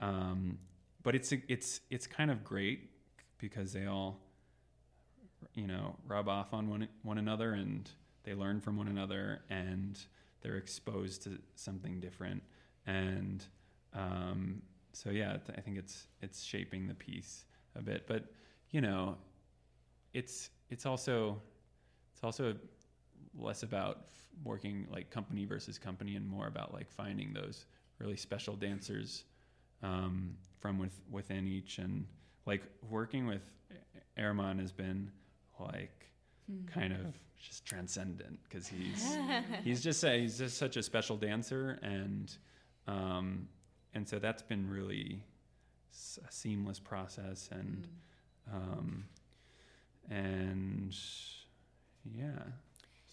um, 0.00 0.58
but 1.02 1.14
it's 1.14 1.32
it's 1.48 1.80
it's 1.90 2.06
kind 2.06 2.30
of 2.30 2.44
great 2.44 2.90
because 3.38 3.72
they 3.72 3.86
all 3.86 4.20
you 5.54 5.66
know 5.66 5.96
rub 6.06 6.28
off 6.28 6.52
on 6.52 6.68
one 6.68 6.88
one 7.02 7.18
another 7.18 7.52
and 7.54 7.90
they 8.24 8.34
learn 8.34 8.60
from 8.60 8.76
one 8.76 8.88
another 8.88 9.40
and 9.48 10.00
they're 10.42 10.56
exposed 10.56 11.22
to 11.24 11.38
something 11.54 11.98
different. 12.00 12.42
And 12.86 13.44
um, 13.94 14.62
so 14.92 15.10
yeah 15.10 15.36
I 15.56 15.60
think 15.60 15.78
it's 15.78 16.06
it's 16.20 16.42
shaping 16.42 16.88
the 16.88 16.94
piece 16.94 17.44
a 17.76 17.82
bit 17.82 18.06
but 18.06 18.24
you 18.70 18.80
know 18.80 19.16
it's 20.12 20.50
it's 20.70 20.86
also 20.86 21.40
it's 22.12 22.24
also 22.24 22.54
less 23.38 23.62
about 23.62 24.06
f- 24.12 24.26
working 24.44 24.86
like 24.90 25.10
company 25.10 25.44
versus 25.44 25.78
company 25.78 26.16
and 26.16 26.26
more 26.26 26.46
about 26.46 26.72
like 26.74 26.90
finding 26.90 27.32
those 27.32 27.66
really 27.98 28.16
special 28.16 28.54
dancers 28.56 29.24
um, 29.82 30.34
from 30.60 30.78
with, 30.78 31.00
within 31.10 31.46
each. 31.46 31.78
And 31.78 32.06
like 32.46 32.62
working 32.88 33.26
with 33.26 33.42
Herman 34.16 34.58
has 34.58 34.72
been 34.72 35.10
like 35.58 36.06
kind 36.66 36.92
of 36.92 37.14
just 37.38 37.64
transcendent 37.64 38.38
because 38.44 38.66
he's 38.66 39.16
he's 39.64 39.82
just 39.82 40.02
a, 40.04 40.18
he's 40.20 40.38
just 40.38 40.56
such 40.58 40.76
a 40.76 40.82
special 40.82 41.16
dancer. 41.16 41.78
And 41.82 42.34
um, 42.86 43.48
and 43.94 44.08
so 44.08 44.18
that's 44.18 44.42
been 44.42 44.68
really 44.68 45.22
s- 45.92 46.18
a 46.26 46.32
seamless 46.32 46.78
process. 46.78 47.48
And 47.52 47.86
um, 48.52 49.04
and 50.10 50.96
yeah 52.14 52.30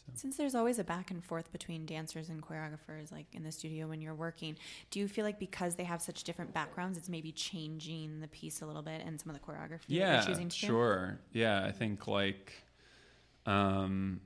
so. 0.06 0.12
Since 0.16 0.38
there's 0.38 0.56
always 0.56 0.80
a 0.80 0.84
back 0.84 1.12
and 1.12 1.24
forth 1.24 1.52
between 1.52 1.86
dancers 1.86 2.30
and 2.30 2.42
choreographers, 2.42 3.12
like 3.12 3.28
in 3.34 3.44
the 3.44 3.52
studio 3.52 3.88
when 3.88 4.02
you're 4.02 4.16
working, 4.16 4.56
do 4.92 5.00
you 5.00 5.08
feel 5.08 5.26
like 5.26 5.40
because 5.40 5.76
they 5.76 5.84
have 5.84 6.02
such 6.02 6.24
different 6.24 6.54
backgrounds, 6.54 6.98
it's 6.98 7.10
maybe 7.10 7.32
changing 7.32 8.20
the 8.22 8.28
piece 8.28 8.62
a 8.62 8.66
little 8.66 8.82
bit 8.82 9.02
and 9.06 9.20
some 9.20 9.34
of 9.34 9.40
the 9.40 9.46
choreography 9.46 9.86
yeah 9.88 10.16
you're 10.16 10.24
choosing 10.24 10.50
to 10.50 10.60
do? 10.60 10.68
sure 10.68 11.20
yeah 11.32 11.64
i 11.66 11.72
think 11.72 12.08
like 12.08 12.54
um 13.46 14.20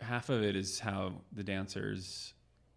half 0.00 0.28
of 0.28 0.42
it 0.42 0.56
is 0.56 0.78
how 0.78 1.12
the 1.32 1.42
dancers 1.42 2.34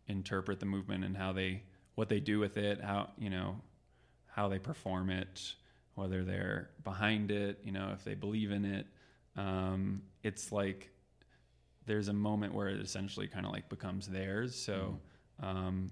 interpret 0.07 0.59
the 0.59 0.65
movement 0.65 1.03
and 1.03 1.15
how 1.15 1.31
they 1.31 1.61
what 1.95 2.09
they 2.09 2.19
do 2.19 2.39
with 2.39 2.57
it 2.57 2.81
how 2.81 3.09
you 3.17 3.29
know 3.29 3.55
how 4.27 4.47
they 4.47 4.59
perform 4.59 5.09
it 5.09 5.53
whether 5.95 6.23
they're 6.23 6.69
behind 6.83 7.31
it 7.31 7.59
you 7.63 7.71
know 7.71 7.91
if 7.93 8.03
they 8.03 8.13
believe 8.13 8.51
in 8.51 8.65
it 8.65 8.87
um 9.37 10.01
it's 10.23 10.51
like 10.51 10.89
there's 11.91 12.07
a 12.07 12.13
moment 12.13 12.53
where 12.53 12.69
it 12.69 12.79
essentially 12.79 13.27
kind 13.27 13.45
of 13.45 13.51
like 13.51 13.67
becomes 13.69 14.07
theirs. 14.07 14.55
So 14.55 14.99
um 15.41 15.91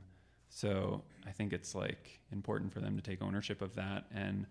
so 0.50 1.04
I 1.28 1.32
think 1.32 1.54
it's 1.54 1.76
like 1.76 2.20
important 2.32 2.74
for 2.74 2.80
them 2.80 2.96
to 2.96 3.02
take 3.02 3.22
ownership 3.22 3.62
of 3.62 3.76
that, 3.76 4.06
and 4.14 4.46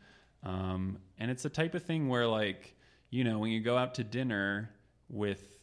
um, 0.44 0.99
and 1.18 1.30
it's 1.30 1.42
the 1.42 1.49
type 1.49 1.74
of 1.74 1.82
thing 1.82 2.09
where 2.09 2.26
like 2.26 2.74
you 3.11 3.24
know 3.24 3.38
when 3.38 3.51
you 3.51 3.61
go 3.61 3.76
out 3.76 3.94
to 3.96 4.05
dinner 4.05 4.70
with 5.09 5.59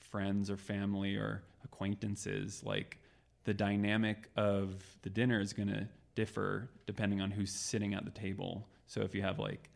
friends 0.00 0.50
or 0.50 0.56
family 0.56 1.16
or 1.16 1.42
acquaintances, 1.64 2.62
like 2.64 2.98
the 3.44 3.54
dynamic 3.54 4.28
of 4.36 4.82
the 5.02 5.10
dinner 5.10 5.40
is 5.40 5.52
going 5.52 5.68
to 5.68 5.86
differ 6.14 6.68
depending 6.86 7.20
on 7.20 7.30
who's 7.30 7.52
sitting 7.52 7.94
at 7.94 8.04
the 8.04 8.10
table. 8.10 8.66
So 8.86 9.02
if 9.02 9.14
you 9.14 9.22
have 9.22 9.38
like 9.38 9.70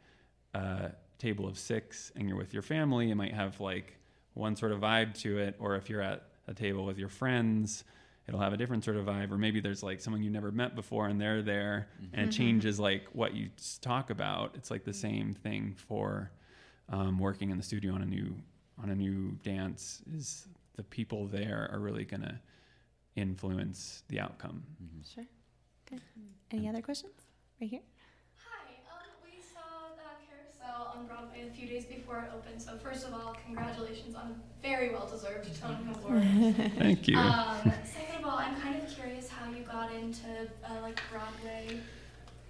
a 0.54 0.90
table 1.18 1.46
of 1.46 1.58
six 1.58 2.10
and 2.16 2.28
you're 2.28 2.36
with 2.36 2.52
your 2.52 2.62
family, 2.62 3.10
it 3.10 3.14
might 3.14 3.34
have 3.34 3.60
like 3.60 3.98
one 4.34 4.56
sort 4.56 4.72
of 4.72 4.80
vibe 4.80 5.14
to 5.22 5.38
it. 5.38 5.56
Or 5.58 5.76
if 5.76 5.88
you're 5.90 6.02
at 6.02 6.24
a 6.48 6.54
table 6.54 6.84
with 6.84 6.98
your 6.98 7.08
friends, 7.08 7.84
it'll 8.26 8.40
have 8.40 8.52
a 8.52 8.56
different 8.56 8.84
sort 8.84 8.96
of 8.96 9.06
vibe. 9.06 9.30
Or 9.30 9.38
maybe 9.38 9.60
there's 9.60 9.82
like 9.82 10.00
someone 10.00 10.22
you 10.22 10.30
never 10.30 10.50
met 10.52 10.74
before 10.74 11.08
and 11.08 11.20
they're 11.20 11.42
there 11.42 11.88
and 12.12 12.22
it 12.26 12.30
Mhm. 12.30 12.36
changes 12.36 12.78
like 12.80 13.04
what 13.12 13.34
you 13.34 13.50
talk 13.80 14.10
about. 14.10 14.54
It's 14.56 14.70
like 14.70 14.84
the 14.84 14.92
same 14.94 15.34
thing 15.34 15.74
for 15.74 16.30
um, 16.88 17.18
working 17.18 17.50
in 17.50 17.56
the 17.56 17.62
studio 17.62 17.94
on 17.94 18.02
a 18.02 18.06
new 18.06 18.34
on 18.82 18.90
a 18.90 18.94
new 18.94 19.32
dance 19.44 20.02
is 20.12 20.48
the 20.76 20.82
people 20.82 21.26
there 21.26 21.68
are 21.72 21.78
really 21.78 22.04
going 22.04 22.22
to 22.22 22.38
influence 23.16 24.02
the 24.08 24.18
outcome. 24.18 24.62
Sure. 25.14 25.24
Good. 25.88 26.00
Any 26.50 26.68
other 26.68 26.82
questions? 26.82 27.12
Right 27.60 27.70
here. 27.70 27.82
Hi, 28.36 28.74
um, 28.90 29.12
we 29.24 29.40
saw 29.40 29.94
the 29.94 30.10
on 30.94 31.06
Broadway 31.06 31.46
a 31.48 31.50
few 31.50 31.66
days 31.66 31.84
before 31.84 32.18
it 32.18 32.30
opened. 32.34 32.60
So 32.60 32.76
first 32.76 33.06
of 33.06 33.12
all, 33.14 33.36
congratulations 33.46 34.14
on 34.14 34.30
a 34.30 34.66
very 34.66 34.90
well-deserved 34.90 35.48
Tony 35.60 35.76
Award. 35.94 36.24
Thank 36.78 37.08
you. 37.08 37.16
Um, 37.16 37.72
second 37.84 38.20
of 38.20 38.24
all, 38.24 38.38
I'm 38.38 38.56
kind 38.60 38.82
of 38.82 38.88
curious 38.88 39.28
how 39.28 39.50
you 39.50 39.62
got 39.62 39.92
into 39.92 40.28
uh, 40.64 40.80
like 40.82 41.00
Broadway 41.10 41.80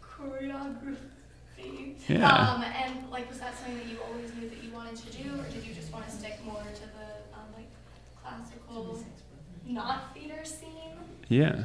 choreography. 0.03 0.97
Yeah. 2.09 2.27
Um, 2.27 2.63
and 2.63 3.11
like, 3.11 3.29
was 3.29 3.41
that 3.41 3.57
something 3.57 3.77
that 3.79 3.87
you 3.87 3.99
always 4.09 4.35
knew 4.35 4.49
that 4.49 4.63
you 4.63 4.73
wanted 4.73 4.97
to 4.97 5.23
do, 5.23 5.31
or 5.41 5.45
did 5.45 5.65
you 5.65 5.75
just 5.75 5.93
want 5.93 6.05
to 6.07 6.11
stick 6.11 6.39
more 6.45 6.63
to 6.63 6.81
the 6.81 7.37
um, 7.37 7.47
like 7.55 7.71
classical, 8.23 8.99
not 9.67 10.15
theater 10.15 10.45
scene? 10.45 10.97
Yeah. 11.29 11.65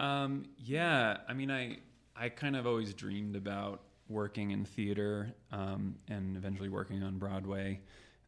Um, 0.00 0.46
yeah. 0.58 1.18
I 1.28 1.34
mean, 1.34 1.50
I 1.50 1.78
I 2.16 2.28
kind 2.28 2.56
of 2.56 2.66
always 2.66 2.94
dreamed 2.94 3.36
about 3.36 3.80
working 4.14 4.52
in 4.52 4.64
theater 4.64 5.34
um, 5.52 5.96
and 6.08 6.36
eventually 6.36 6.68
working 6.68 7.02
on 7.02 7.18
Broadway. 7.18 7.80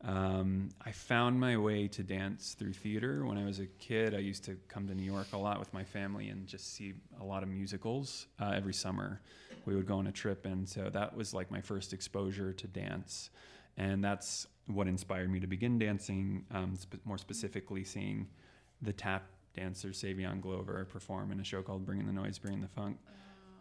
Um, 0.04 0.68
I 0.84 0.90
found 0.90 1.40
my 1.40 1.56
way 1.56 1.88
to 1.88 2.02
dance 2.02 2.54
through 2.58 2.74
theater 2.74 3.24
when 3.24 3.38
I 3.38 3.44
was 3.44 3.60
a 3.60 3.66
kid. 3.66 4.14
I 4.14 4.18
used 4.18 4.44
to 4.44 4.58
come 4.68 4.86
to 4.88 4.94
New 4.94 5.04
York 5.04 5.28
a 5.32 5.38
lot 5.38 5.58
with 5.58 5.72
my 5.72 5.84
family 5.84 6.28
and 6.28 6.46
just 6.46 6.74
see 6.74 6.94
a 7.20 7.24
lot 7.24 7.42
of 7.42 7.48
musicals 7.48 8.26
uh, 8.38 8.52
every 8.54 8.74
summer. 8.74 9.20
We 9.64 9.74
would 9.74 9.86
go 9.86 9.96
on 9.96 10.08
a 10.08 10.12
trip, 10.12 10.44
and 10.44 10.68
so 10.68 10.90
that 10.90 11.16
was 11.16 11.32
like 11.32 11.50
my 11.50 11.60
first 11.60 11.92
exposure 11.92 12.52
to 12.52 12.66
dance, 12.66 13.30
and 13.76 14.04
that's 14.04 14.46
what 14.66 14.86
inspired 14.86 15.30
me 15.30 15.40
to 15.40 15.46
begin 15.46 15.78
dancing. 15.78 16.44
Um, 16.52 16.76
sp- 16.78 17.02
more 17.04 17.18
specifically, 17.18 17.82
seeing 17.82 18.28
the 18.82 18.92
tap 18.92 19.24
dancer 19.56 19.88
Savion 19.88 20.40
Glover 20.40 20.84
perform 20.84 21.32
in 21.32 21.40
a 21.40 21.44
show 21.44 21.62
called 21.62 21.84
"Bringing 21.84 22.06
the 22.06 22.12
Noise, 22.12 22.38
Bringing 22.38 22.60
the 22.60 22.68
Funk," 22.68 22.98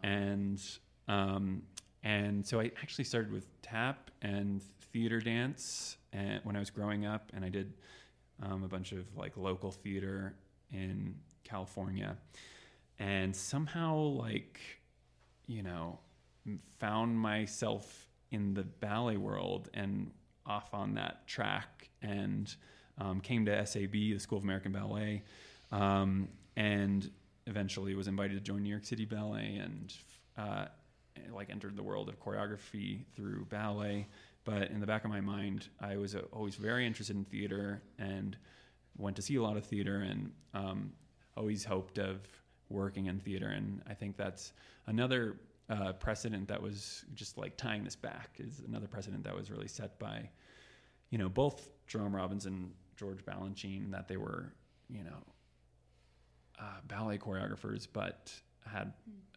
and 0.03 0.61
um, 1.07 1.63
and 2.05 2.45
so 2.45 2.59
I 2.59 2.71
actually 2.81 3.03
started 3.03 3.31
with 3.31 3.45
tap 3.63 4.11
and 4.21 4.61
theater 4.93 5.19
dance 5.19 5.97
and 6.13 6.39
when 6.43 6.55
I 6.55 6.59
was 6.59 6.69
growing 6.69 7.05
up, 7.05 7.31
and 7.33 7.43
I 7.43 7.49
did 7.49 7.73
um, 8.41 8.63
a 8.63 8.67
bunch 8.67 8.93
of 8.93 9.05
like 9.17 9.35
local 9.35 9.71
theater 9.71 10.35
in 10.71 11.15
California, 11.43 12.15
and 12.99 13.35
somehow 13.35 13.97
like 13.97 14.59
you 15.47 15.63
know 15.63 15.99
found 16.79 17.19
myself 17.19 18.07
in 18.31 18.53
the 18.53 18.63
ballet 18.63 19.17
world 19.17 19.69
and 19.73 20.11
off 20.45 20.73
on 20.73 20.93
that 20.93 21.27
track 21.27 21.89
and 22.03 22.55
um, 22.99 23.19
came 23.19 23.45
to 23.45 23.65
SAB, 23.65 23.91
the 23.91 24.19
School 24.19 24.37
of 24.37 24.43
American 24.43 24.71
Ballet, 24.71 25.23
um, 25.71 26.27
and 26.55 27.09
eventually 27.47 27.95
was 27.95 28.07
invited 28.07 28.35
to 28.35 28.39
join 28.39 28.61
New 28.61 28.69
York 28.69 28.85
City 28.85 29.05
Ballet 29.05 29.59
and 29.61 29.93
uh, 30.37 30.65
like 31.33 31.49
entered 31.49 31.75
the 31.75 31.83
world 31.83 32.09
of 32.09 32.19
choreography 32.19 33.03
through 33.15 33.45
ballet. 33.45 34.07
But 34.43 34.69
in 34.69 34.79
the 34.79 34.87
back 34.87 35.03
of 35.03 35.09
my 35.09 35.21
mind, 35.21 35.69
I 35.81 35.97
was 35.97 36.15
always 36.31 36.55
very 36.55 36.85
interested 36.85 37.15
in 37.15 37.25
theater 37.25 37.81
and 37.97 38.37
went 38.97 39.15
to 39.15 39.21
see 39.21 39.35
a 39.35 39.41
lot 39.41 39.57
of 39.57 39.65
theater 39.65 40.01
and 40.01 40.31
um, 40.53 40.91
always 41.35 41.65
hoped 41.65 41.97
of 41.97 42.19
working 42.69 43.07
in 43.07 43.19
theater. 43.19 43.47
And 43.47 43.81
I 43.89 43.93
think 43.93 44.17
that's 44.17 44.53
another 44.87 45.37
uh, 45.69 45.93
precedent 45.93 46.47
that 46.47 46.61
was 46.61 47.05
just 47.15 47.37
like 47.37 47.57
tying 47.57 47.83
this 47.83 47.95
back 47.95 48.29
is 48.37 48.61
another 48.67 48.87
precedent 48.87 49.23
that 49.23 49.35
was 49.35 49.49
really 49.49 49.67
set 49.67 49.97
by, 49.97 50.29
you 51.09 51.17
know, 51.17 51.27
both 51.27 51.69
Jerome 51.87 52.15
Robbins 52.15 52.45
and 52.45 52.71
George 52.95 53.25
Balanchine 53.25 53.91
that 53.91 54.07
they 54.07 54.17
were, 54.17 54.53
you 54.89 55.03
know, 55.03 55.23
uh, 56.59 56.79
ballet 56.87 57.17
choreographers, 57.17 57.87
but 57.91 58.31
had 58.65 58.93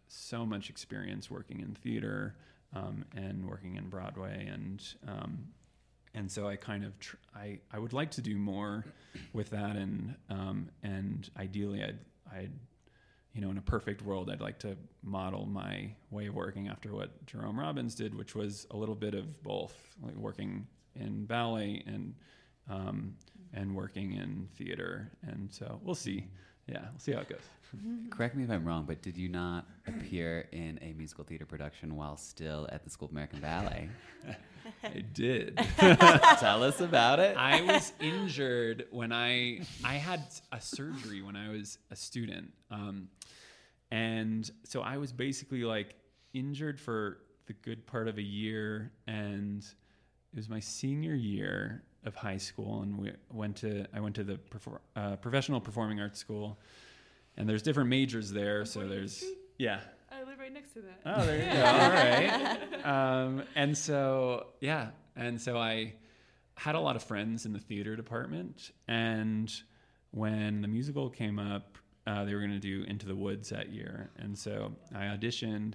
so 0.08 0.44
much 0.46 0.70
experience 0.70 1.30
working 1.30 1.60
in 1.60 1.74
theater 1.74 2.34
um, 2.74 3.04
and 3.16 3.46
working 3.48 3.76
in 3.76 3.88
Broadway, 3.88 4.48
and 4.52 4.82
um, 5.06 5.48
and 6.14 6.30
so 6.30 6.46
I 6.48 6.56
kind 6.56 6.84
of 6.84 6.98
tr- 6.98 7.16
I 7.34 7.60
I 7.72 7.78
would 7.78 7.92
like 7.92 8.10
to 8.12 8.22
do 8.22 8.36
more 8.36 8.84
with 9.32 9.50
that, 9.50 9.76
and 9.76 10.14
um, 10.28 10.70
and 10.82 11.28
ideally 11.38 11.82
I'd 11.82 11.98
I'd 12.32 12.52
you 13.32 13.40
know 13.40 13.50
in 13.50 13.58
a 13.58 13.62
perfect 13.62 14.02
world 14.02 14.30
I'd 14.30 14.40
like 14.40 14.58
to 14.60 14.76
model 15.02 15.46
my 15.46 15.94
way 16.10 16.26
of 16.26 16.34
working 16.34 16.68
after 16.68 16.94
what 16.94 17.24
Jerome 17.26 17.58
Robbins 17.58 17.94
did, 17.94 18.14
which 18.14 18.34
was 18.34 18.66
a 18.70 18.76
little 18.76 18.94
bit 18.94 19.14
of 19.14 19.42
both, 19.42 19.74
like 20.02 20.16
working 20.16 20.66
in 20.94 21.24
ballet 21.24 21.82
and 21.86 22.14
um, 22.68 23.14
and 23.54 23.74
working 23.74 24.12
in 24.12 24.48
theater, 24.56 25.10
and 25.26 25.52
so 25.52 25.80
we'll 25.82 25.94
see. 25.94 26.26
Yeah, 26.68 26.80
we'll 26.90 26.98
see 26.98 27.12
how 27.12 27.20
it 27.20 27.28
goes. 27.28 27.40
Correct 28.10 28.34
me 28.34 28.44
if 28.44 28.50
I'm 28.50 28.64
wrong, 28.64 28.84
but 28.86 29.02
did 29.02 29.16
you 29.16 29.28
not 29.28 29.66
appear 29.86 30.48
in 30.52 30.78
a 30.82 30.92
musical 30.94 31.24
theater 31.24 31.46
production 31.46 31.96
while 31.96 32.16
still 32.16 32.68
at 32.70 32.84
the 32.84 32.90
School 32.90 33.06
of 33.06 33.12
American 33.12 33.40
Ballet? 33.40 33.88
I 34.84 35.02
did. 35.14 35.56
Tell 35.78 36.62
us 36.62 36.80
about 36.80 37.20
it. 37.20 37.36
I 37.36 37.62
was 37.62 37.92
injured 38.00 38.86
when 38.90 39.12
I 39.12 39.60
I 39.84 39.94
had 39.94 40.22
a 40.52 40.60
surgery 40.60 41.22
when 41.22 41.36
I 41.36 41.50
was 41.50 41.78
a 41.90 41.96
student, 41.96 42.52
um, 42.70 43.08
and 43.90 44.50
so 44.64 44.82
I 44.82 44.98
was 44.98 45.12
basically 45.12 45.64
like 45.64 45.94
injured 46.34 46.78
for 46.78 47.18
the 47.46 47.54
good 47.54 47.86
part 47.86 48.08
of 48.08 48.18
a 48.18 48.22
year, 48.22 48.92
and 49.06 49.64
it 50.32 50.36
was 50.36 50.48
my 50.48 50.60
senior 50.60 51.14
year 51.14 51.82
of 52.04 52.14
high 52.14 52.36
school, 52.36 52.82
and 52.82 52.98
we 52.98 53.12
went 53.32 53.56
to 53.56 53.86
I 53.94 54.00
went 54.00 54.14
to 54.16 54.24
the 54.24 54.38
perfor- 54.50 54.80
uh, 54.96 55.16
professional 55.16 55.60
performing 55.60 56.00
arts 56.00 56.18
school, 56.18 56.58
and 57.36 57.48
there's 57.48 57.62
different 57.62 57.90
majors 57.90 58.30
there. 58.30 58.64
So 58.64 58.86
there's 58.86 59.24
yeah. 59.58 59.80
I 60.10 60.22
live 60.24 60.38
right 60.38 60.52
next 60.52 60.72
to 60.74 60.80
that. 60.80 61.00
Oh, 61.04 61.24
there 61.24 61.38
you 61.38 61.44
go. 61.44 61.64
All 62.84 62.84
right. 62.84 63.22
Um, 63.24 63.42
and 63.54 63.76
so, 63.76 64.46
yeah. 64.60 64.88
And 65.16 65.40
so 65.40 65.58
I 65.58 65.94
had 66.54 66.74
a 66.74 66.80
lot 66.80 66.96
of 66.96 67.02
friends 67.02 67.44
in 67.46 67.52
the 67.52 67.58
theater 67.58 67.94
department. 67.94 68.72
And 68.88 69.52
when 70.10 70.62
the 70.62 70.68
musical 70.68 71.10
came 71.10 71.38
up, 71.38 71.78
uh, 72.06 72.24
they 72.24 72.34
were 72.34 72.40
going 72.40 72.52
to 72.52 72.58
do 72.58 72.84
Into 72.88 73.06
the 73.06 73.14
Woods 73.14 73.50
that 73.50 73.70
year. 73.70 74.10
And 74.18 74.36
so 74.36 74.72
I 74.94 75.04
auditioned 75.04 75.74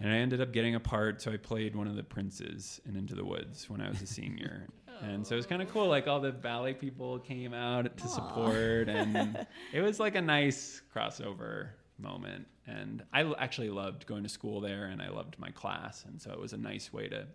and 0.00 0.12
I 0.12 0.16
ended 0.16 0.40
up 0.40 0.52
getting 0.52 0.74
a 0.74 0.80
part. 0.80 1.22
So 1.22 1.30
I 1.30 1.36
played 1.36 1.76
one 1.76 1.86
of 1.86 1.96
the 1.96 2.02
princes 2.02 2.80
in 2.88 2.96
Into 2.96 3.14
the 3.14 3.24
Woods 3.24 3.68
when 3.70 3.80
I 3.80 3.88
was 3.88 4.02
a 4.02 4.06
senior. 4.06 4.66
And 5.02 5.26
so 5.26 5.34
it 5.34 5.36
was 5.36 5.46
kind 5.46 5.62
of 5.62 5.72
cool. 5.72 5.86
Like 5.88 6.08
all 6.08 6.20
the 6.20 6.30
ballet 6.30 6.74
people 6.74 7.20
came 7.20 7.54
out 7.54 7.96
to 7.96 8.06
support, 8.06 8.86
and 8.90 9.46
it 9.72 9.80
was 9.80 9.98
like 9.98 10.14
a 10.14 10.20
nice 10.20 10.82
crossover 10.94 11.68
moment. 11.98 12.46
And 12.66 13.02
I 13.10 13.22
l- 13.22 13.34
actually 13.38 13.70
loved 13.70 14.04
going 14.06 14.24
to 14.24 14.28
school 14.28 14.60
there, 14.60 14.84
and 14.86 15.00
I 15.00 15.08
loved 15.08 15.38
my 15.38 15.52
class, 15.52 16.04
and 16.06 16.20
so 16.20 16.30
it 16.32 16.38
was 16.38 16.52
a 16.52 16.58
nice 16.58 16.92
way 16.92 17.08
to 17.08 17.26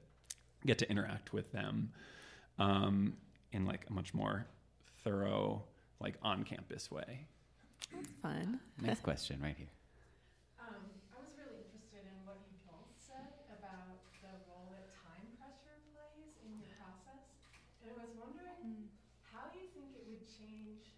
get 0.64 0.78
to 0.78 0.90
interact 0.92 1.34
with 1.34 1.52
them 1.52 1.92
um, 2.60 3.18
in 3.52 3.66
like 3.66 3.86
a 3.90 3.94
much 3.94 4.14
more 4.14 4.46
thorough, 5.04 5.64
like 6.00 6.16
on-campus 6.22 6.92
way. 6.92 7.26
That's 7.94 8.12
fun. 8.22 8.60
Next 8.82 9.02
question, 9.04 9.40
right 9.42 9.56
here. 9.58 9.74
Um, 10.60 10.86
I 11.14 11.22
was 11.22 11.34
really 11.38 11.62
interested 11.66 12.02
in 12.06 12.18
what 12.26 12.42
you 12.50 12.58
both 12.66 12.94
said 12.98 13.30
about 13.54 14.02
the 14.22 14.32
role 14.50 14.70
that 14.74 14.90
time 15.06 15.28
pressure 15.38 15.78
plays 15.94 16.34
in 16.42 16.58
your 16.58 16.74
process. 16.82 17.22
And 17.84 17.94
I 17.94 17.96
was 18.02 18.10
wondering 18.18 18.90
how 19.22 19.46
you 19.54 19.70
think 19.78 19.94
it 19.94 20.04
would 20.10 20.26
change 20.26 20.90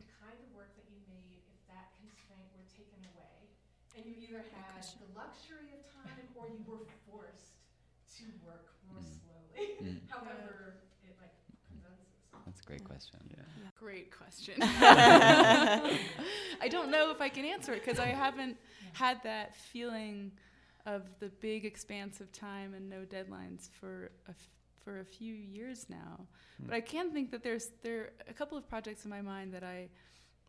the 0.00 0.06
kind 0.08 0.34
of 0.40 0.48
work 0.56 0.72
that 0.80 0.88
you 0.88 0.96
made 1.12 1.44
if 1.44 1.60
that 1.68 1.92
constraint 2.00 2.48
were 2.56 2.64
taken 2.72 3.04
away 3.12 3.52
and 3.92 4.08
you 4.08 4.16
either 4.24 4.40
had 4.56 4.80
the 4.80 5.08
luxury 5.12 5.68
of 5.76 5.84
time 6.02 6.24
or 6.42 6.48
you 6.48 6.64
were 6.66 6.84
forced 7.08 7.54
to 8.18 8.24
work 8.44 8.72
more 8.92 9.02
slowly. 9.02 9.76
Mm. 9.82 10.00
However, 10.08 10.74
it 11.04 11.14
like 11.20 11.30
presents 11.70 12.02
itself. 12.10 12.42
That's 12.46 12.60
a 12.60 12.64
great 12.64 12.84
question. 12.84 13.20
Yeah. 13.30 13.42
Great 13.78 14.16
question. 14.16 14.54
I 14.62 15.98
don't 16.70 16.90
know 16.90 17.10
if 17.10 17.20
I 17.20 17.28
can 17.28 17.44
answer 17.44 17.72
it 17.72 17.84
because 17.84 17.98
I 17.98 18.06
haven't 18.06 18.56
had 18.92 19.20
that 19.24 19.56
feeling 19.56 20.30
of 20.86 21.02
the 21.18 21.30
big 21.40 21.64
expanse 21.64 22.20
of 22.20 22.30
time 22.30 22.74
and 22.74 22.88
no 22.88 23.00
deadlines 23.00 23.70
for 23.80 24.12
a, 24.28 24.30
f- 24.30 24.48
for 24.84 25.00
a 25.00 25.04
few 25.04 25.34
years 25.34 25.86
now. 25.88 26.20
But 26.60 26.74
I 26.74 26.80
can 26.80 27.10
think 27.10 27.32
that 27.32 27.42
there's 27.42 27.70
there 27.82 27.98
are 27.98 28.12
a 28.28 28.32
couple 28.32 28.56
of 28.56 28.68
projects 28.68 29.04
in 29.04 29.10
my 29.10 29.20
mind 29.20 29.52
that 29.54 29.64
I 29.64 29.88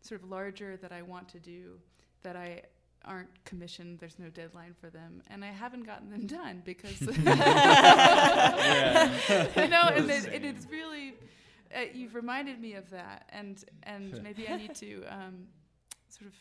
sort 0.02 0.22
of 0.22 0.30
larger 0.30 0.78
that 0.78 0.92
I 0.92 1.02
want 1.02 1.28
to 1.30 1.40
do 1.40 1.80
that 2.22 2.36
I 2.36 2.62
aren't 3.06 3.30
commissioned. 3.46 4.00
There's 4.00 4.18
no 4.20 4.30
deadline 4.30 4.74
for 4.80 4.90
them, 4.90 5.22
and 5.30 5.44
I 5.44 5.52
haven't 5.52 5.84
gotten 5.86 6.10
them 6.10 6.26
done 6.40 6.62
because 6.66 7.00
you 7.02 7.24
know, 9.68 9.88
and 9.96 10.10
it, 10.10 10.26
it 10.34 10.44
is 10.46 10.68
really. 10.70 11.16
Uh, 11.76 11.86
you've 11.94 12.14
reminded 12.16 12.60
me 12.62 12.74
of 12.76 12.90
that, 12.92 13.28
and 13.30 13.64
and 13.84 14.22
maybe 14.24 14.48
I 14.48 14.58
need 14.58 14.76
to 14.76 15.04
um, 15.10 15.48
sort 16.10 16.28
of 16.28 16.36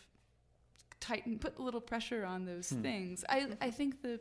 tighten, 1.01 1.39
put 1.39 1.59
a 1.59 1.63
little 1.63 1.81
pressure 1.81 2.25
on 2.25 2.45
those 2.45 2.71
Hmm. 2.71 2.83
things. 2.83 3.25
I 3.29 3.49
I 3.61 3.71
think 3.71 4.03
the 4.03 4.21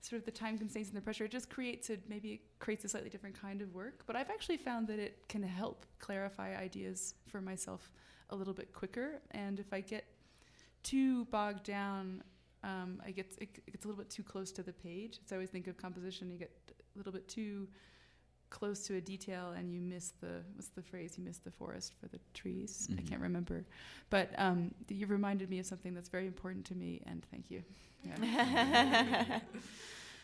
sort 0.00 0.18
of 0.18 0.24
the 0.24 0.32
time 0.32 0.58
constraints 0.58 0.88
and 0.90 0.96
the 0.96 1.02
pressure 1.02 1.24
it 1.26 1.30
just 1.30 1.48
creates 1.48 1.88
a 1.90 1.96
maybe 2.08 2.32
it 2.32 2.40
creates 2.58 2.84
a 2.84 2.88
slightly 2.88 3.10
different 3.10 3.38
kind 3.40 3.60
of 3.62 3.72
work. 3.74 4.04
But 4.06 4.16
I've 4.16 4.30
actually 4.30 4.56
found 4.56 4.88
that 4.88 4.98
it 4.98 5.28
can 5.28 5.42
help 5.42 5.84
clarify 5.98 6.56
ideas 6.56 7.14
for 7.28 7.40
myself 7.40 7.90
a 8.30 8.34
little 8.36 8.54
bit 8.54 8.72
quicker. 8.72 9.20
And 9.32 9.60
if 9.60 9.72
I 9.72 9.80
get 9.80 10.04
too 10.82 11.24
bogged 11.26 11.64
down, 11.64 12.22
um, 12.64 13.00
I 13.04 13.10
get 13.10 13.32
it 13.40 13.66
gets 13.70 13.84
a 13.84 13.88
little 13.88 14.02
bit 14.02 14.10
too 14.10 14.22
close 14.22 14.52
to 14.52 14.62
the 14.62 14.72
page. 14.72 15.18
So 15.26 15.34
I 15.34 15.38
always 15.38 15.50
think 15.50 15.66
of 15.66 15.76
composition. 15.76 16.30
You 16.30 16.38
get 16.38 16.50
a 16.94 16.98
little 16.98 17.12
bit 17.12 17.28
too 17.28 17.68
close 18.50 18.86
to 18.86 18.96
a 18.96 19.00
detail, 19.00 19.54
and 19.56 19.72
you 19.72 19.80
miss 19.80 20.12
the 20.20 20.42
what's 20.54 20.68
the 20.68 20.82
phrase? 20.82 21.16
You 21.16 21.24
miss 21.24 21.38
the 21.38 21.50
forest 21.50 21.94
for 22.00 22.06
the 22.08 22.18
trees. 22.34 22.88
I 22.90 23.00
Mhm. 23.00 23.08
can't 23.08 23.20
remember, 23.22 23.64
but 24.10 24.30
um, 24.38 24.74
you 24.88 25.06
reminded 25.06 25.48
me 25.50 25.58
of 25.58 25.66
something 25.66 25.94
that's 25.94 26.10
very 26.10 26.26
important 26.26 26.66
to 26.66 26.74
me, 26.74 27.00
and 27.06 27.24
thank 27.30 27.50
you. 27.50 27.62
Yeah. 28.04 29.40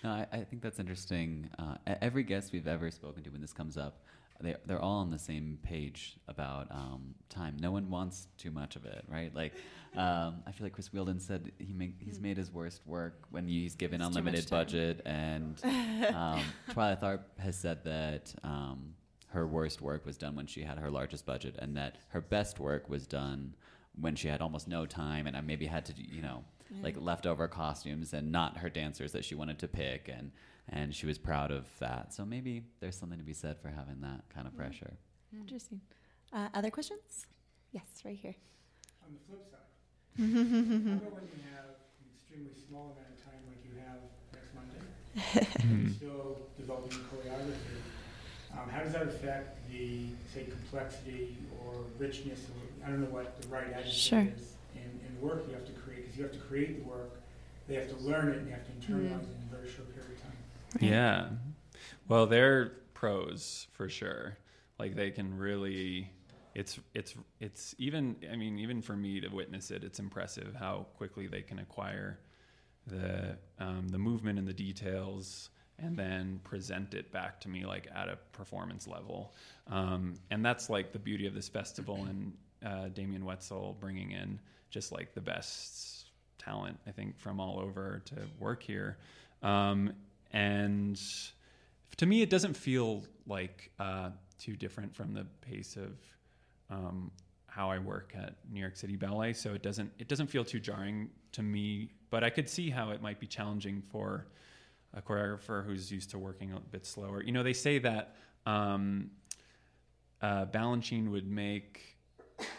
No, 0.04 0.10
I, 0.10 0.26
I 0.30 0.44
think 0.44 0.62
that's 0.62 0.78
interesting. 0.78 1.50
Uh, 1.58 1.74
every 2.00 2.22
guest 2.22 2.52
we've 2.52 2.68
ever 2.68 2.88
spoken 2.92 3.24
to 3.24 3.30
when 3.30 3.40
this 3.40 3.52
comes 3.52 3.76
up, 3.76 4.04
they, 4.40 4.54
they're 4.66 4.80
all 4.80 5.00
on 5.00 5.10
the 5.10 5.18
same 5.18 5.58
page 5.62 6.16
about 6.28 6.68
um, 6.70 7.14
time. 7.28 7.56
No 7.60 7.72
one 7.72 7.90
wants 7.90 8.28
too 8.36 8.50
much 8.50 8.76
of 8.76 8.84
it, 8.84 9.04
right? 9.08 9.34
Like, 9.34 9.52
um, 9.96 10.42
I 10.46 10.52
feel 10.52 10.66
like 10.66 10.72
Chris 10.72 10.88
Wheeldon 10.88 11.20
said 11.20 11.50
he 11.58 11.72
make, 11.72 11.94
he's 11.98 12.20
made 12.20 12.36
his 12.36 12.52
worst 12.52 12.82
work 12.86 13.24
when 13.30 13.48
he's 13.48 13.74
given 13.74 14.00
It's 14.00 14.08
unlimited 14.08 14.48
budget. 14.48 15.00
And 15.04 15.60
um, 15.64 16.42
Twyla 16.70 17.00
Tharp 17.00 17.20
has 17.38 17.56
said 17.56 17.84
that 17.84 18.34
um, 18.44 18.94
her 19.28 19.46
worst 19.46 19.80
work 19.80 20.06
was 20.06 20.16
done 20.16 20.36
when 20.36 20.46
she 20.46 20.62
had 20.62 20.78
her 20.78 20.90
largest 20.90 21.26
budget, 21.26 21.56
and 21.58 21.76
that 21.76 21.96
her 22.08 22.20
best 22.20 22.60
work 22.60 22.88
was 22.88 23.06
done 23.06 23.54
when 24.00 24.14
she 24.14 24.28
had 24.28 24.40
almost 24.40 24.68
no 24.68 24.86
time 24.86 25.26
and 25.26 25.36
I 25.36 25.40
maybe 25.40 25.66
had 25.66 25.84
to, 25.86 25.92
you 25.96 26.22
know, 26.22 26.44
like 26.82 26.96
leftover 27.00 27.48
costumes 27.48 28.12
and 28.12 28.30
not 28.30 28.58
her 28.58 28.68
dancers 28.68 29.12
that 29.12 29.24
she 29.24 29.34
wanted 29.34 29.58
to 29.60 29.68
pick 29.68 30.08
and 30.08 30.30
and 30.70 30.94
she 30.94 31.06
was 31.06 31.18
proud 31.18 31.50
of 31.50 31.66
that. 31.80 32.12
So 32.14 32.24
maybe 32.24 32.62
there's 32.80 32.96
something 32.96 33.18
to 33.18 33.24
be 33.24 33.32
said 33.34 33.58
for 33.60 33.68
having 33.68 34.00
that 34.02 34.22
kind 34.34 34.46
of 34.46 34.56
pressure. 34.56 34.94
Interesting. 35.32 35.80
Uh, 36.32 36.48
other 36.54 36.70
questions? 36.70 37.26
Yes, 37.72 37.84
right 38.04 38.16
here. 38.20 38.34
On 39.06 39.12
the 39.12 39.20
flip 39.28 39.44
side, 39.50 39.58
how 40.18 40.96
about 41.06 41.12
when 41.14 41.24
you 41.24 41.40
have 41.54 41.64
an 42.00 42.08
extremely 42.14 42.52
small 42.68 42.96
amount 42.96 43.12
of 43.12 43.24
time 43.24 43.40
like 43.48 43.60
you 43.64 43.72
have 43.80 44.00
next 44.34 44.52
Monday, 44.54 45.46
and 45.60 45.86
you're 45.88 45.94
still 45.94 46.38
developing 46.58 46.98
choreography, 47.08 47.80
um, 48.58 48.68
how 48.68 48.80
does 48.82 48.92
that 48.92 49.02
affect 49.06 49.68
the, 49.70 50.06
say, 50.34 50.44
complexity 50.44 51.36
or 51.64 51.74
richness, 51.98 52.40
or, 52.48 52.86
I 52.86 52.90
don't 52.90 53.00
know 53.00 53.10
what 53.14 53.40
the 53.40 53.48
right 53.48 53.66
adjective 53.72 53.92
Sure. 53.92 54.20
is, 54.36 54.52
in, 54.74 54.82
in 55.06 55.14
the 55.20 55.26
work 55.26 55.44
you 55.48 55.54
have 55.54 55.66
to 55.66 55.72
create, 55.72 56.02
because 56.04 56.16
you 56.18 56.24
have 56.24 56.32
to 56.32 56.38
create 56.40 56.82
the 56.82 56.88
work, 56.88 57.20
they 57.68 57.74
have 57.74 57.88
to 57.90 57.96
learn 58.02 58.28
it, 58.30 58.38
and 58.38 58.46
you 58.48 58.52
have 58.54 58.64
to 58.64 58.72
internalize 58.72 59.22
it 59.22 59.36
in 59.36 59.48
a 59.52 59.56
very 59.56 59.68
short 59.70 59.92
period 59.94 60.12
of 60.12 60.22
time. 60.22 60.32
Yeah. 60.80 61.28
Well, 62.08 62.26
they're 62.26 62.72
pros 62.94 63.66
for 63.72 63.88
sure. 63.88 64.38
Like 64.78 64.94
they 64.94 65.10
can 65.10 65.36
really 65.36 66.10
it's 66.54 66.78
it's 66.94 67.14
it's 67.40 67.74
even 67.78 68.16
I 68.32 68.36
mean 68.36 68.58
even 68.58 68.82
for 68.82 68.96
me 68.96 69.20
to 69.20 69.28
witness 69.28 69.70
it, 69.70 69.84
it's 69.84 69.98
impressive 69.98 70.54
how 70.58 70.86
quickly 70.96 71.26
they 71.26 71.42
can 71.42 71.58
acquire 71.58 72.18
the 72.86 73.36
um, 73.58 73.88
the 73.88 73.98
movement 73.98 74.38
and 74.38 74.48
the 74.48 74.52
details 74.52 75.50
and 75.78 75.96
then 75.96 76.40
present 76.42 76.94
it 76.94 77.12
back 77.12 77.40
to 77.40 77.48
me 77.48 77.64
like 77.64 77.88
at 77.94 78.08
a 78.08 78.16
performance 78.32 78.88
level. 78.88 79.32
Um, 79.68 80.14
and 80.30 80.44
that's 80.44 80.68
like 80.68 80.92
the 80.92 80.98
beauty 80.98 81.26
of 81.26 81.34
this 81.34 81.48
festival 81.48 82.06
and 82.08 82.32
uh, 82.64 82.88
Damian 82.88 83.22
Woetzel 83.22 83.78
bringing 83.78 84.10
in 84.10 84.40
just 84.70 84.90
like 84.90 85.14
the 85.14 85.20
best 85.20 86.10
talent, 86.38 86.78
I 86.86 86.90
think, 86.90 87.18
from 87.18 87.38
all 87.40 87.60
over 87.60 88.02
to 88.06 88.14
work 88.40 88.62
here. 88.62 88.98
Um, 89.42 89.92
and 90.32 91.00
to 91.96 92.06
me, 92.06 92.22
it 92.22 92.30
doesn't 92.30 92.54
feel 92.54 93.04
like 93.26 93.70
uh, 93.78 94.10
too 94.38 94.56
different 94.56 94.94
from 94.94 95.12
the 95.12 95.26
pace 95.40 95.76
of 95.76 95.96
um, 96.70 97.10
how 97.46 97.70
I 97.70 97.78
work 97.78 98.12
at 98.16 98.36
New 98.50 98.60
York 98.60 98.76
City 98.76 98.96
Ballet. 98.96 99.32
So 99.32 99.52
it 99.54 99.62
doesn't 99.62 99.90
it 99.98 100.08
doesn't 100.08 100.28
feel 100.28 100.44
too 100.44 100.60
jarring 100.60 101.10
to 101.32 101.42
me. 101.42 101.90
But 102.10 102.24
I 102.24 102.30
could 102.30 102.48
see 102.48 102.70
how 102.70 102.90
it 102.90 103.02
might 103.02 103.20
be 103.20 103.26
challenging 103.26 103.82
for 103.90 104.26
a 104.94 105.02
choreographer 105.02 105.64
who's 105.66 105.90
used 105.90 106.10
to 106.10 106.18
working 106.18 106.52
a 106.52 106.60
bit 106.60 106.86
slower. 106.86 107.22
You 107.22 107.32
know, 107.32 107.42
they 107.42 107.52
say 107.52 107.78
that 107.80 108.16
um, 108.46 109.10
uh, 110.22 110.46
Balanchine 110.46 111.10
would 111.10 111.28
make 111.28 111.96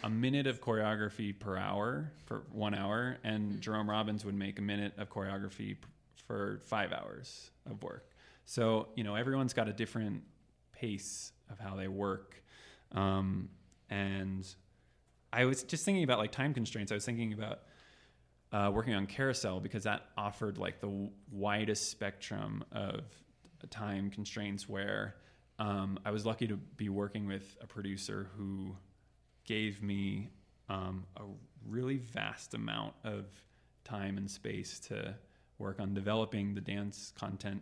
a 0.04 0.10
minute 0.10 0.46
of 0.46 0.62
choreography 0.62 1.38
per 1.38 1.58
hour 1.58 2.12
for 2.26 2.44
one 2.52 2.76
hour, 2.76 3.18
and 3.24 3.60
Jerome 3.62 3.90
Robbins 3.90 4.26
would 4.26 4.36
make 4.36 4.60
a 4.60 4.62
minute 4.62 4.94
of 4.98 5.10
choreography 5.10 5.78
for 6.30 6.62
five 6.66 6.94
hours 6.94 7.50
of 7.68 7.82
work. 7.82 8.12
So 8.46 8.90
you 8.96 9.04
know, 9.04 9.16
everyone's 9.16 9.54
got 9.54 9.68
a 9.68 9.74
different 9.74 10.22
pace 10.72 11.32
of 11.50 11.58
how 11.58 11.76
they 11.76 11.88
work, 11.88 12.44
um, 12.92 13.50
and 13.90 14.48
I 15.34 15.46
was 15.46 15.64
just 15.64 15.86
thinking 15.86 16.04
about 16.04 16.20
like 16.20 16.32
time 16.32 16.54
constraints. 16.54 16.92
I 16.92 16.96
was 16.96 17.06
thinking 17.06 17.34
about 17.34 17.62
uh, 18.52 18.70
working 18.72 18.94
on 18.94 19.08
Carousel 19.08 19.60
because 19.60 19.84
that 19.86 20.06
offered 20.16 20.60
like 20.60 20.82
the 20.82 21.10
widest 21.32 21.90
spectrum 21.90 22.64
of 22.72 23.02
time 23.72 24.12
constraints 24.12 24.70
where 24.70 25.16
um, 25.58 26.00
I 26.06 26.12
was 26.12 26.26
lucky 26.26 26.48
to 26.48 26.58
be 26.58 26.90
working 26.90 27.26
with 27.26 27.58
a 27.62 27.68
producer 27.68 28.30
who 28.38 28.76
gave 29.46 29.82
me 29.82 30.30
um, 30.70 31.06
a 31.18 31.24
really 31.68 31.98
vast 31.98 32.54
amount 32.54 32.94
of 33.04 33.26
time 33.84 34.18
and 34.18 34.30
space 34.30 34.80
to 34.80 35.16
work 35.60 35.80
on 35.80 35.94
developing 35.94 36.56
the 36.56 36.62
dance 36.62 37.14
content 37.20 37.62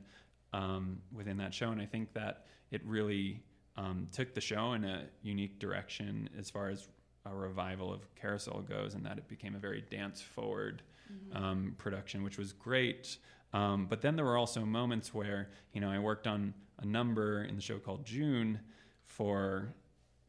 um, 0.54 1.00
within 1.14 1.38
that 1.38 1.54
show. 1.54 1.72
And 1.72 1.82
I 1.82 1.86
think 1.86 2.14
that 2.14 2.46
it 2.72 2.82
really 2.86 3.44
um, 3.76 4.08
took 4.12 4.34
the 4.34 4.42
show 4.42 4.74
in 4.74 4.86
a 4.86 5.04
unique 5.22 5.60
direction 5.60 6.30
as 6.40 6.50
far 6.50 6.70
as 6.70 6.88
a 7.26 7.36
revival 7.36 7.92
of 7.92 8.02
Carousel 8.16 8.62
goes, 8.62 8.94
and 8.94 9.06
that 9.06 9.18
it 9.18 9.28
became 9.28 9.56
a 9.56 9.60
very 9.60 9.84
dance 9.92 10.22
forward 10.22 10.82
um, 11.34 11.76
production, 11.78 12.24
which 12.24 12.38
was 12.38 12.54
great. 12.54 13.18
Um, 13.54 13.88
but 13.90 14.02
then 14.02 14.16
there 14.16 14.26
were 14.26 14.38
also 14.38 14.66
moments 14.66 15.14
where, 15.14 15.50
you 15.74 15.82
know, 15.82 15.90
I 15.90 16.00
worked 16.00 16.28
on 16.28 16.54
a 16.80 16.86
number 16.86 17.44
in 17.44 17.56
the 17.56 17.62
show 17.62 17.80
called 17.80 18.06
June 18.06 18.60
for 19.06 19.74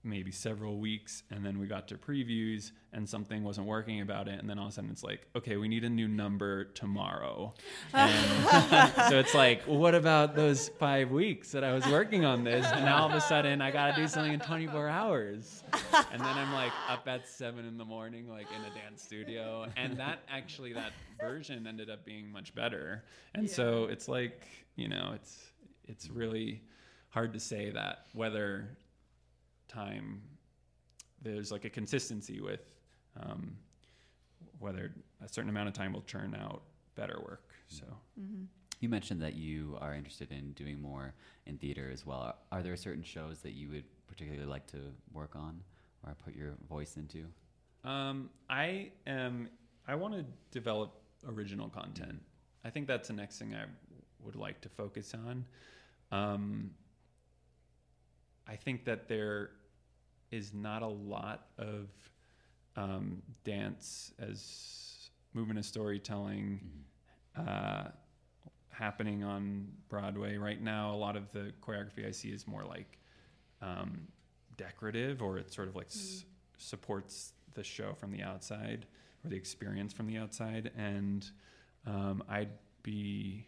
maybe 0.08 0.32
several 0.32 0.78
weeks 0.78 1.22
and 1.30 1.44
then 1.44 1.58
we 1.58 1.66
got 1.66 1.86
to 1.88 1.96
previews 1.96 2.72
and 2.92 3.08
something 3.08 3.44
wasn't 3.44 3.66
working 3.66 4.00
about 4.00 4.26
it 4.28 4.40
and 4.40 4.48
then 4.48 4.58
all 4.58 4.66
of 4.66 4.72
a 4.72 4.74
sudden 4.74 4.90
it's 4.90 5.04
like 5.04 5.26
okay 5.36 5.56
we 5.56 5.68
need 5.68 5.84
a 5.84 5.88
new 5.88 6.08
number 6.08 6.64
tomorrow. 6.64 7.52
So 7.92 9.18
it's 9.18 9.34
like 9.34 9.62
well, 9.66 9.78
what 9.78 9.94
about 9.94 10.34
those 10.34 10.68
five 10.78 11.10
weeks 11.10 11.52
that 11.52 11.64
i 11.64 11.72
was 11.72 11.86
working 11.86 12.24
on 12.24 12.44
this? 12.44 12.66
And 12.66 12.84
now 12.84 13.02
all 13.02 13.08
of 13.08 13.14
a 13.14 13.20
sudden 13.20 13.60
i 13.60 13.70
gotta 13.70 13.94
do 13.94 14.08
something 14.08 14.32
in 14.32 14.40
24 14.40 14.88
hours. 14.88 15.62
And 16.12 16.20
then 16.20 16.26
i'm 16.26 16.52
like 16.52 16.72
up 16.88 17.06
at 17.06 17.28
seven 17.28 17.64
in 17.64 17.76
the 17.78 17.84
morning 17.84 18.28
like 18.28 18.46
in 18.50 18.64
a 18.64 18.74
dance 18.74 19.02
studio. 19.02 19.66
And 19.76 19.96
that 19.98 20.20
actually 20.28 20.72
that 20.72 20.92
version 21.20 21.66
ended 21.66 21.90
up 21.90 22.04
being 22.04 22.30
much 22.32 22.54
better. 22.54 23.04
And 23.34 23.48
so 23.48 23.84
it's 23.84 24.08
like 24.08 24.46
you 24.76 24.88
know 24.88 25.12
it's 25.14 25.36
it's 25.84 26.08
really 26.10 26.62
hard 27.10 27.32
to 27.32 27.40
say 27.40 27.70
that 27.70 28.04
whether 28.12 28.76
time 29.68 30.22
there's 31.22 31.50
like 31.50 31.64
a 31.64 31.70
consistency 31.70 32.40
with 32.40 32.72
um, 33.20 33.56
whether 34.58 34.92
a 35.24 35.28
certain 35.28 35.50
amount 35.50 35.68
of 35.68 35.74
time 35.74 35.92
will 35.92 36.02
churn 36.02 36.36
out 36.40 36.62
better 36.94 37.18
work 37.24 37.48
so 37.68 37.84
You 38.80 38.88
mentioned 38.88 39.20
that 39.22 39.34
you 39.34 39.76
are 39.80 39.94
interested 39.94 40.30
in 40.30 40.52
doing 40.52 40.80
more 40.80 41.12
in 41.46 41.58
theater 41.58 41.90
as 41.92 42.06
well. 42.06 42.20
Are, 42.20 42.58
are 42.58 42.62
there 42.62 42.76
certain 42.76 43.02
shows 43.02 43.40
that 43.40 43.52
you 43.52 43.68
would 43.70 43.84
particularly 44.06 44.46
like 44.46 44.66
to 44.68 44.78
work 45.12 45.34
on 45.34 45.60
or 46.06 46.14
put 46.24 46.34
your 46.34 46.54
voice 46.68 46.96
into? 46.96 47.24
Um, 47.84 48.30
I 48.48 48.90
am. 49.06 49.48
I 49.86 49.94
want 49.96 50.14
to 50.14 50.24
develop 50.50 50.92
original 51.26 51.68
content. 51.68 52.20
I 52.64 52.70
think 52.70 52.86
that's 52.86 53.08
the 53.08 53.14
next 53.14 53.38
thing 53.38 53.54
I 53.54 53.64
would 54.24 54.36
like 54.36 54.60
to 54.60 54.68
focus 54.68 55.14
on. 55.14 55.44
Um, 56.12 56.70
I 58.46 58.56
think 58.56 58.84
that 58.84 59.08
there 59.08 59.50
is 60.30 60.52
not 60.52 60.82
a 60.82 60.86
lot 60.86 61.46
of 61.58 61.88
um, 62.76 63.22
dance 63.44 64.12
as 64.18 65.10
movement 65.34 65.58
of 65.58 65.64
storytelling 65.64 66.60
uh, 67.36 67.84
happening 68.70 69.24
on 69.24 69.68
Broadway. 69.88 70.36
Right 70.36 70.62
now. 70.62 70.94
A 70.94 70.96
lot 70.96 71.16
of 71.16 71.30
the 71.32 71.52
choreography 71.62 72.06
I 72.06 72.10
see 72.12 72.28
is 72.28 72.46
more 72.46 72.64
like 72.64 72.98
um, 73.60 74.06
decorative, 74.56 75.22
or 75.22 75.38
it 75.38 75.52
sort 75.52 75.68
of 75.68 75.76
like 75.76 75.86
s- 75.86 76.24
supports 76.58 77.32
the 77.54 77.64
show 77.64 77.94
from 77.94 78.12
the 78.12 78.22
outside 78.22 78.86
or 79.24 79.30
the 79.30 79.36
experience 79.36 79.92
from 79.92 80.06
the 80.06 80.16
outside, 80.16 80.70
and 80.76 81.28
um, 81.86 82.22
I'd 82.28 82.50
be 82.82 83.46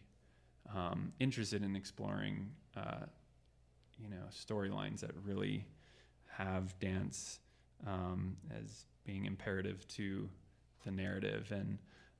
um, 0.74 1.12
interested 1.20 1.62
in 1.62 1.76
exploring, 1.76 2.50
uh, 2.76 3.06
you 3.98 4.08
know, 4.08 4.22
storylines 4.32 5.00
that 5.00 5.12
really 5.24 5.64
have 6.36 6.78
dance 6.78 7.38
um, 7.86 8.36
as 8.56 8.86
being 9.04 9.24
imperative 9.26 9.86
to 9.88 10.28
the 10.84 10.90
narrative, 10.90 11.50
and 11.52 11.78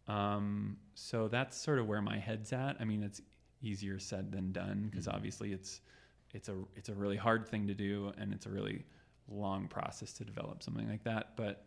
um, 0.09 0.77
so 0.95 1.29
that's 1.29 1.57
sort 1.57 1.79
of 1.79 1.87
where 1.87 2.03
my 2.03 2.19
head's 2.19 2.53
at. 2.53 2.77
I 2.81 2.85
mean, 2.85 3.03
it's 3.03 3.21
easier 3.63 3.99
said 3.99 4.33
than 4.33 4.53
done 4.53 4.89
because 4.91 5.07
Mhm. 5.07 5.15
obviously 5.15 5.53
it's 5.53 5.81
it's 6.33 6.49
a 6.49 6.57
it's 6.77 6.89
a 6.89 6.95
really 6.95 7.17
hard 7.17 7.47
thing 7.49 7.67
to 7.67 7.75
do, 7.75 8.13
and 8.19 8.33
it's 8.33 8.47
a 8.47 8.51
really 8.51 8.85
long 9.29 9.69
process 9.69 10.13
to 10.15 10.25
develop 10.25 10.63
something 10.63 10.89
like 10.89 11.05
that. 11.05 11.37
But 11.37 11.67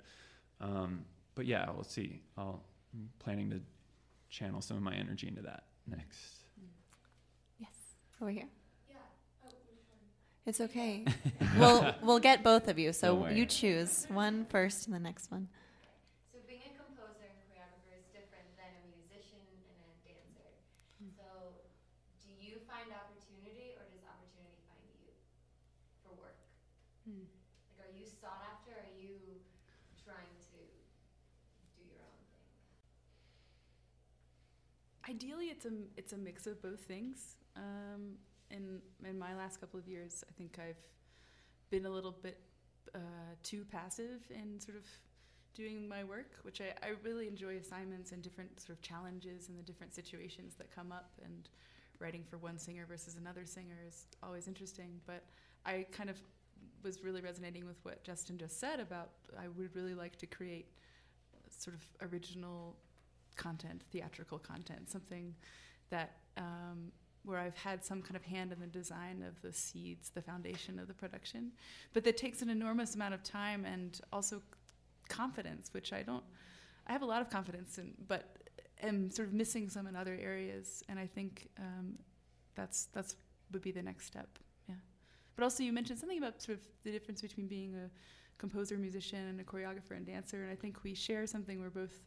um, 0.60 1.06
but 1.36 1.46
yeah, 1.46 1.70
we'll 1.72 1.84
see. 1.84 2.22
I'll, 2.38 2.64
I'm 2.94 3.10
planning 3.20 3.50
to 3.52 3.62
channel 4.30 4.62
some 4.62 4.78
of 4.78 4.84
my 4.84 4.96
energy 4.96 5.28
into 5.28 5.42
that 5.44 5.66
next. 5.88 6.46
Yes, 7.60 7.70
over 8.22 8.32
here. 8.32 8.48
Yeah. 8.90 8.96
Oh, 9.44 9.48
which 9.48 9.80
one? 9.90 10.00
It's 10.46 10.60
okay. 10.60 11.06
we'll 11.58 11.96
we'll 12.04 12.20
get 12.20 12.44
both 12.44 12.68
of 12.68 12.78
you. 12.78 12.92
So 12.92 13.16
worry. 13.16 13.36
you 13.40 13.46
choose 13.46 14.06
one 14.10 14.46
first 14.52 14.88
and 14.88 14.96
the 14.96 15.00
next 15.00 15.32
one. 15.32 15.48
So 16.32 16.40
being 16.44 16.68
a 16.68 16.74
composer 16.76 17.24
and 17.32 17.40
choreographer 17.48 17.96
is 17.96 18.04
different 18.12 18.52
than 18.60 18.68
a 18.76 18.84
musician 18.92 19.40
and 19.40 19.88
a 19.88 19.96
dancer. 20.04 20.52
So 21.16 21.64
do 22.28 22.32
you 22.44 22.60
find 22.68 22.92
opportunity 22.92 23.72
or 23.80 23.88
does 23.88 24.04
opportunity 24.04 24.60
find 24.68 24.84
you 25.00 25.16
for 26.04 26.12
work? 26.20 26.36
Hmm. 27.08 27.24
Like 27.80 27.88
are 27.88 27.96
you 27.96 28.04
sought 28.04 28.44
after 28.44 28.76
or 28.76 28.84
are 28.84 28.96
you 29.00 29.16
trying 30.04 30.36
to 30.52 30.60
do 31.80 31.82
your 31.88 32.04
own 32.04 32.20
thing? 32.28 32.44
Ideally, 35.08 35.48
it's 35.56 35.64
a 35.64 35.72
it's 35.96 36.12
a 36.12 36.18
mix 36.20 36.48
of 36.48 36.60
both 36.62 36.84
things. 36.84 37.40
Um, 37.56 38.20
in 38.52 38.82
in 39.08 39.18
my 39.18 39.36
last 39.36 39.60
couple 39.60 39.80
of 39.80 39.88
years, 39.88 40.24
I 40.30 40.34
think 40.34 40.60
I've 40.60 40.84
been 41.70 41.86
a 41.86 41.90
little 41.90 42.12
bit 42.12 42.40
uh, 42.94 43.00
too 43.42 43.66
passive 43.72 44.22
in 44.30 44.60
sort 44.60 44.78
of 44.78 44.86
doing 45.54 45.88
my 45.88 46.04
work, 46.04 46.32
which 46.44 46.62
I, 46.62 46.74
I 46.86 46.92
really 47.04 47.28
enjoy 47.28 47.58
assignments 47.58 48.12
and 48.12 48.22
different 48.22 48.60
sort 48.60 48.78
of 48.78 48.82
challenges 48.82 49.50
and 49.50 49.58
the 49.58 49.64
different 49.64 49.94
situations 49.94 50.56
that 50.58 50.74
come 50.74 50.92
up. 50.92 51.12
And 51.24 51.50
writing 52.00 52.24
for 52.30 52.38
one 52.38 52.58
singer 52.58 52.86
versus 52.88 53.16
another 53.16 53.46
singer 53.46 53.78
is 53.88 54.08
always 54.22 54.48
interesting. 54.48 55.00
But 55.06 55.24
I 55.66 55.86
kind 55.92 56.10
of 56.10 56.22
was 56.84 57.04
really 57.04 57.22
resonating 57.22 57.66
with 57.66 57.78
what 57.84 58.04
Justin 58.04 58.38
just 58.38 58.60
said 58.60 58.80
about 58.80 59.10
I 59.40 59.48
would 59.48 59.76
really 59.76 59.94
like 59.94 60.18
to 60.18 60.26
create 60.26 60.68
sort 61.50 61.76
of 61.76 62.12
original 62.12 62.76
content, 63.36 63.82
theatrical 63.92 64.38
content, 64.38 64.90
something 64.90 65.34
that 65.90 66.18
um, 66.38 66.92
where 67.34 67.42
I've 67.42 67.58
had 67.58 67.84
some 67.84 68.02
kind 68.04 68.16
of 68.16 68.24
hand 68.24 68.52
in 68.52 68.60
the 68.60 68.68
design 68.68 69.26
of 69.28 69.42
the 69.42 69.52
seeds, 69.52 70.12
the 70.12 70.22
foundation 70.22 70.78
of 70.78 70.88
the 70.88 70.94
production, 70.94 71.52
but 71.92 72.04
that 72.04 72.16
takes 72.16 72.44
an 72.44 72.50
enormous 72.50 72.94
amount 72.94 73.16
of 73.16 73.24
time 73.24 73.66
and 73.66 74.00
also 74.14 74.40
confidence, 75.10 75.74
which 75.74 75.92
I 75.92 76.04
don't. 76.04 76.24
I 76.86 76.92
have 76.92 77.02
a 77.02 77.06
lot 77.06 77.22
of 77.22 77.32
confidence 77.32 77.80
in, 77.80 77.96
but 78.08 78.38
am 78.84 79.10
sort 79.10 79.28
of 79.28 79.34
missing 79.34 79.68
some 79.68 79.88
in 79.88 79.96
other 79.96 80.16
areas, 80.22 80.84
and 80.90 81.00
I 81.00 81.08
think 81.08 81.50
um, 81.58 81.98
that's 82.56 82.86
that's 82.94 83.16
would 83.52 83.64
be 83.64 83.72
the 83.72 83.82
next 83.82 84.06
step. 84.06 84.30
Yeah, 84.70 84.76
but 85.36 85.44
also 85.44 85.64
you 85.64 85.74
mentioned 85.74 86.00
something 86.00 86.20
about 86.20 86.40
sort 86.40 86.60
of 86.60 86.64
the 86.84 86.92
difference 86.92 87.22
between 87.22 87.48
being 87.48 87.74
a 87.74 87.90
composer, 88.38 88.78
musician, 88.78 89.28
and 89.28 89.40
a 89.40 89.44
choreographer 89.44 89.96
and 89.98 90.06
dancer, 90.06 90.44
and 90.44 90.52
I 90.52 90.56
think 90.56 90.84
we 90.84 90.94
share 90.94 91.26
something. 91.26 91.60
We're 91.60 91.70
both 91.70 92.04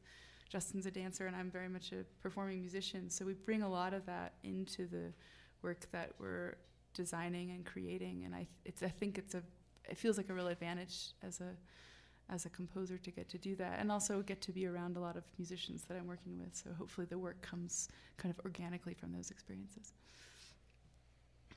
Justin's 0.48 0.86
a 0.86 0.90
dancer 0.90 1.26
and 1.26 1.34
I'm 1.34 1.50
very 1.50 1.68
much 1.68 1.92
a 1.92 2.04
performing 2.22 2.60
musician. 2.60 3.10
So 3.10 3.24
we 3.24 3.34
bring 3.34 3.62
a 3.62 3.68
lot 3.68 3.92
of 3.94 4.06
that 4.06 4.34
into 4.44 4.86
the 4.86 5.12
work 5.62 5.86
that 5.92 6.12
we're 6.18 6.56
designing 6.94 7.50
and 7.50 7.64
creating. 7.64 8.22
And 8.24 8.34
I, 8.34 8.46
it's, 8.64 8.82
I 8.82 8.88
think 8.88 9.18
it's 9.18 9.34
a, 9.34 9.42
it 9.88 9.96
feels 9.96 10.16
like 10.16 10.28
a 10.30 10.34
real 10.34 10.48
advantage 10.48 11.12
as 11.22 11.40
a, 11.40 11.54
as 12.28 12.44
a 12.44 12.48
composer 12.48 12.98
to 12.98 13.10
get 13.10 13.28
to 13.28 13.38
do 13.38 13.54
that, 13.56 13.78
and 13.78 13.92
also 13.92 14.20
get 14.22 14.40
to 14.42 14.52
be 14.52 14.66
around 14.66 14.96
a 14.96 15.00
lot 15.00 15.16
of 15.16 15.22
musicians 15.38 15.84
that 15.84 15.96
I'm 15.96 16.06
working 16.06 16.38
with. 16.38 16.56
So 16.56 16.70
hopefully 16.76 17.06
the 17.08 17.18
work 17.18 17.40
comes 17.40 17.88
kind 18.16 18.34
of 18.36 18.44
organically 18.44 18.94
from 18.94 19.12
those 19.12 19.30
experiences. 19.30 19.92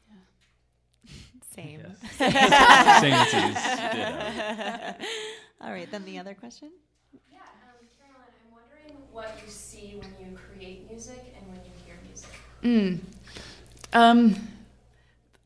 Yeah. 0.07 1.11
Same. 1.55 1.79
Yes. 1.79 1.97
Samesies. 3.03 4.95
All 5.61 5.71
right, 5.71 5.89
then 5.91 6.05
the 6.05 6.19
other 6.19 6.35
question. 6.35 6.71
Yeah, 7.31 7.39
um, 7.39 7.87
Carolyn, 7.97 8.29
I'm 8.45 8.51
wondering 8.53 8.98
what 9.11 9.39
you 9.43 9.49
see 9.51 9.99
when 9.99 10.09
you 10.31 10.37
create 10.37 10.89
music 10.89 11.33
and 11.37 11.47
when 11.47 11.57
you 11.65 11.71
hear 11.85 11.95
music. 12.05 12.29
Mm. 12.63 12.99
Um, 13.93 14.35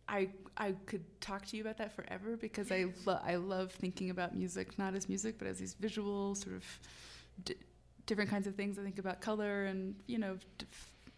I 0.07 0.29
I 0.57 0.73
could 0.85 1.03
talk 1.21 1.45
to 1.47 1.57
you 1.57 1.63
about 1.63 1.77
that 1.77 1.95
forever 1.95 2.37
because 2.37 2.71
I 2.71 2.85
lo- 3.05 3.19
I 3.23 3.35
love 3.35 3.71
thinking 3.71 4.09
about 4.09 4.35
music 4.35 4.77
not 4.77 4.93
as 4.93 5.09
music 5.09 5.37
but 5.39 5.47
as 5.47 5.57
these 5.57 5.73
visual 5.73 6.35
sort 6.35 6.55
of 6.55 6.63
d- 7.45 7.55
different 8.05 8.29
kinds 8.29 8.47
of 8.47 8.55
things. 8.55 8.77
I 8.77 8.83
think 8.83 8.99
about 8.99 9.21
color 9.21 9.65
and 9.65 9.95
you 10.07 10.17
know 10.17 10.37
d- 10.57 10.65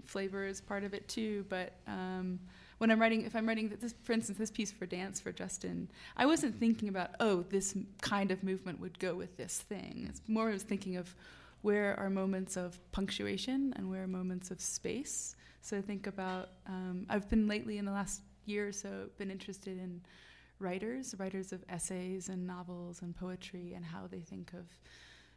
flavor 0.05 0.45
is 0.45 0.61
part 0.61 0.83
of 0.83 0.93
it 0.93 1.07
too. 1.07 1.45
But 1.49 1.73
um, 1.87 2.39
when 2.77 2.91
I'm 2.91 2.99
writing, 2.99 3.25
if 3.25 3.35
I'm 3.35 3.47
writing 3.47 3.75
this, 3.81 3.95
for 4.03 4.13
instance, 4.13 4.37
this 4.37 4.51
piece 4.51 4.71
for 4.71 4.85
dance 4.85 5.19
for 5.19 5.31
Justin, 5.31 5.89
I 6.15 6.25
wasn't 6.25 6.59
thinking 6.59 6.89
about 6.89 7.11
oh 7.19 7.43
this 7.49 7.75
kind 8.01 8.31
of 8.31 8.43
movement 8.43 8.79
would 8.79 8.99
go 8.99 9.15
with 9.15 9.35
this 9.37 9.59
thing. 9.59 10.05
It's 10.09 10.21
more 10.27 10.49
I 10.49 10.53
was 10.53 10.63
thinking 10.63 10.97
of 10.97 11.13
where 11.65 11.99
are 11.99 12.11
moments 12.11 12.57
of 12.57 12.79
punctuation 12.91 13.73
and 13.75 13.89
where 13.89 14.03
are 14.03 14.07
moments 14.07 14.51
of 14.51 14.61
space. 14.61 15.35
So 15.61 15.75
I 15.75 15.81
think 15.81 16.05
about 16.05 16.49
um, 16.67 17.07
I've 17.09 17.27
been 17.27 17.47
lately 17.47 17.79
in 17.79 17.85
the 17.85 17.91
last 17.91 18.21
year 18.45 18.67
or 18.67 18.71
so 18.71 19.07
been 19.17 19.31
interested 19.31 19.79
in 19.79 20.01
writers, 20.59 21.15
writers 21.17 21.51
of 21.51 21.63
essays 21.67 22.29
and 22.29 22.45
novels 22.45 23.01
and 23.01 23.15
poetry, 23.15 23.73
and 23.75 23.83
how 23.83 24.05
they 24.05 24.19
think 24.19 24.53
of 24.53 24.65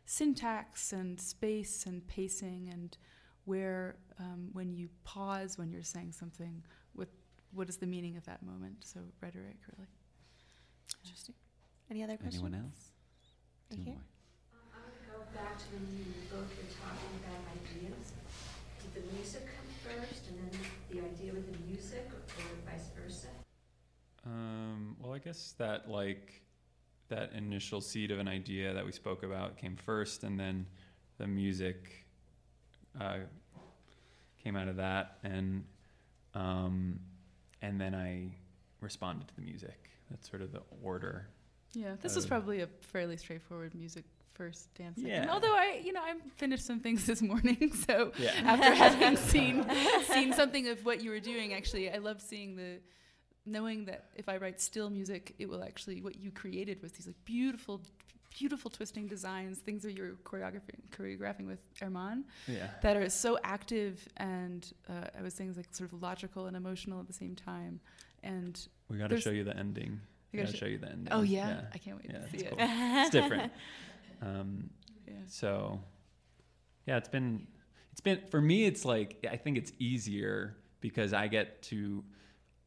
syntax 0.04 0.92
and 0.92 1.18
space 1.18 1.86
and 1.86 2.06
pacing 2.06 2.68
and 2.74 2.98
where 3.46 3.96
um, 4.20 4.50
when 4.52 4.74
you 4.74 4.90
pause 5.04 5.56
when 5.56 5.72
you're 5.72 5.82
saying 5.82 6.12
something, 6.12 6.62
what 6.92 7.08
what 7.54 7.70
is 7.70 7.78
the 7.78 7.86
meaning 7.86 8.18
of 8.18 8.24
that 8.26 8.42
moment? 8.42 8.76
So 8.84 9.00
rhetoric, 9.22 9.56
really. 9.72 9.88
Interesting. 11.02 11.36
Any 11.90 12.04
other 12.04 12.18
questions? 12.18 12.44
Anyone 12.44 12.60
else? 12.64 12.92
Right 13.70 13.78
Two 13.78 13.84
here. 13.84 13.94
more. 13.94 14.04
Um, 14.52 14.68
I 14.76 14.78
want 14.84 14.94
to 15.00 15.10
go 15.10 15.17
back 15.34 15.58
to 15.58 15.64
when 15.72 15.86
you 15.96 16.04
both 16.30 16.48
were 16.48 16.70
talking 16.72 17.12
about 17.24 17.40
ideas. 17.52 18.12
Did 18.82 19.02
the 19.02 19.12
music 19.14 19.46
come 19.46 19.68
first 19.84 20.28
and 20.28 20.38
then 20.38 20.60
the 20.90 21.00
idea 21.04 21.32
with 21.32 21.46
the 21.50 21.58
music 21.66 22.08
or 22.12 22.70
vice 22.70 22.88
versa? 22.96 23.28
Um, 24.24 24.96
well, 25.00 25.14
I 25.14 25.18
guess 25.18 25.54
that 25.58 25.88
like 25.88 26.42
that 27.08 27.32
initial 27.32 27.80
seed 27.80 28.10
of 28.10 28.18
an 28.18 28.28
idea 28.28 28.74
that 28.74 28.84
we 28.84 28.92
spoke 28.92 29.22
about 29.22 29.56
came 29.56 29.76
first, 29.76 30.24
and 30.24 30.38
then 30.38 30.66
the 31.18 31.26
music 31.26 32.06
uh, 33.00 33.18
came 34.42 34.56
out 34.56 34.68
of 34.68 34.76
that, 34.76 35.18
and 35.24 35.64
um, 36.34 37.00
and 37.62 37.80
then 37.80 37.94
I 37.94 38.30
responded 38.80 39.28
to 39.28 39.34
the 39.36 39.42
music. 39.42 39.90
That's 40.10 40.28
sort 40.28 40.42
of 40.42 40.52
the 40.52 40.62
order. 40.82 41.28
Yeah, 41.72 41.96
this 42.00 42.16
was 42.16 42.26
probably 42.26 42.60
a 42.62 42.66
fairly 42.80 43.16
straightforward 43.16 43.74
music 43.74 44.04
first 44.38 44.72
dance. 44.74 44.96
second. 44.96 45.10
Yeah. 45.24 45.32
Although 45.34 45.54
I, 45.66 45.80
you 45.84 45.92
know, 45.92 46.00
I 46.00 46.14
finished 46.36 46.64
some 46.70 46.80
things 46.80 47.04
this 47.10 47.20
morning, 47.30 47.72
so 47.86 48.12
Yeah. 48.18 48.30
after 48.52 48.72
having 48.84 49.16
seen 49.34 49.54
seen 50.14 50.32
something 50.32 50.68
of 50.68 50.84
what 50.88 51.02
you 51.02 51.10
were 51.10 51.20
doing, 51.32 51.52
actually, 51.52 51.90
I 51.90 51.98
love 51.98 52.20
seeing 52.30 52.56
the 52.56 52.70
knowing 53.44 53.84
that 53.86 54.00
if 54.14 54.28
I 54.28 54.36
write 54.36 54.60
still 54.60 54.88
music, 54.90 55.34
it 55.38 55.46
will 55.50 55.62
actually 55.70 56.00
what 56.06 56.16
you 56.22 56.30
created 56.30 56.76
was 56.82 56.92
these 56.92 57.06
like 57.06 57.16
beautiful, 57.24 57.80
beautiful 58.38 58.70
twisting 58.70 59.06
designs, 59.08 59.58
things 59.58 59.82
that 59.84 59.94
you're 59.96 60.14
choreographing 60.30 60.80
choreographing 60.96 61.46
with 61.46 61.60
Herman 61.80 62.24
Yeah. 62.46 62.68
that 62.82 62.96
are 62.96 63.08
so 63.08 63.38
active 63.56 64.06
and 64.18 64.70
uh, 64.88 65.18
I 65.18 65.22
was 65.22 65.32
saying 65.34 65.48
it's 65.50 65.56
like 65.62 65.74
sort 65.74 65.92
of 65.92 66.02
logical 66.02 66.46
and 66.46 66.56
emotional 66.56 67.00
at 67.00 67.06
the 67.06 67.18
same 67.24 67.34
time. 67.34 67.80
And 68.22 68.54
We 68.90 68.98
got 68.98 69.10
to 69.10 69.20
show 69.20 69.30
you 69.30 69.44
the 69.44 69.56
ending. 69.56 70.00
We 70.32 70.40
got 70.42 70.54
show 70.54 70.66
you 70.66 70.76
the 70.78 70.90
ending. 70.90 71.08
Oh, 71.10 71.22
yeah? 71.22 71.62
I 71.72 71.78
can't 71.78 71.96
wait 71.96 72.10
to 72.10 72.28
see 72.28 72.44
it. 72.44 72.50
cool. 72.50 72.58
it's 72.60 73.10
different. 73.10 73.50
Um, 74.22 74.70
Yeah. 75.06 75.14
So, 75.26 75.80
yeah, 76.86 76.96
it's 76.96 77.08
been 77.08 77.46
it's 77.92 78.00
been 78.00 78.20
for 78.30 78.40
me. 78.40 78.64
It's 78.66 78.84
like 78.84 79.26
I 79.30 79.36
think 79.36 79.58
it's 79.58 79.72
easier 79.78 80.56
because 80.80 81.12
I 81.12 81.28
get 81.28 81.62
to. 81.64 82.04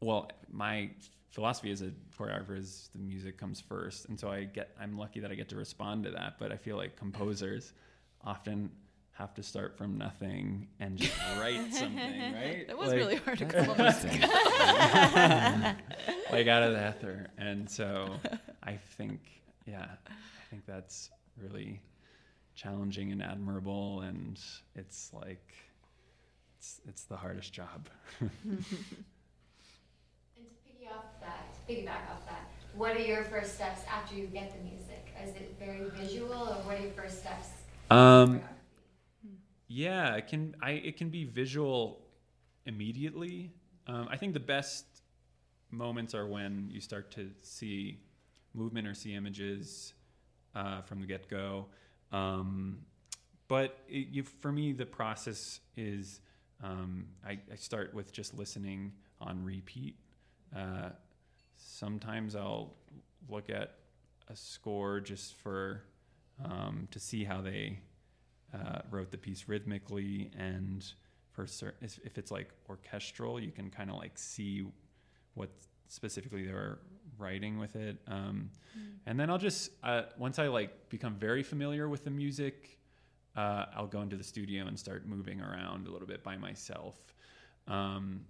Well, 0.00 0.30
my 0.50 0.90
philosophy 1.30 1.70
as 1.70 1.80
a 1.82 1.92
choreographer 2.18 2.58
is 2.58 2.90
the 2.92 2.98
music 2.98 3.38
comes 3.38 3.60
first, 3.60 4.08
and 4.08 4.18
so 4.18 4.30
I 4.30 4.44
get 4.44 4.74
I'm 4.80 4.98
lucky 4.98 5.20
that 5.20 5.30
I 5.30 5.34
get 5.34 5.48
to 5.50 5.56
respond 5.56 6.04
to 6.04 6.10
that. 6.10 6.38
But 6.38 6.52
I 6.52 6.56
feel 6.56 6.76
like 6.76 6.96
composers 6.96 7.72
often 8.22 8.70
have 9.12 9.34
to 9.34 9.42
start 9.42 9.76
from 9.76 9.98
nothing 9.98 10.66
and 10.80 10.96
just 10.96 11.12
write 11.38 11.72
something, 11.72 12.32
right? 12.34 12.64
That 12.66 12.78
was 12.78 12.88
Like- 12.88 12.96
really 12.98 13.16
hard 13.16 13.42
a 13.42 13.44
couple 13.44 13.74
months 13.76 14.04
ago. 14.04 14.26
like 16.32 16.46
out 16.48 16.62
of 16.62 16.72
the 16.72 16.88
ether. 16.88 17.28
And 17.38 17.68
so 17.70 18.14
I 18.62 18.76
think, 18.96 19.20
yeah, 19.66 19.86
I 20.08 20.12
think 20.50 20.64
that's 20.66 21.10
really 21.40 21.82
challenging 22.54 23.12
and 23.12 23.22
admirable, 23.22 24.00
and 24.02 24.40
it's 24.74 25.10
like 25.12 25.54
it's 26.58 26.80
it's 26.88 27.04
the 27.04 27.16
hardest 27.16 27.52
job. 27.52 27.88
And 30.36 30.46
to 30.46 30.54
piggy 30.66 30.88
off 30.88 31.20
that, 31.20 31.54
to 31.54 31.72
piggyback 31.72 32.10
off 32.10 32.26
that, 32.26 32.50
what 32.74 32.96
are 32.96 33.00
your 33.00 33.24
first 33.24 33.54
steps 33.54 33.82
after 33.90 34.14
you 34.14 34.26
get 34.26 34.52
the 34.56 34.62
music? 34.64 35.14
Is 35.24 35.34
it 35.36 35.56
very 35.58 35.90
visual, 35.90 36.32
or 36.32 36.62
what 36.64 36.78
are 36.78 36.82
your 36.82 36.92
first 36.92 37.20
steps? 37.20 37.48
Um, 37.90 38.40
yeah, 39.68 40.14
it 40.16 40.28
can. 40.28 40.54
I 40.62 40.72
it 40.72 40.96
can 40.96 41.08
be 41.08 41.24
visual 41.24 42.00
immediately. 42.66 43.52
Um, 43.86 44.08
I 44.10 44.16
think 44.16 44.34
the 44.34 44.40
best 44.40 44.84
moments 45.70 46.14
are 46.14 46.26
when 46.26 46.68
you 46.70 46.80
start 46.80 47.10
to 47.12 47.30
see 47.40 48.00
movement 48.54 48.86
or 48.86 48.94
see 48.94 49.14
images 49.14 49.94
uh, 50.54 50.82
from 50.82 51.00
the 51.00 51.06
get 51.06 51.28
go. 51.28 51.66
Um, 52.10 52.78
but 53.48 53.78
it, 53.88 54.08
you, 54.08 54.22
for 54.22 54.52
me, 54.52 54.72
the 54.72 54.86
process 54.86 55.60
is 55.76 56.20
um, 56.62 57.06
I, 57.26 57.38
I 57.50 57.56
start 57.56 57.94
with 57.94 58.12
just 58.12 58.34
listening 58.34 58.92
on 59.20 59.44
repeat. 59.44 59.96
Uh, 60.56 60.90
sometimes 61.56 62.36
I'll 62.36 62.74
look 63.28 63.50
at 63.50 63.74
a 64.28 64.36
score 64.36 65.00
just 65.00 65.34
for 65.34 65.82
um, 66.44 66.88
to 66.90 67.00
see 67.00 67.24
how 67.24 67.40
they 67.40 67.78
uh, 68.54 68.80
wrote 68.90 69.10
the 69.10 69.18
piece 69.18 69.48
rhythmically 69.48 70.30
and 70.38 70.84
for 71.30 71.46
cer- 71.46 71.74
if 71.80 71.98
if 72.04 72.18
it's 72.18 72.30
like 72.30 72.50
orchestral 72.68 73.40
you 73.40 73.50
can 73.50 73.70
kind 73.70 73.90
of 73.90 73.96
like 73.96 74.18
see 74.18 74.66
what 75.34 75.48
specifically 75.88 76.44
they 76.44 76.52
were 76.52 76.78
writing 77.22 77.58
with 77.58 77.76
it 77.76 77.96
um, 78.08 78.50
and 79.06 79.18
then 79.18 79.30
i'll 79.30 79.38
just 79.38 79.70
uh, 79.82 80.02
once 80.18 80.38
i 80.38 80.46
like 80.48 80.88
become 80.88 81.14
very 81.14 81.42
familiar 81.42 81.88
with 81.88 82.04
the 82.04 82.10
music 82.10 82.78
uh, 83.36 83.66
i'll 83.76 83.86
go 83.86 84.02
into 84.02 84.16
the 84.16 84.24
studio 84.24 84.66
and 84.66 84.78
start 84.78 85.06
moving 85.06 85.40
around 85.40 85.86
a 85.86 85.90
little 85.90 86.06
bit 86.06 86.22
by 86.22 86.36
myself. 86.36 86.96
Um, 87.66 88.22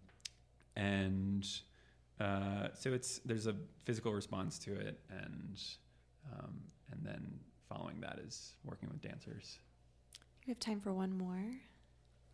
and 0.76 1.47
uh, 2.20 2.68
so 2.74 2.93
it's 2.93 3.18
there's 3.24 3.47
a 3.47 3.57
physical 3.84 4.12
response 4.12 4.59
to 4.61 4.74
it 4.74 5.01
and 5.11 5.61
um, 6.32 6.61
and 6.93 7.01
then 7.05 7.40
following 7.68 8.01
that 8.01 8.18
is 8.24 8.55
working 8.64 8.88
with 8.90 9.01
dancers. 9.01 9.59
We 10.47 10.51
have 10.51 10.61
time 10.61 10.80
for 10.80 10.93
one 10.93 11.16
more. 11.16 11.45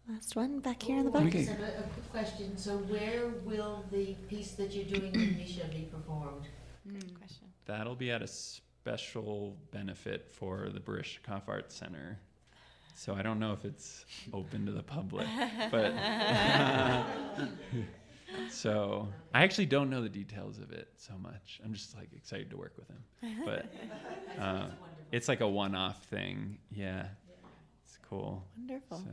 Last 0.09 0.37
one 0.37 0.61
back 0.61 0.83
here 0.83 0.99
in 0.99 1.11
the 1.11 1.19
I 1.19 1.25
back. 1.25 1.33
just 1.33 1.49
have 1.51 1.61
a, 1.61 1.65
a 1.65 1.83
quick 1.83 2.11
question. 2.11 2.57
So 2.57 2.79
where 2.79 3.29
will 3.45 3.85
the 3.91 4.15
piece 4.29 4.53
that 4.53 4.73
you're 4.73 4.87
doing 4.87 5.15
in 5.15 5.37
Misha 5.37 5.67
be 5.67 5.89
performed? 5.93 6.47
Good 6.91 7.19
question. 7.19 7.47
That'll 7.67 7.95
be 7.95 8.11
at 8.11 8.23
a 8.23 8.27
special 8.27 9.57
benefit 9.71 10.27
for 10.33 10.71
the 10.73 10.81
Baryshnikov 10.81 11.43
Art 11.47 11.71
Center. 11.71 12.19
So 12.95 13.15
I 13.15 13.23
don't 13.23 13.39
know 13.39 13.53
if 13.53 13.65
it's 13.67 14.07
open 14.33 14.65
to 14.67 14.73
the 14.73 14.83
public, 14.83 15.27
but 15.71 15.93
so 18.51 19.09
I 19.35 19.45
actually 19.45 19.67
don't 19.67 19.91
know 19.91 20.03
the 20.03 20.09
details 20.09 20.59
of 20.59 20.73
it 20.73 20.89
so 20.97 21.13
much. 21.19 21.61
I'm 21.65 21.73
just 21.75 21.97
like 21.97 22.09
excited 22.17 22.51
to 22.51 22.57
work 22.57 22.73
with 22.77 22.89
him, 22.89 23.45
but 23.45 23.67
uh, 24.43 24.67
it's 25.13 25.29
like 25.29 25.43
a 25.43 25.49
one-off 25.49 26.03
thing. 26.07 26.59
Yeah, 26.73 27.07
it's 27.85 27.99
cool. 28.09 28.43
Wonderful. 28.57 28.97
So, 28.99 29.11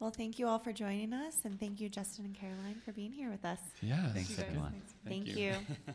Well, 0.00 0.10
thank 0.10 0.38
you 0.38 0.46
all 0.48 0.58
for 0.58 0.72
joining 0.72 1.12
us, 1.12 1.36
and 1.44 1.58
thank 1.58 1.80
you, 1.80 1.88
Justin 1.88 2.26
and 2.26 2.34
Caroline, 2.34 2.80
for 2.84 2.92
being 2.92 3.12
here 3.12 3.30
with 3.30 3.44
us. 3.44 3.60
yeah, 3.80 4.10
Thanks, 4.12 4.28
this 4.28 4.38
is 4.38 4.44
everyone. 4.44 4.72
good. 4.72 4.82
Thank, 5.10 5.26
Thank 5.26 5.38
you. 5.38 5.54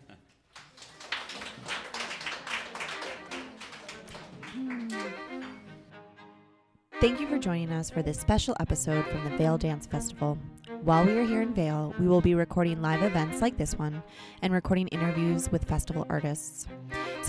Thank 7.01 7.21
you 7.21 7.27
for 7.27 7.37
joining 7.39 7.71
us 7.71 7.89
for 7.89 8.01
this 8.01 8.19
special 8.19 8.55
episode 8.59 9.05
from 9.05 9.23
the 9.23 9.37
Vail 9.37 9.57
Dance 9.57 9.87
Festival. 9.87 10.37
While 10.81 11.05
we 11.05 11.17
are 11.17 11.23
here 11.25 11.41
in 11.41 11.53
Vail, 11.53 11.93
we 11.99 12.07
will 12.07 12.19
be 12.21 12.35
recording 12.35 12.81
live 12.81 13.03
events 13.03 13.41
like 13.41 13.57
this 13.57 13.77
one 13.77 14.03
and 14.41 14.53
recording 14.53 14.87
interviews 14.89 15.49
with 15.51 15.63
festival 15.63 16.05
artists. 16.09 16.67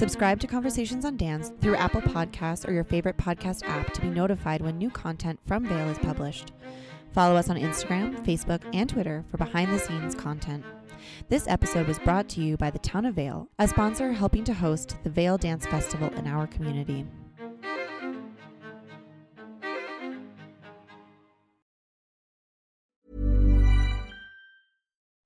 Subscribe 0.00 0.40
to 0.40 0.46
Conversations 0.46 1.04
on 1.04 1.18
Dance 1.18 1.52
through 1.60 1.76
Apple 1.76 2.00
Podcasts 2.00 2.66
or 2.66 2.72
your 2.72 2.84
favorite 2.84 3.18
podcast 3.18 3.68
app 3.68 3.92
to 3.92 4.00
be 4.00 4.08
notified 4.08 4.62
when 4.62 4.78
new 4.78 4.88
content 4.88 5.38
from 5.46 5.66
Vail 5.66 5.90
is 5.90 5.98
published. 5.98 6.52
Follow 7.12 7.36
us 7.36 7.50
on 7.50 7.58
Instagram, 7.58 8.18
Facebook, 8.24 8.62
and 8.72 8.88
Twitter 8.88 9.26
for 9.30 9.36
behind 9.36 9.70
the 9.70 9.78
scenes 9.78 10.14
content. 10.14 10.64
This 11.28 11.46
episode 11.46 11.86
was 11.86 11.98
brought 11.98 12.30
to 12.30 12.40
you 12.40 12.56
by 12.56 12.70
the 12.70 12.78
Town 12.78 13.04
of 13.04 13.16
Vail, 13.16 13.50
a 13.58 13.68
sponsor 13.68 14.12
helping 14.12 14.42
to 14.44 14.54
host 14.54 14.96
the 15.04 15.10
Vail 15.10 15.36
Dance 15.36 15.66
Festival 15.66 16.08
in 16.14 16.26
our 16.26 16.46
community. 16.46 17.04